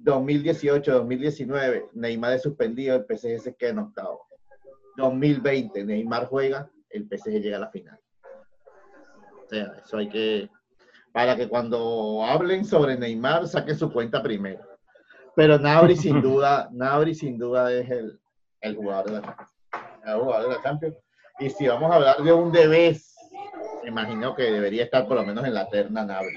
2018-2019 0.00 1.90
Neymar 1.92 2.32
es 2.34 2.42
suspendido, 2.42 2.96
el 2.96 3.04
PSG 3.04 3.40
se 3.40 3.54
queda 3.54 3.70
en 3.70 3.78
octavo. 3.78 4.26
2020 4.96 5.84
Neymar 5.84 6.26
juega, 6.26 6.70
el 6.90 7.08
PSG 7.08 7.40
llega 7.40 7.56
a 7.56 7.60
la 7.60 7.70
final. 7.70 7.98
O 9.44 9.48
sea, 9.48 9.74
eso 9.84 9.98
hay 9.98 10.08
que 10.08 10.50
para 11.12 11.36
que 11.36 11.48
cuando 11.48 12.24
hablen 12.24 12.64
sobre 12.64 12.96
Neymar 12.96 13.46
saquen 13.46 13.76
su 13.76 13.92
cuenta 13.92 14.22
primero. 14.22 14.60
Pero 15.36 15.58
Nabri 15.58 15.96
sin 15.96 16.20
duda, 16.22 16.68
Nabri 16.72 17.14
sin 17.14 17.38
duda 17.38 17.72
es 17.72 17.90
el, 17.90 18.18
el 18.60 18.76
jugador 18.76 19.10
de 19.10 19.20
la. 19.20 19.48
El 20.04 20.20
jugador 20.20 20.48
de 20.48 20.56
la 20.56 20.62
Champions. 20.62 20.96
Y 21.38 21.50
si 21.50 21.66
vamos 21.68 21.90
a 21.90 21.96
hablar 21.96 22.22
de 22.22 22.32
un 22.32 22.50
Debes, 22.50 23.14
imagino 23.84 24.34
que 24.34 24.44
debería 24.44 24.84
estar 24.84 25.06
por 25.06 25.16
lo 25.16 25.24
menos 25.24 25.44
en 25.44 25.54
la 25.54 25.68
terna 25.68 26.04
Nabri. 26.04 26.36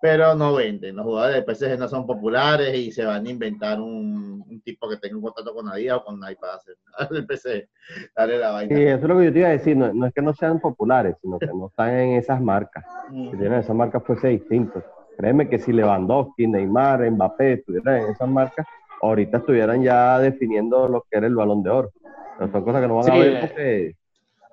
Pero 0.00 0.34
no 0.34 0.54
venden. 0.54 0.96
Los 0.96 1.04
jugadores 1.06 1.36
del 1.36 1.44
PSG 1.44 1.78
no 1.78 1.88
son 1.88 2.06
populares 2.06 2.74
y 2.76 2.92
se 2.92 3.04
van 3.04 3.26
a 3.26 3.30
inventar 3.30 3.80
un, 3.80 4.44
un 4.48 4.60
tipo 4.62 4.88
que 4.88 4.96
tenga 4.96 5.16
un 5.16 5.22
contrato 5.22 5.52
con 5.54 5.68
Adidas 5.68 5.98
o 5.98 6.04
con 6.04 6.20
Nike 6.20 6.36
para 6.40 6.54
hacer 6.54 6.76
el 7.10 7.26
PSG. 7.26 7.68
Dale 8.16 8.38
la 8.38 8.50
vaina. 8.52 8.76
Sí, 8.76 8.82
eso 8.82 8.96
es 8.96 9.02
lo 9.08 9.18
que 9.18 9.24
yo 9.24 9.32
te 9.32 9.38
iba 9.40 9.48
a 9.48 9.52
decir, 9.52 9.76
no, 9.76 9.92
no 9.92 10.06
es 10.06 10.14
que 10.14 10.22
no 10.22 10.32
sean 10.34 10.60
populares, 10.60 11.16
sino 11.20 11.38
que 11.38 11.46
no 11.46 11.66
están 11.68 11.94
en 11.94 12.12
esas 12.12 12.40
marcas. 12.40 12.84
Si 13.10 13.30
tienen 13.36 13.54
esas 13.54 13.74
marcas 13.74 14.02
fuese 14.04 14.28
distinto. 14.28 14.82
Créeme 15.16 15.48
que 15.48 15.58
si 15.58 15.72
Lewandowski, 15.72 16.46
Neymar, 16.46 17.10
Mbappé 17.10 17.54
estuvieran 17.54 18.02
en 18.04 18.10
esas 18.12 18.28
marcas, 18.28 18.66
ahorita 19.02 19.38
estuvieran 19.38 19.82
ya 19.82 20.18
definiendo 20.20 20.86
lo 20.88 21.04
que 21.10 21.18
era 21.18 21.26
el 21.26 21.34
balón 21.34 21.62
de 21.62 21.70
oro. 21.70 21.90
Pero 22.38 22.52
son 22.52 22.62
cosas 22.64 22.82
que 22.82 22.88
no 22.88 22.96
van 22.96 23.10
a 23.10 23.16
ver 23.16 23.32
eh. 23.32 23.38
porque 23.40 23.94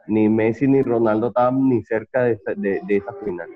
ni 0.08 0.30
Messi 0.30 0.68
ni 0.68 0.82
Ronaldo 0.82 1.28
estaban 1.28 1.70
ni 1.70 1.84
cerca 1.84 2.24
de, 2.24 2.34
esa- 2.34 2.54
de, 2.56 2.82
de 2.88 2.98
esa 2.98 3.14
final. 3.24 3.48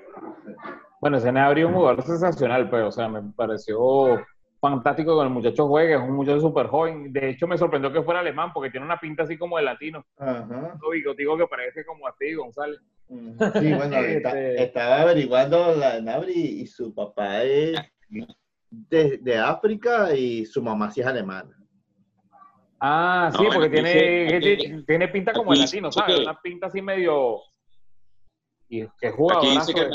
Bueno, 1.00 1.16
ese 1.16 1.32
Nabri 1.32 1.62
es 1.62 1.66
un 1.66 1.74
jugador 1.74 2.02
sensacional, 2.02 2.68
pero, 2.68 2.88
o 2.88 2.92
sea, 2.92 3.08
me 3.08 3.22
pareció 3.32 4.22
fantástico 4.60 5.16
que 5.18 5.24
el 5.24 5.30
muchacho 5.30 5.66
juegue, 5.66 5.94
es 5.94 6.00
un 6.00 6.12
muchacho 6.12 6.40
súper 6.40 6.66
joven. 6.66 7.10
De 7.12 7.30
hecho, 7.30 7.46
me 7.46 7.56
sorprendió 7.56 7.90
que 7.90 8.02
fuera 8.02 8.20
alemán, 8.20 8.52
porque 8.52 8.70
tiene 8.70 8.84
una 8.84 9.00
pinta 9.00 9.22
así 9.22 9.38
como 9.38 9.56
de 9.56 9.62
latino. 9.62 10.04
Ajá. 10.18 10.74
Un 10.84 10.90
bigotico 10.92 11.38
que 11.38 11.46
parece 11.46 11.84
como 11.86 12.06
así, 12.06 12.34
González. 12.34 12.78
Mm, 13.08 13.30
Sí, 13.58 13.72
bueno, 13.72 13.96
está- 13.96 14.38
estaba 14.38 15.00
averiguando 15.00 15.74
la 15.74 16.00
Nabri 16.02 16.32
y 16.60 16.66
su 16.66 16.94
papá 16.94 17.42
es 17.44 17.80
de, 18.70 19.16
de 19.18 19.38
África 19.38 20.14
y 20.14 20.44
su 20.44 20.62
mamá 20.62 20.90
sí 20.90 21.00
es 21.00 21.06
alemana. 21.06 21.56
Ah, 22.78 23.30
sí, 23.34 23.42
No, 23.42 23.50
porque 23.50 23.66
aquí 23.66 23.74
tiene, 23.74 23.90
dice- 23.92 24.36
aquí- 24.36 24.56
tiene, 24.56 24.82
tiene 24.84 25.08
pinta 25.08 25.32
como 25.32 25.52
de 25.52 25.58
aquí 25.62 25.64
latino, 25.66 25.90
¿sabes? 25.92 26.16
que- 26.16 26.22
Una 26.22 26.38
pinta 26.40 26.66
así 26.66 26.82
medio... 26.82 27.38
Y 28.68 28.86
que 29.00 29.10
jugador. 29.10 29.42
dice 29.44 29.74
que- 29.74 29.88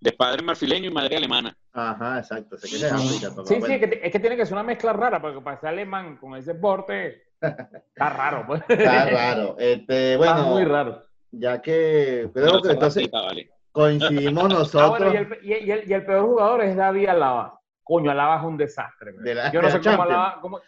De 0.00 0.12
padre 0.12 0.42
marfileño 0.42 0.88
y 0.88 0.92
madre 0.92 1.16
alemana. 1.16 1.54
Ajá, 1.72 2.18
exacto. 2.20 2.56
Sé 2.56 2.68
que 2.70 2.76
es 2.76 2.80
de 2.82 2.88
África. 2.88 3.28
papá. 3.30 3.42
Sí, 3.46 3.60
sí, 3.60 3.72
es 3.72 3.80
que, 3.80 3.86
te- 3.88 4.06
es 4.06 4.12
que 4.12 4.18
tiene 4.20 4.36
que 4.36 4.46
ser 4.46 4.54
una 4.54 4.62
mezcla 4.62 4.92
rara, 4.94 5.20
porque 5.20 5.40
para 5.42 5.60
ser 5.60 5.68
alemán 5.68 6.16
con 6.16 6.34
ese 6.36 6.54
porte 6.54 7.24
está 7.40 8.08
raro, 8.10 8.44
pues. 8.46 8.62
Está 8.68 9.04
raro. 9.10 9.56
Este, 9.58 10.16
bueno, 10.16 10.36
Está 10.36 10.46
muy 10.46 10.64
raro. 10.64 11.02
ya 11.30 11.60
que 11.60 12.30
creo 12.32 12.62
que 12.62 12.70
entonces 12.72 13.10
vale. 13.10 13.50
coincidimos 13.72 14.44
Ah, 14.46 14.48
nosotros. 14.48 14.90
bueno, 14.90 15.12
y 15.12 15.16
el, 15.16 15.38
y, 15.42 15.52
y 15.66 15.70
el, 15.70 15.90
y 15.90 15.92
el 15.92 16.06
peor 16.06 16.24
jugador 16.26 16.62
es 16.62 16.76
David 16.76 17.08
Alaba. 17.08 17.60
Coño, 17.82 18.10
Alaba 18.10 18.38
es 18.38 18.44
un 18.44 18.56
desastre. 18.56 19.12
güey. 19.12 19.24
De 19.24 19.34
la- 19.34 19.52
Yo 19.52 19.60
no 19.60 19.66
de 19.68 19.72
sé 19.74 19.78
cómo 19.82 19.96
Champions. 19.96 20.10
Alaba... 20.18 20.40
Cómo, 20.40 20.60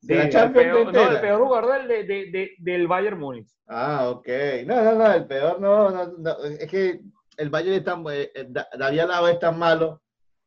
De 0.00 0.14
la 0.14 0.20
Sí, 0.22 0.26
el 0.28 0.32
Champions 0.32 0.66
peor, 0.72 0.92
no, 0.94 1.10
el 1.10 1.20
peor 1.20 1.40
jugador 1.42 1.78
del, 1.78 1.88
de, 1.88 2.04
de, 2.04 2.30
de- 2.30 2.50
del 2.58 2.86
Bayern 2.86 3.18
Múnich. 3.18 3.48
Ah, 3.66 4.08
ok. 4.10 4.28
No, 4.66 4.82
no, 4.84 4.92
no, 4.94 5.12
el 5.12 5.26
peor 5.26 5.60
no, 5.60 5.90
no, 5.90 6.06
no, 6.18 6.36
Es 6.44 6.68
que 6.70 7.00
el 7.36 7.50
Bayern 7.50 7.74
es 7.76 7.84
tan 7.84 8.04
bu- 8.04 8.12
eh, 8.12 8.46
Da- 8.48 8.68
David 8.78 9.00
Alaba 9.00 9.30
es 9.30 9.38
tan 9.38 9.58
malo 9.58 10.00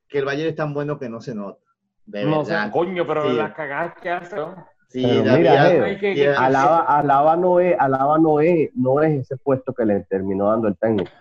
que 0.07 0.19
el 0.19 0.25
Bayern 0.25 0.49
es 0.49 0.55
tan 0.55 0.73
bueno 0.73 0.97
que 0.97 1.09
no 1.09 1.19
se 1.21 1.35
nota. 1.35 1.59
De 2.05 2.23
No 2.25 2.43
sé, 2.45 2.51
verdad. 2.53 2.71
coño, 2.71 3.05
pero 3.05 3.29
Sí. 3.29 3.35
las 3.35 3.53
cagadas 3.53 3.93
que 4.01 4.09
hace, 4.09 4.35
¿no? 4.35 4.65
Sí, 4.87 5.03
Pero 5.05 5.23
David 5.23 5.37
mira, 5.39 5.51
Alaba- 5.53 5.69
Geo, 5.69 5.83
Hay 5.85 5.99
que- 5.99 6.13
y- 6.13 6.25
Alaba, 6.25 6.79
Alaba 6.81 7.35
no 7.37 7.59
es, 7.59 7.75
Alaba 7.79 8.17
no 8.19 8.39
es, 8.41 8.69
no 8.75 9.01
es 9.01 9.21
ese 9.21 9.37
puesto 9.37 9.73
que 9.73 9.85
le 9.85 10.01
terminó 10.05 10.49
dando 10.49 10.67
el 10.67 10.77
técnico. 10.77 11.11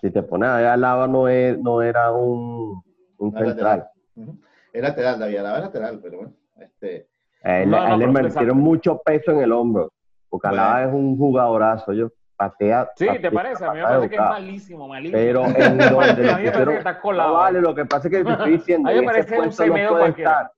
Si 0.00 0.10
te 0.10 0.22
pones 0.22 0.48
a 0.48 0.56
ver, 0.58 0.66
Alaba 0.66 1.06
no 1.08 1.26
es, 1.28 1.58
no 1.58 1.82
era 1.82 2.12
un, 2.12 2.82
un 3.18 3.32
No, 3.32 3.38
central. 3.40 3.88
Ujú. 4.16 4.38
Es 4.72 4.82
lateral, 4.82 5.18
David 5.18 5.36
Alaba 5.38 5.56
es 5.58 5.64
lateral, 5.64 6.00
pero 6.02 6.16
bueno. 6.18 6.32
Este, 6.60 7.08
A 7.42 7.58
él, 7.60 7.70
No, 7.70 7.76
a 7.78 7.88
no, 7.96 8.04
él 8.04 8.12
le 8.12 8.20
exacto. 8.28 8.54
mucho 8.54 9.00
peso 9.04 9.32
en 9.32 9.40
el 9.40 9.52
hombro. 9.52 9.92
Porque 10.28 10.48
Bueno. 10.48 10.62
Alaba 10.62 10.84
es 10.84 10.92
un 10.94 11.16
jugadorazo. 11.18 11.92
Yo 11.92 12.08
patea. 12.36 12.90
Sí, 12.96 13.06
¿te 13.06 13.12
patea, 13.14 13.30
parece? 13.30 13.64
A 13.64 13.72
mí 13.72 13.78
me 13.78 13.84
parece 13.84 14.08
que 14.08 14.14
es 14.16 14.20
malísimo, 14.20 14.88
malísimo. 14.88 15.18
Pero 15.18 15.44
en 15.46 15.62
a 15.62 15.70
mí 15.70 15.76
donde 15.76 15.76
me 15.76 15.84
le 15.90 15.96
parece 15.96 16.22
que 16.22 16.28
pusieron. 16.50 16.74
está 16.76 16.92
No 16.94 17.00
colado. 17.00 17.32
vale, 17.34 17.60
lo 17.60 17.74
que 17.74 17.84
pasa 17.86 18.08
es 18.08 18.14
que 18.14 18.24
te 18.24 18.30
estoy 18.32 18.50
diciendo. 18.58 18.88
A 18.88 18.92
mí 18.92 19.00
me 19.00 19.12
en 19.12 19.18
ese 19.18 19.36
puesto 19.36 19.66
no 19.66 19.72
puede 19.72 19.88
cualquiera. 19.88 20.30
estar. 20.30 20.50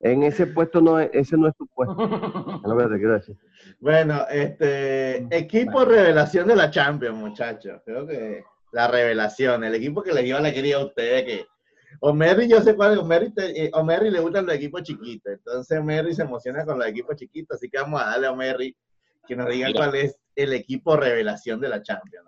En 0.00 0.22
ese 0.22 0.46
puesto 0.46 0.80
no 0.82 1.00
es, 1.00 1.10
ese 1.14 1.36
no 1.38 1.48
es 1.48 1.56
tu 1.56 1.66
puesto. 1.68 2.02
Es 2.02 2.68
lo 2.68 2.76
que 2.76 2.84
te 2.84 2.96
quiero 2.98 3.12
decir. 3.14 3.36
bueno, 3.80 4.20
este 4.30 5.26
equipo 5.36 5.84
revelación 5.84 6.46
de 6.46 6.54
la 6.56 6.70
Champions, 6.70 7.16
muchachos. 7.16 7.80
Creo 7.84 8.06
que 8.06 8.44
la 8.72 8.88
revelación, 8.88 9.64
el 9.64 9.74
equipo 9.74 10.02
que 10.02 10.12
les 10.12 10.24
dio 10.24 10.36
alegría 10.36 10.76
a 10.76 10.84
ustedes, 10.84 11.24
que 11.24 11.46
Omerri, 12.00 12.48
yo 12.48 12.60
sé 12.60 12.74
cuál 12.76 12.92
es, 12.92 12.98
Omerri, 12.98 13.32
te- 13.34 13.64
eh, 13.66 13.70
Omerri 13.74 14.10
le 14.10 14.20
gustan 14.20 14.46
los 14.46 14.54
equipos 14.54 14.82
chiquitos, 14.82 15.32
entonces 15.32 15.78
Omerri 15.78 16.14
se 16.14 16.22
emociona 16.22 16.64
con 16.64 16.78
los 16.78 16.86
equipos 16.86 17.16
chiquitos, 17.16 17.56
así 17.56 17.68
que 17.68 17.78
vamos 17.78 18.00
a 18.00 18.06
darle 18.06 18.26
a 18.28 18.32
Omerri 18.32 18.76
que 19.26 19.36
nos 19.36 19.48
diga 19.48 19.66
Mira. 19.68 19.78
cuál 19.80 19.94
es 19.96 20.16
el 20.36 20.52
equipo 20.52 20.96
revelación 20.96 21.60
de 21.60 21.68
la 21.68 21.82
Champions. 21.82 22.26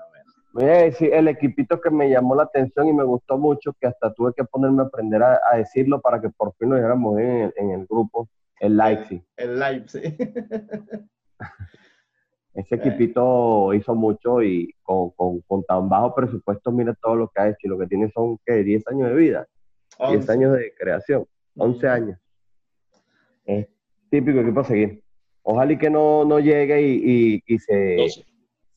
A 0.54 0.60
decir 0.62 1.14
el 1.14 1.28
equipito 1.28 1.80
que 1.80 1.88
me 1.90 2.10
llamó 2.10 2.34
la 2.34 2.42
atención 2.42 2.86
y 2.86 2.92
me 2.92 3.04
gustó 3.04 3.38
mucho, 3.38 3.72
que 3.80 3.86
hasta 3.86 4.12
tuve 4.12 4.34
que 4.36 4.44
ponerme 4.44 4.82
a 4.82 4.86
aprender 4.86 5.22
a, 5.22 5.40
a 5.50 5.56
decirlo 5.56 5.98
para 6.02 6.20
que 6.20 6.28
por 6.28 6.54
fin 6.56 6.68
lo 6.68 6.76
dijéramos 6.76 7.18
en 7.20 7.26
el, 7.26 7.54
en 7.56 7.70
el 7.70 7.86
grupo, 7.86 8.28
el 8.60 8.76
Leipzig. 8.76 9.24
El 9.36 9.58
Leipzig. 9.58 10.14
Ese 12.54 12.74
equipito 12.74 13.72
hizo 13.72 13.94
mucho 13.94 14.42
y 14.42 14.74
con, 14.82 15.10
con, 15.12 15.40
con 15.42 15.62
tan 15.64 15.88
bajo 15.88 16.14
presupuesto, 16.14 16.70
mira 16.70 16.94
todo 17.00 17.16
lo 17.16 17.28
que 17.28 17.40
ha 17.40 17.48
hecho 17.48 17.60
y 17.62 17.68
lo 17.68 17.78
que 17.78 17.86
tiene 17.86 18.10
son 18.12 18.38
¿qué? 18.44 18.62
10 18.62 18.86
años 18.88 19.08
de 19.08 19.14
vida, 19.14 19.48
10 19.98 20.10
Once. 20.20 20.32
años 20.32 20.52
de 20.58 20.74
creación, 20.74 21.26
11 21.56 21.78
Ujú. 21.86 21.86
años. 21.94 22.18
Es 23.46 23.66
típico 24.10 24.40
equipo 24.40 24.60
a 24.60 24.64
seguir. 24.64 25.02
Ojalá 25.42 25.72
y 25.72 25.78
que 25.78 25.88
no, 25.90 26.24
no 26.26 26.38
llegue 26.40 26.82
y, 26.82 27.02
y, 27.46 27.54
y 27.54 27.58
se, 27.58 27.96
12. 27.96 28.24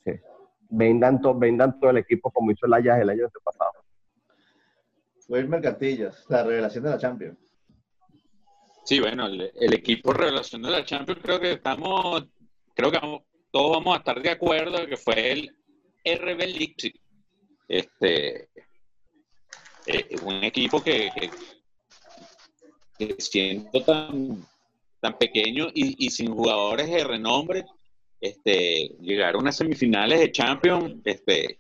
se 0.06 0.22
vendan, 0.70 1.22
to- 1.22 1.38
vendan 1.38 1.78
todo 1.80 1.92
el 1.92 1.98
equipo 1.98 2.32
como 2.32 2.52
hizo 2.52 2.66
el 2.68 2.74
Ajax 2.74 3.02
el 3.02 3.10
año 3.10 3.28
pasado. 3.44 3.72
Wilmer 5.28 5.62
Castillos, 5.62 6.26
la 6.30 6.44
revelación 6.44 6.84
de 6.86 6.90
la 6.92 6.98
Champions. 6.98 7.38
Sí, 8.86 9.00
bueno, 9.00 9.26
el, 9.26 9.52
el 9.54 9.74
equipo 9.74 10.14
revelación 10.14 10.62
de 10.62 10.70
la 10.70 10.86
Champions 10.86 11.20
creo 11.22 11.40
que 11.40 11.52
estamos, 11.54 12.26
creo 12.74 12.92
que 12.92 13.00
vamos- 13.00 13.22
todos 13.56 13.72
vamos 13.78 13.96
a 13.96 14.00
estar 14.00 14.22
de 14.22 14.32
acuerdo 14.32 14.86
que 14.86 14.98
fue 14.98 15.32
el, 15.32 15.56
RB 16.04 16.40
Leipzig. 16.40 16.94
Este, 17.70 18.50
eh, 19.86 20.16
un 20.24 20.44
equipo 20.44 20.84
que, 20.84 21.10
que, 22.98 23.16
siento 23.18 23.82
tan, 23.82 24.46
tan 25.00 25.18
pequeño 25.18 25.70
y, 25.74 26.06
y, 26.06 26.10
sin 26.10 26.34
jugadores 26.34 26.90
de 26.90 27.06
renombre, 27.06 27.64
este, 28.20 28.90
llegar 29.00 29.36
a 29.36 29.38
unas 29.38 29.56
semifinales 29.56 30.20
de 30.20 30.34
Champions, 30.34 30.98
este, 31.06 31.58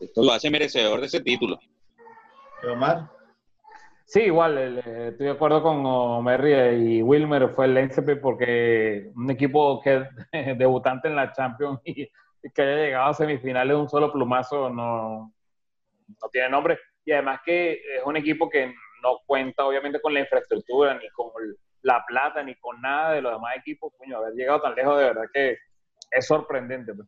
esto 0.00 0.24
lo 0.24 0.32
hace 0.32 0.50
merecedor 0.50 1.00
de 1.00 1.06
ese 1.06 1.20
título. 1.20 1.60
Omar. 2.68 3.08
Sí, 4.12 4.22
igual, 4.22 4.58
eh, 4.58 5.08
estoy 5.10 5.26
de 5.26 5.32
acuerdo 5.32 5.62
con 5.62 5.86
Omer 5.86 6.74
y 6.76 7.00
Wilmer, 7.00 7.50
fue 7.50 7.66
el 7.66 7.74
Lensep 7.74 8.20
porque 8.20 9.08
un 9.14 9.30
equipo 9.30 9.80
que 9.80 10.02
es 10.32 10.58
debutante 10.58 11.06
en 11.06 11.14
la 11.14 11.32
Champions 11.32 11.78
y, 11.84 12.10
que 12.52 12.62
haya 12.62 12.74
llegado 12.74 13.10
a 13.10 13.14
semifinales 13.14 13.76
un 13.76 13.88
solo 13.88 14.10
plumazo 14.10 14.68
no, 14.68 15.32
no 16.08 16.28
tiene 16.32 16.48
nombre. 16.48 16.80
Y 17.04 17.12
además 17.12 17.38
que 17.44 17.74
es 17.74 18.02
un 18.04 18.16
equipo 18.16 18.50
que 18.50 18.74
no 19.00 19.18
cuenta 19.26 19.64
obviamente 19.64 20.00
con 20.00 20.12
la 20.12 20.20
infraestructura, 20.20 20.94
ni 20.94 21.08
con 21.10 21.30
la 21.82 22.04
plata, 22.04 22.42
ni 22.42 22.56
con 22.56 22.80
nada 22.80 23.12
de 23.12 23.22
los 23.22 23.32
demás 23.34 23.58
equipos. 23.58 23.92
Coño, 23.96 24.16
haber 24.16 24.34
llegado 24.34 24.60
tan 24.60 24.74
lejos 24.74 24.98
de 24.98 25.04
verdad 25.04 25.26
que 25.32 25.56
es 26.10 26.26
sorprendente. 26.26 26.94
Pues. 26.94 27.06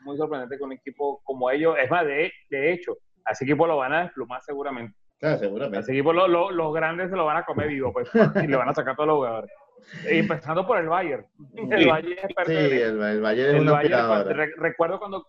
Muy 0.00 0.16
sorprendente 0.16 0.56
que 0.56 0.64
un 0.64 0.72
equipo 0.72 1.22
como 1.22 1.48
ellos, 1.48 1.76
es 1.80 1.88
más, 1.88 2.04
de, 2.04 2.32
de 2.50 2.72
hecho, 2.72 2.96
a 3.24 3.30
ese 3.30 3.44
equipo 3.44 3.68
lo 3.68 3.76
van 3.76 3.92
a 3.92 4.02
desplumar 4.02 4.42
seguramente. 4.42 4.98
Claro, 5.24 5.38
seguramente. 5.38 5.90
Equipo 5.90 6.12
los 6.12 6.74
grandes 6.74 7.08
se 7.08 7.16
lo 7.16 7.24
van 7.24 7.38
a 7.38 7.44
comer 7.44 7.68
vivo, 7.68 7.94
pues, 7.94 8.10
y 8.44 8.46
le 8.46 8.56
van 8.56 8.68
a 8.68 8.74
sacar 8.74 8.94
todos 8.94 9.06
los 9.06 9.16
jugadores. 9.16 9.50
Y 10.10 10.18
empezando 10.18 10.66
por 10.66 10.76
el 10.78 10.88
Bayern. 10.88 11.24
El 11.70 11.88
Bayern 11.88 12.18
es 12.22 12.46
Sí, 12.46 12.52
el, 12.52 13.02
el, 13.02 13.20
Bayern 13.22 13.56
es 13.56 13.62
una 13.62 13.72
Bayern, 13.72 14.52
recuerdo 14.58 14.98
cuando 14.98 15.26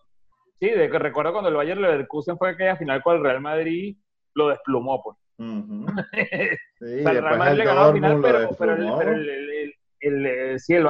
Sí, 0.58 0.68
de 0.68 0.90
que 0.90 0.98
recuerdo 0.98 1.32
cuando 1.32 1.48
el 1.48 1.56
Bayern 1.56 1.80
Leverkusen 1.80 2.36
fue 2.36 2.50
aquella 2.50 2.76
final 2.76 3.02
con 3.02 3.16
el 3.16 3.22
Real 3.22 3.40
Madrid, 3.40 3.96
lo 4.34 4.48
desplumó, 4.48 5.02
pues. 5.02 5.16
sí, 5.38 6.84
el 6.84 7.22
Real 7.22 7.38
Madrid 7.38 7.58
le 7.58 7.64
ganó 7.64 7.86
la 7.86 7.92
final, 7.92 8.20
pero, 8.20 8.50
pero, 8.58 8.72
el, 8.74 8.92
pero 8.98 9.12
el, 9.12 9.28
el, 10.00 10.26
el, 10.26 10.60
sí, 10.60 10.74
el, 10.74 10.86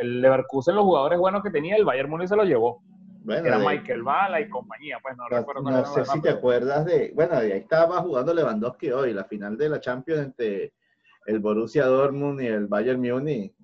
el, 0.00 0.20
Leverkusen, 0.20 0.76
los 0.76 0.84
jugadores 0.84 1.18
buenos 1.18 1.42
que 1.42 1.50
tenía, 1.50 1.74
el 1.74 1.84
Bayern 1.84 2.08
Múnich 2.08 2.28
se 2.28 2.36
lo 2.36 2.44
llevó. 2.44 2.82
Bueno, 3.24 3.46
era 3.46 3.58
Michael 3.58 4.02
Bala 4.02 4.40
y 4.40 4.48
compañía, 4.48 4.98
pues 5.00 5.16
no, 5.16 5.28
recuerdo 5.28 5.62
No 5.62 5.84
sé 5.86 6.04
si 6.04 6.20
te 6.20 6.30
acuerdas 6.30 6.84
de, 6.84 7.12
bueno, 7.14 7.36
ahí 7.36 7.52
estaba 7.52 8.00
jugando 8.00 8.34
Lewandowski 8.34 8.90
hoy, 8.90 9.12
la 9.12 9.24
final 9.24 9.56
de 9.56 9.68
la 9.68 9.80
Champions 9.80 10.26
entre 10.26 10.72
el 11.26 11.38
Borussia 11.38 11.86
Dortmund 11.86 12.40
y 12.40 12.46
el 12.46 12.66
Bayern 12.66 13.00
Múnich, 13.00 13.54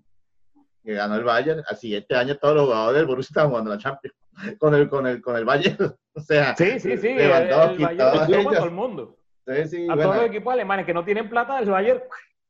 que 0.85 0.95
ganó 0.95 1.17
el 1.17 1.25
Bayern. 1.25 1.63
Al 1.69 1.77
siguiente 1.77 2.15
año 2.15 2.37
todos 2.37 2.55
los 2.55 2.65
jugadores 2.67 2.99
del 2.99 3.07
Borussia 3.07 3.31
estaban 3.33 3.51
jugando 3.51 3.71
la 3.71 3.79
Champions 3.79 4.17
con 4.61 4.75
el, 4.75 4.89
con 4.89 5.07
el, 5.07 5.21
con 5.21 5.37
el 5.37 5.45
Bayern. 5.45 5.95
O 6.19 6.21
sea, 6.21 6.57
sí, 6.57 6.81
sí, 6.81 6.97
sí, 6.97 7.15
Lewandowski, 7.15 7.85
el, 7.85 7.97
Bayern 7.97 8.45
todo 8.45 8.65
el 8.65 8.71
mundo. 8.73 9.19
Sí, 9.47 9.69
sí, 9.69 9.87
a 9.89 9.95
todos 9.95 10.17
los 10.17 10.25
equipos 10.25 10.53
alemanes 10.53 10.85
que 10.85 10.93
no 10.93 11.05
tienen 11.05 11.31
plata 11.31 11.61
del 11.61 11.71
Bayern, 11.71 12.03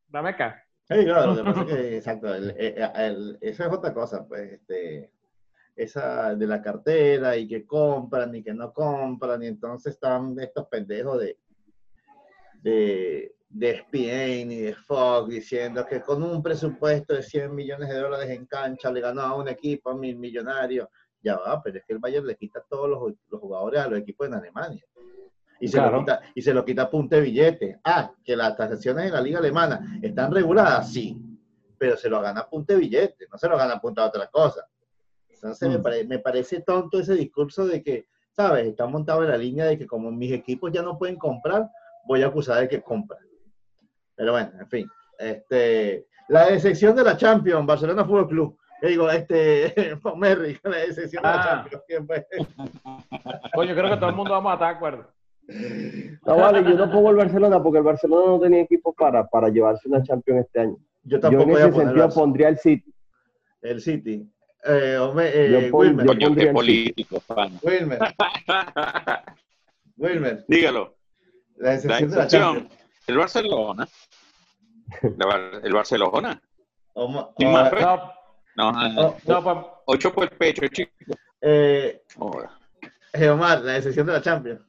dame 0.06 0.30
acá. 0.30 0.64
Sí, 0.88 1.04
claro, 1.04 1.34
lo 1.34 1.36
que 1.36 1.42
pasa 1.42 1.60
es 1.60 1.66
que, 1.76 1.96
exacto, 1.98 2.34
el, 2.34 2.54
el, 2.56 3.38
esa 3.42 3.66
es 3.66 3.72
otra 3.72 3.92
cosa, 3.92 4.26
pues, 4.26 4.52
este, 4.52 5.10
esa 5.78 6.34
de 6.34 6.46
la 6.46 6.60
cartera 6.60 7.36
y 7.36 7.46
que 7.46 7.64
compran 7.64 8.34
y 8.34 8.42
que 8.42 8.52
no 8.52 8.72
compran, 8.72 9.42
y 9.42 9.46
entonces 9.46 9.94
están 9.94 10.38
estos 10.40 10.66
pendejos 10.66 11.20
de, 11.20 11.38
de, 12.62 13.36
de 13.48 13.70
ESPN 13.70 14.52
y 14.52 14.56
de 14.56 14.74
Fox 14.74 15.28
diciendo 15.28 15.86
que 15.86 16.02
con 16.02 16.22
un 16.22 16.42
presupuesto 16.42 17.14
de 17.14 17.22
100 17.22 17.54
millones 17.54 17.88
de 17.88 17.98
dólares 17.98 18.30
en 18.30 18.46
cancha 18.46 18.90
le 18.90 19.00
ganó 19.00 19.22
a 19.22 19.36
un 19.36 19.48
equipo 19.48 19.90
a 19.90 19.94
mil 19.96 20.16
millonarios. 20.16 20.88
Ya 21.22 21.36
va, 21.36 21.62
pero 21.62 21.78
es 21.78 21.84
que 21.84 21.92
el 21.92 21.98
Bayern 21.98 22.26
le 22.26 22.36
quita 22.36 22.62
todos 22.68 22.88
los, 22.88 23.14
los 23.30 23.40
jugadores 23.40 23.80
a 23.80 23.88
los 23.88 24.00
equipos 24.00 24.26
en 24.26 24.34
Alemania. 24.34 24.84
Y 25.60 25.66
se, 25.66 25.80
lo 25.80 25.98
quita, 25.98 26.20
y 26.34 26.42
se 26.42 26.54
lo 26.54 26.64
quita 26.64 26.82
a 26.82 26.90
punte 26.90 27.20
billete. 27.20 27.80
Ah, 27.82 28.12
que 28.24 28.36
las 28.36 28.56
transacciones 28.56 29.06
en 29.06 29.12
la 29.12 29.20
liga 29.20 29.38
alemana 29.38 29.98
están 30.00 30.32
reguladas, 30.32 30.92
sí, 30.92 31.20
pero 31.76 31.96
se 31.96 32.08
lo 32.08 32.20
gana 32.20 32.40
a 32.40 32.48
punte 32.48 32.76
billete, 32.76 33.26
no 33.30 33.38
se 33.38 33.48
lo 33.48 33.56
gana 33.56 33.74
a 33.74 33.80
punta 33.80 34.02
a 34.02 34.06
otra 34.06 34.28
cosa. 34.28 34.68
Entonces 35.42 35.68
me, 35.68 35.78
mm. 35.78 36.08
me, 36.08 36.18
parece 36.18 36.60
tonto 36.60 37.00
ese 37.00 37.14
discurso 37.14 37.66
de 37.66 37.82
que, 37.82 38.06
¿sabes? 38.32 38.66
Está 38.66 38.86
montado 38.86 39.22
en 39.22 39.30
la 39.30 39.36
línea 39.36 39.64
de 39.64 39.78
que 39.78 39.86
como 39.86 40.10
mis 40.10 40.32
equipos 40.32 40.72
ya 40.72 40.82
no 40.82 40.98
pueden 40.98 41.16
comprar, 41.16 41.68
voy 42.06 42.22
a 42.22 42.26
acusar 42.26 42.60
de 42.60 42.68
que 42.68 42.82
compran. 42.82 43.20
Pero 44.14 44.32
bueno, 44.32 44.50
en 44.58 44.68
fin. 44.68 44.90
Este, 45.18 46.06
la 46.28 46.46
decepción 46.46 46.94
de 46.96 47.04
la 47.04 47.16
Champions, 47.16 47.66
Barcelona 47.66 48.04
Fútbol 48.04 48.28
Club. 48.28 48.58
Yo 48.82 48.88
digo, 48.88 49.10
este, 49.10 49.74
Merry, 50.16 50.58
la 50.62 50.76
decepción 50.78 51.22
de 51.22 51.28
la 51.28 51.42
ah. 51.42 51.68
Champions. 51.68 52.08
Coño, 53.54 53.74
creo 53.74 53.90
que 53.90 53.96
todo 53.96 54.10
el 54.10 54.16
mundo 54.16 54.32
vamos 54.32 54.50
a 54.50 54.54
estar 54.54 54.68
de 54.70 54.76
acuerdo. 54.76 55.12
No, 56.26 56.36
vale, 56.36 56.62
yo 56.62 56.76
no 56.76 56.90
pongo 56.92 57.10
el 57.10 57.16
Barcelona 57.16 57.62
porque 57.62 57.78
el 57.78 57.84
Barcelona 57.84 58.26
no 58.26 58.40
tenía 58.40 58.60
equipo 58.60 58.92
para, 58.92 59.26
para 59.26 59.48
llevarse 59.48 59.88
una 59.88 60.02
Champions 60.02 60.44
este 60.44 60.60
año. 60.60 60.76
Yo 61.04 61.18
tampoco 61.18 61.52
yo 61.52 61.58
en 61.58 61.68
ese 61.68 61.78
sentido 61.78 62.10
pondría 62.10 62.48
el 62.48 62.58
City. 62.58 62.94
El 63.62 63.80
City. 63.80 64.30
Eh, 64.64 64.96
eh, 64.96 65.70
Wilmer. 65.72 66.52
político, 66.52 67.22
Wilmer. 67.62 67.98
Wilmer. 69.96 70.44
Dígalo. 70.48 70.96
La 71.56 71.74
excepción, 71.74 72.68
el 73.06 73.16
Barcelona. 73.16 73.88
el 75.62 75.72
Barcelona. 75.72 76.40
no, 78.56 78.72
no, 78.72 78.72
no, 79.26 79.82
ocho 79.86 80.12
por 80.12 80.24
el 80.24 80.30
pecho, 80.30 80.66
chico. 80.68 80.92
Eh, 81.40 82.02
eh, 83.12 83.28
Omar, 83.28 83.60
la 83.62 83.76
excepción 83.76 84.06
de 84.06 84.12
la 84.12 84.20
Champions. 84.20 84.60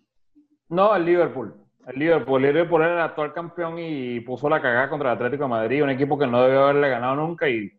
No, 0.69 0.95
el 0.95 1.05
Liverpool. 1.05 1.55
El 1.87 1.99
Liverpool. 1.99 2.45
El 2.45 2.53
Liverpool 2.53 2.81
era 2.83 2.93
el 2.93 3.01
actual 3.01 3.33
campeón 3.33 3.79
y 3.79 4.19
puso 4.21 4.47
la 4.49 4.61
cagada 4.61 4.89
contra 4.89 5.09
el 5.11 5.15
Atlético 5.15 5.43
de 5.43 5.49
Madrid, 5.49 5.83
un 5.83 5.89
equipo 5.89 6.17
que 6.17 6.27
no 6.27 6.43
debió 6.43 6.63
haberle 6.63 6.89
ganado 6.89 7.15
nunca 7.15 7.49
y 7.49 7.71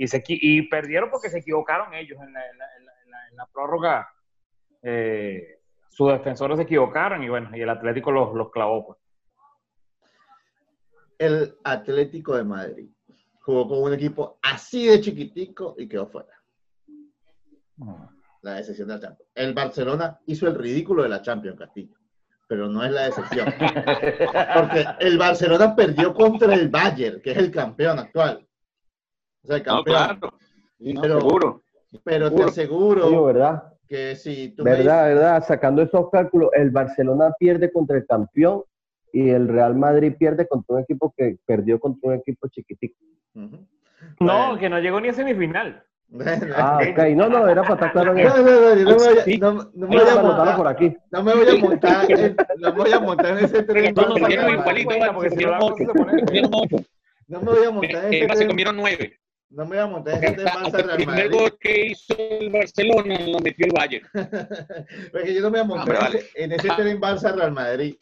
y, 0.00 0.08
se, 0.08 0.24
y 0.26 0.62
perdieron 0.62 1.10
porque 1.10 1.28
se 1.28 1.40
equivocaron 1.40 1.92
ellos 1.92 2.18
en 2.22 2.32
la, 2.32 2.40
en 2.48 3.36
la, 3.36 3.46
prórroga. 3.52 4.08
Eh, 4.82 5.60
sus 5.90 6.10
defensores 6.10 6.56
se 6.56 6.62
equivocaron 6.62 7.22
y 7.22 7.28
bueno, 7.28 7.54
y 7.54 7.60
el 7.60 7.68
Atlético 7.68 8.10
los, 8.10 8.34
los 8.34 8.50
clavó. 8.50 8.86
Pues. 8.86 8.98
El 11.18 11.54
Atlético 11.64 12.34
de 12.34 12.44
Madrid 12.44 12.88
jugó 13.40 13.68
con 13.68 13.82
un 13.82 13.92
equipo 13.92 14.38
así 14.40 14.86
de 14.86 15.02
chiquitico 15.02 15.74
y 15.76 15.86
quedó 15.86 16.06
fuera. 16.06 16.32
La 18.40 18.54
decepción 18.54 18.88
de 18.88 18.94
la 18.94 19.00
Champions. 19.00 19.30
El 19.34 19.52
Barcelona 19.52 20.18
hizo 20.24 20.48
el 20.48 20.54
ridículo 20.54 21.02
de 21.02 21.10
la 21.10 21.20
Champions, 21.20 21.58
Castillo, 21.58 21.94
pero 22.48 22.70
no 22.70 22.82
es 22.82 22.90
la 22.90 23.02
decepción. 23.02 23.52
Porque 24.54 24.86
el 25.00 25.18
Barcelona 25.18 25.76
perdió 25.76 26.14
contra 26.14 26.54
el 26.54 26.70
Bayern, 26.70 27.20
que 27.20 27.32
es 27.32 27.36
el 27.36 27.50
campeón 27.50 27.98
actual. 27.98 28.46
O 29.42 29.46
sea, 29.46 29.62
campeón. 29.62 30.18
No, 30.78 31.02
pero, 31.02 31.20
seguro. 31.20 31.62
Pero 32.04 32.32
te 32.32 32.44
aseguro 32.44 33.24
¿verdad? 33.24 33.64
que 33.88 34.14
si 34.14 34.50
tú 34.50 34.62
Verdad, 34.62 35.08
verdad. 35.08 35.44
Sacando 35.44 35.82
esos 35.82 36.08
cálculos, 36.10 36.50
el 36.54 36.70
Barcelona 36.70 37.32
pierde 37.38 37.72
contra 37.72 37.98
el 37.98 38.06
campeón 38.06 38.62
y 39.12 39.30
el 39.30 39.48
Real 39.48 39.74
Madrid 39.74 40.14
pierde 40.16 40.46
contra 40.46 40.76
un 40.76 40.82
equipo 40.82 41.12
que 41.16 41.38
perdió 41.44 41.80
contra 41.80 42.10
un 42.10 42.16
equipo 42.16 42.46
chiquitico. 42.48 42.94
No, 44.20 44.56
que 44.58 44.68
no 44.68 44.78
llegó 44.78 45.00
ni 45.00 45.08
a 45.08 45.12
semifinal. 45.12 45.82
ah, 46.56 46.78
ok. 46.90 46.98
No, 47.16 47.28
no, 47.28 47.48
era 47.48 47.62
para 47.62 47.74
estar 47.74 47.92
claro. 47.92 48.14
No, 48.14 48.22
no, 48.22 48.36
no, 48.36 48.74
no, 48.74 48.96
no, 49.38 49.70
no, 49.74 49.86
me 49.86 49.96
voy 49.96 50.08
a 50.08 50.22
montar 50.22 50.56
por 50.56 50.66
aquí. 50.68 50.96
No 51.10 51.22
me 51.22 51.34
voy 51.34 51.48
a 51.48 51.56
montar, 51.60 52.10
en, 52.10 52.36
no 52.58 52.72
me 52.72 52.78
voy 52.78 52.92
a 52.92 53.00
montar 53.00 53.38
en 53.38 53.44
ese 53.44 53.62
tren. 53.62 53.94
No, 53.94 54.02
no, 54.02 54.14
porque 54.14 54.36
si 55.30 55.44
no 57.36 57.40
me 57.40 57.52
voy 57.52 57.64
a 57.64 57.70
montar 57.70 58.04
en 58.06 58.12
ese 58.12 58.26
tren. 58.26 58.38
Se 58.38 58.46
comieron 58.46 58.76
nueve. 58.76 59.12
No 59.12 59.19
me 59.50 59.64
voy 59.64 59.78
a 59.78 59.86
montar 59.86 60.24
en 60.24 60.34
ese 60.34 60.44
Barça 60.44 60.72
Real 60.72 60.86
Madrid. 60.86 61.00
El 61.00 61.06
primer 61.06 61.30
gol 61.30 61.58
que 61.58 61.86
hizo 61.86 62.14
el 62.16 62.50
Barcelona 62.50 63.18
lo 63.26 63.40
metió 63.40 63.66
el 63.66 63.72
Bayern. 63.72 64.06
Porque 65.12 65.34
yo 65.34 65.40
no 65.42 65.50
me 65.50 65.58
voy 65.58 65.60
a 65.60 65.76
montar 65.76 65.96
ah, 66.00 66.18
en, 66.34 66.52
ese, 66.52 66.68
tren 66.68 67.00
Barça 67.00 67.34
Real 67.34 67.52
Madrid. 67.52 67.96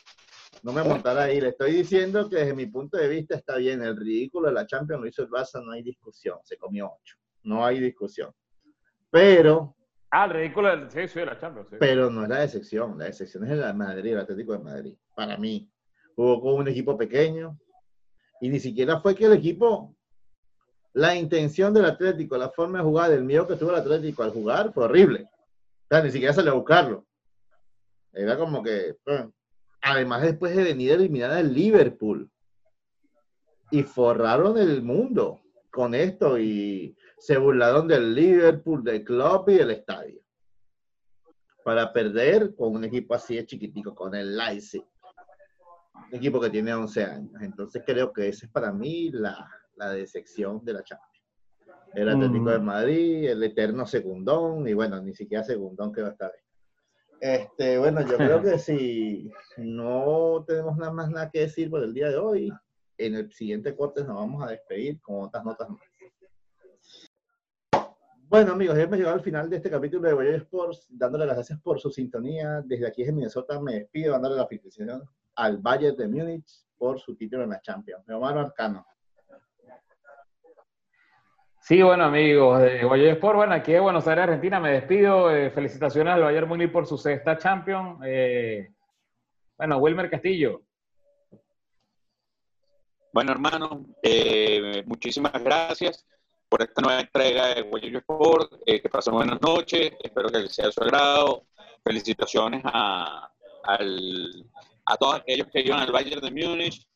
No 0.62 0.72
me 0.72 0.82
voy 0.82 0.90
a 0.90 0.94
montar 0.94 1.18
ahí. 1.18 1.40
Le 1.40 1.48
estoy 1.48 1.72
diciendo 1.72 2.28
que 2.28 2.36
desde 2.36 2.54
mi 2.54 2.66
punto 2.66 2.98
de 2.98 3.08
vista 3.08 3.36
está 3.36 3.56
bien. 3.56 3.82
El 3.82 3.96
ridículo 3.96 4.48
de 4.48 4.54
la 4.54 4.66
Champions 4.66 5.00
lo 5.00 5.08
hizo 5.08 5.22
el 5.22 5.30
Barça, 5.30 5.64
no 5.64 5.72
hay 5.72 5.82
discusión. 5.82 6.38
Se 6.44 6.58
comió 6.58 6.92
ocho. 7.00 7.16
No 7.44 7.64
hay 7.64 7.80
discusión. 7.80 8.30
Pero. 9.10 9.74
Ah, 10.10 10.26
el 10.26 10.32
ridículo 10.32 10.68
del, 10.68 10.90
sí, 10.90 11.08
sí, 11.08 11.20
de 11.20 11.26
la 11.26 11.38
Champions. 11.38 11.68
Pero 11.80 12.10
no 12.10 12.24
es 12.24 12.28
la 12.28 12.44
excepción. 12.44 12.98
La 12.98 13.08
excepción 13.08 13.44
es 13.44 13.50
el 13.52 13.74
Madrid, 13.74 14.12
el 14.12 14.20
Atlético 14.20 14.52
de 14.52 14.58
Madrid. 14.58 14.94
Para 15.14 15.38
mí. 15.38 15.70
Jugó 16.14 16.42
con 16.42 16.54
un 16.54 16.68
equipo 16.68 16.98
pequeño. 16.98 17.58
Y 18.40 18.50
ni 18.50 18.60
siquiera 18.60 19.00
fue 19.00 19.14
que 19.14 19.24
el 19.24 19.32
equipo 19.32 19.97
la 20.94 21.14
intención 21.14 21.72
del 21.74 21.84
Atlético, 21.84 22.36
la 22.36 22.50
forma 22.50 22.78
de 22.78 22.84
jugar, 22.84 23.12
el 23.12 23.24
miedo 23.24 23.46
que 23.46 23.56
tuvo 23.56 23.70
el 23.70 23.76
Atlético 23.76 24.22
al 24.22 24.30
jugar 24.30 24.72
fue 24.72 24.84
horrible. 24.84 25.28
O 25.84 25.86
sea, 25.88 26.02
ni 26.02 26.10
siquiera 26.10 26.34
salió 26.34 26.52
a 26.52 26.56
buscarlo. 26.56 27.06
Era 28.12 28.36
como 28.36 28.62
que, 28.62 28.96
además 29.82 30.22
después 30.22 30.56
de 30.56 30.64
venir 30.64 30.92
a 30.92 30.94
eliminar 30.94 31.30
al 31.30 31.52
Liverpool 31.52 32.30
y 33.70 33.82
forraron 33.82 34.58
el 34.58 34.82
mundo 34.82 35.42
con 35.70 35.94
esto 35.94 36.38
y 36.38 36.96
se 37.18 37.36
burlaron 37.36 37.86
del 37.86 38.14
Liverpool, 38.14 38.82
del 38.82 39.04
club 39.04 39.48
y 39.48 39.54
del 39.54 39.70
estadio. 39.70 40.20
para 41.64 41.92
perder 41.92 42.54
con 42.54 42.74
un 42.76 42.84
equipo 42.84 43.14
así 43.14 43.36
de 43.36 43.44
chiquitico, 43.44 43.94
con 43.94 44.14
el 44.14 44.34
Leipzig. 44.36 44.82
Un 46.10 46.14
equipo 46.16 46.40
que 46.40 46.48
tiene 46.48 46.72
11 46.72 47.04
años. 47.04 47.42
Entonces 47.42 47.82
creo 47.84 48.10
que 48.10 48.28
esa 48.28 48.46
es 48.46 48.52
para 48.52 48.72
mí 48.72 49.10
la, 49.10 49.46
la 49.78 49.90
decepción 49.92 50.64
de 50.64 50.72
la 50.74 50.82
Champions. 50.82 51.08
El 51.94 52.08
Atlético 52.08 52.50
de 52.50 52.58
Madrid, 52.58 53.30
el 53.30 53.42
eterno 53.42 53.86
segundón, 53.86 54.68
y 54.68 54.74
bueno, 54.74 55.00
ni 55.00 55.14
siquiera 55.14 55.42
segundón 55.42 55.92
que 55.92 56.02
va 56.02 56.08
a 56.08 56.12
estar 56.12 56.32
ahí. 56.32 56.48
Este, 57.20 57.78
bueno, 57.78 58.00
yo 58.02 58.16
creo 58.16 58.42
que 58.42 58.58
si 58.58 59.30
no 59.56 60.44
tenemos 60.46 60.76
nada 60.76 60.92
más 60.92 61.10
nada 61.10 61.30
que 61.30 61.40
decir 61.40 61.70
por 61.70 61.82
el 61.82 61.94
día 61.94 62.10
de 62.10 62.16
hoy, 62.16 62.52
en 62.98 63.14
el 63.14 63.32
siguiente 63.32 63.74
corte 63.74 64.04
nos 64.04 64.16
vamos 64.16 64.44
a 64.44 64.50
despedir 64.50 65.00
con 65.00 65.24
otras 65.24 65.44
notas 65.44 65.68
más. 65.70 65.80
Bueno, 68.30 68.52
amigos, 68.52 68.76
hemos 68.76 68.98
llegado 68.98 69.14
al 69.14 69.22
final 69.22 69.48
de 69.48 69.56
este 69.56 69.70
capítulo 69.70 70.06
de 70.06 70.12
Boyer 70.12 70.34
Sports, 70.34 70.86
dándole 70.90 71.24
las 71.24 71.36
gracias 71.36 71.58
por 71.62 71.80
su 71.80 71.90
sintonía. 71.90 72.60
Desde 72.62 72.86
aquí 72.86 73.02
en 73.02 73.14
Minnesota 73.14 73.58
me 73.58 73.76
despido, 73.76 74.12
dándole 74.12 74.36
la 74.36 74.46
felicitación 74.46 75.02
al 75.36 75.56
Bayern 75.56 75.96
de 75.96 76.08
Múnich 76.08 76.66
por 76.76 77.00
su 77.00 77.16
título 77.16 77.44
en 77.44 77.50
la 77.50 77.60
Champions. 77.62 78.04
Mi 78.06 78.12
hermano 78.12 78.40
Arcano. 78.40 78.84
Sí, 81.68 81.82
bueno, 81.82 82.04
amigos 82.04 82.62
de 82.62 82.82
Boyer 82.82 83.08
Sport, 83.16 83.36
bueno, 83.36 83.52
aquí 83.52 83.72
de 83.72 83.80
Buenos 83.80 84.08
Aires, 84.08 84.22
Argentina, 84.22 84.58
me 84.58 84.72
despido. 84.72 85.30
Eh, 85.30 85.50
felicitaciones 85.50 86.14
al 86.14 86.22
Bayern 86.22 86.48
Múnich 86.48 86.72
por 86.72 86.86
su 86.86 86.96
sexta 86.96 87.36
Champions. 87.36 88.00
Eh, 88.06 88.70
bueno, 89.58 89.76
Wilmer 89.76 90.08
Castillo. 90.08 90.62
Bueno, 93.12 93.32
hermano, 93.32 93.84
eh, 94.02 94.82
muchísimas 94.86 95.30
gracias 95.44 96.06
por 96.48 96.62
esta 96.62 96.80
nueva 96.80 97.00
entrega 97.00 97.48
de 97.48 97.60
Guayo 97.60 97.98
Sport. 97.98 98.62
Eh, 98.64 98.80
que 98.80 98.88
pasen 98.88 99.12
buenas 99.12 99.38
noches, 99.42 99.92
espero 100.02 100.30
que 100.30 100.38
les 100.38 100.54
sea 100.54 100.68
de 100.68 100.72
su 100.72 100.82
agrado. 100.82 101.44
Felicitaciones 101.84 102.62
a, 102.64 103.30
a 103.66 104.96
todos 104.98 105.16
aquellos 105.16 105.48
que 105.48 105.60
iban 105.60 105.80
al 105.80 105.92
Bayern 105.92 106.22
de 106.22 106.30
Múnich. 106.30 106.88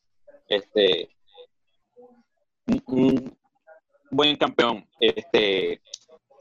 Este, 0.47 1.09
buen 4.13 4.35
campeón. 4.35 4.87
Este, 4.99 5.81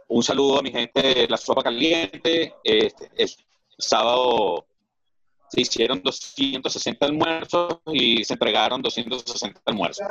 un 0.08 0.22
saludo 0.22 0.58
a 0.58 0.62
mi 0.62 0.70
gente 0.70 1.02
de 1.02 1.28
la 1.28 1.36
sopa 1.36 1.62
caliente. 1.62 2.54
Este, 2.62 3.10
el 3.16 3.30
sábado 3.78 4.66
se 5.48 5.60
hicieron 5.60 6.02
260 6.02 7.04
almuerzos 7.04 7.78
y 7.92 8.24
se 8.24 8.32
entregaron 8.34 8.80
260 8.80 9.60
almuerzos. 9.66 10.06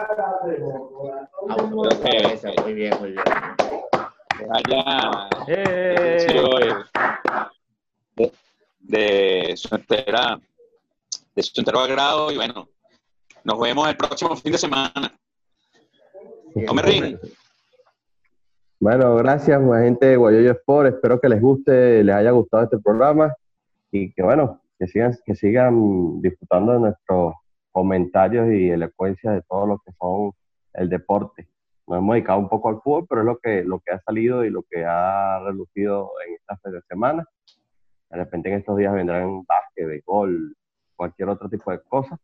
muy 2.64 2.74
bien, 2.74 2.94
muy 3.00 3.12
bien. 3.12 3.24
de, 8.80 9.54
su 9.56 9.74
entera, 9.74 10.40
de 11.36 11.44
su 11.44 11.60
entero 11.60 11.80
agrado 11.80 12.32
y 12.32 12.36
bueno, 12.36 12.70
nos 13.44 13.60
vemos 13.60 13.88
el 13.90 13.98
próximo 13.98 14.36
fin 14.36 14.52
de 14.52 14.58
semana. 14.58 15.12
No 16.54 16.74
me 16.74 16.82
Bueno, 18.82 19.16
gracias, 19.18 19.62
gente 19.62 20.08
de 20.08 20.18
Guayoyo 20.18 20.54
Sport. 20.54 20.96
Espero 20.96 21.22
que 21.22 21.30
les 21.30 21.40
guste, 21.40 22.04
les 22.04 22.16
haya 22.16 22.32
gustado 22.32 22.64
este 22.64 22.80
programa 22.80 23.32
y 23.92 24.12
que 24.12 24.24
bueno, 24.24 24.60
que 24.80 24.88
sigan, 24.88 25.16
que 25.24 25.36
sigan 25.36 26.20
disfrutando 26.20 26.74
de 26.74 26.80
nuestros 26.80 27.36
comentarios 27.72 28.52
y 28.52 28.72
elocuencia 28.72 29.34
de 29.34 29.44
todo 29.44 29.68
lo 29.68 29.78
que 29.86 29.92
son 30.00 30.32
el 30.74 30.90
deporte. 30.90 31.48
Nos 31.86 32.00
hemos 32.00 32.16
dedicado 32.16 32.40
un 32.40 32.50
poco 32.50 32.70
al 32.70 32.82
fútbol, 32.82 33.06
pero 33.08 33.22
es 33.22 33.26
lo 33.28 33.38
que, 33.38 33.64
lo 33.64 33.80
que 33.82 33.94
ha 33.94 34.02
salido 34.02 34.44
y 34.44 34.50
lo 34.50 34.64
que 34.64 34.84
ha 34.84 35.40
relucido 35.46 36.10
en 36.26 36.34
estas 36.34 36.84
semanas. 36.90 37.28
De 38.10 38.18
repente 38.18 38.50
en 38.50 38.58
estos 38.58 38.78
días 38.78 38.96
vendrán 38.96 39.44
básquet, 39.44 39.86
béisbol, 39.86 40.56
cualquier 40.96 41.30
otro 41.30 41.48
tipo 41.50 41.70
de 41.70 41.84
cosas, 41.84 42.18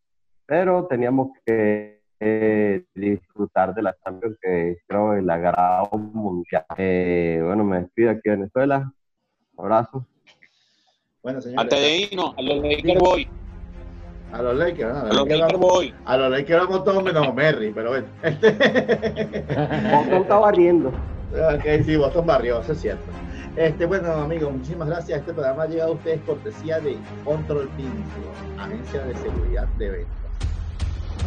pero 0.48 0.88
teníamos 0.88 1.38
que 1.46 1.97
eh, 2.20 2.84
disfrutar 2.96 3.74
de 3.74 3.82
la 3.82 3.96
Champions, 4.04 4.38
que 4.42 4.78
creo 4.88 5.14
es 5.14 5.24
la 5.24 5.38
grado 5.38 5.90
mundial. 5.98 6.66
Eh, 6.78 7.42
bueno, 7.44 7.64
me 7.64 7.82
despido 7.82 8.12
aquí 8.12 8.22
de 8.26 8.32
Venezuela. 8.32 8.92
Abrazo. 9.58 10.06
Bueno, 11.22 11.42
señores. 11.42 11.64
Antes 11.64 11.80
de 11.80 11.98
irnos, 11.98 12.34
a 12.38 12.42
los 12.42 12.64
Lakers 12.64 13.00
voy. 13.00 13.28
A 14.32 14.42
los 14.42 14.56
Lakers, 14.56 14.94
¿no? 14.94 15.00
A, 15.00 15.14
los 15.14 15.28
Lakers 15.28 15.60
voy. 15.60 15.94
A 16.06 16.18
los 16.18 16.32
Lakers 16.32 16.68
vamos 16.68 16.84
todos 16.84 17.04
menos 17.04 17.34
Merry, 17.34 17.72
pero 17.72 17.90
bueno. 17.90 18.08
Boston 18.22 20.22
está 20.22 20.38
barriendo. 20.38 20.92
Ok, 21.30 21.84
sí, 21.84 21.98
Boston 21.98 22.26
barrió, 22.26 22.62
eso 22.62 22.72
es 22.72 22.80
cierto. 22.80 23.04
Este, 23.58 23.86
bueno, 23.86 24.14
amigos, 24.14 24.54
muchísimas 24.54 24.88
gracias. 24.88 25.20
Este 25.20 25.34
programa 25.34 25.64
ha 25.64 25.68
llegado 25.68 25.92
a 25.92 25.96
ustedes 25.96 26.22
cortesía 26.22 26.80
de 26.80 26.98
Control 27.26 27.68
Pinto, 27.76 27.94
agencia 28.58 29.04
de 29.04 29.14
seguridad 29.16 29.68
de 29.78 29.90
ventas. 29.90 30.27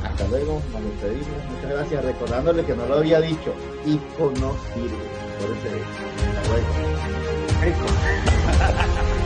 Hasta 0.04 0.28
luego, 0.28 0.62
nos 0.72 0.84
despedimos. 0.84 1.44
Muchas 1.50 1.70
gracias. 1.70 2.04
Recordándole 2.04 2.64
que 2.64 2.74
no 2.74 2.86
lo 2.86 2.94
había 2.96 3.20
dicho, 3.20 3.54
ICO 3.84 4.32
no 4.40 4.56
sirve. 4.74 5.20
Ese 5.40 5.68
Hasta 6.30 6.48
luego. 6.48 6.66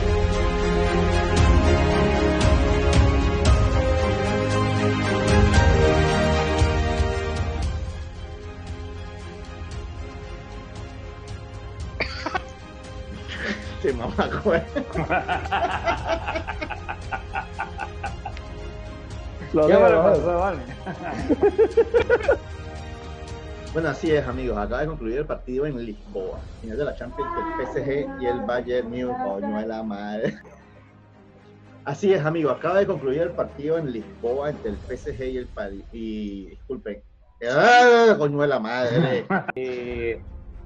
Bueno, 23.75 23.89
así 23.89 24.09
es, 24.09 24.25
amigos. 24.25 24.57
Acaba 24.57 24.79
de 24.79 24.87
concluir 24.87 25.17
el 25.17 25.25
partido 25.25 25.65
en 25.65 25.85
Lisboa. 25.85 26.41
Final 26.61 26.77
de 26.77 26.85
la 26.85 26.95
Champions, 26.95 27.29
el 27.37 27.67
PSG 27.67 28.21
y 28.21 28.25
el 28.25 28.39
Bayern 28.45 28.87
Múnich. 28.87 29.17
Coño 29.21 29.59
de 29.59 29.67
la 29.67 29.83
madre. 29.83 30.33
Así 31.83 32.13
es, 32.13 32.23
amigos. 32.23 32.55
Acaba 32.55 32.79
de 32.79 32.87
concluir 32.87 33.23
el 33.23 33.31
partido 33.31 33.77
en 33.77 33.91
Lisboa 33.91 34.51
entre 34.51 34.71
el 34.71 34.77
PSG 34.77 35.23
y 35.25 35.37
el 35.37 35.49
París. 35.49 35.83
Y 35.91 36.45
disculpen. 36.51 37.03
¡Ah, 37.51 38.15
coño 38.17 38.39
de 38.39 38.47
la 38.47 38.59
madre! 38.59 39.25
Eh, 39.55 40.23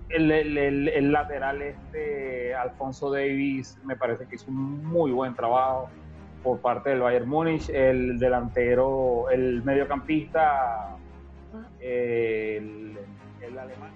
el, 0.09 1.11
lateral 1.11 1.63
este, 1.63 2.53
Alfonso 2.53 3.11
Davis, 3.11 3.75
me 3.83 3.95
parece 3.95 4.27
que 4.27 4.35
hizo 4.35 4.49
un 4.49 4.83
muy 4.83 5.11
buen 5.11 5.35
trabajo 5.35 5.89
por 6.43 6.59
parte 6.59 6.89
del 6.91 7.01
Bayern 7.01 7.27
Múnich. 7.27 7.69
El 7.69 8.17
delantero, 8.19 9.29
el 9.29 9.63
mediocampista, 9.63 10.97
el, 11.79 12.97
el 13.41 13.59
alemán. 13.59 13.91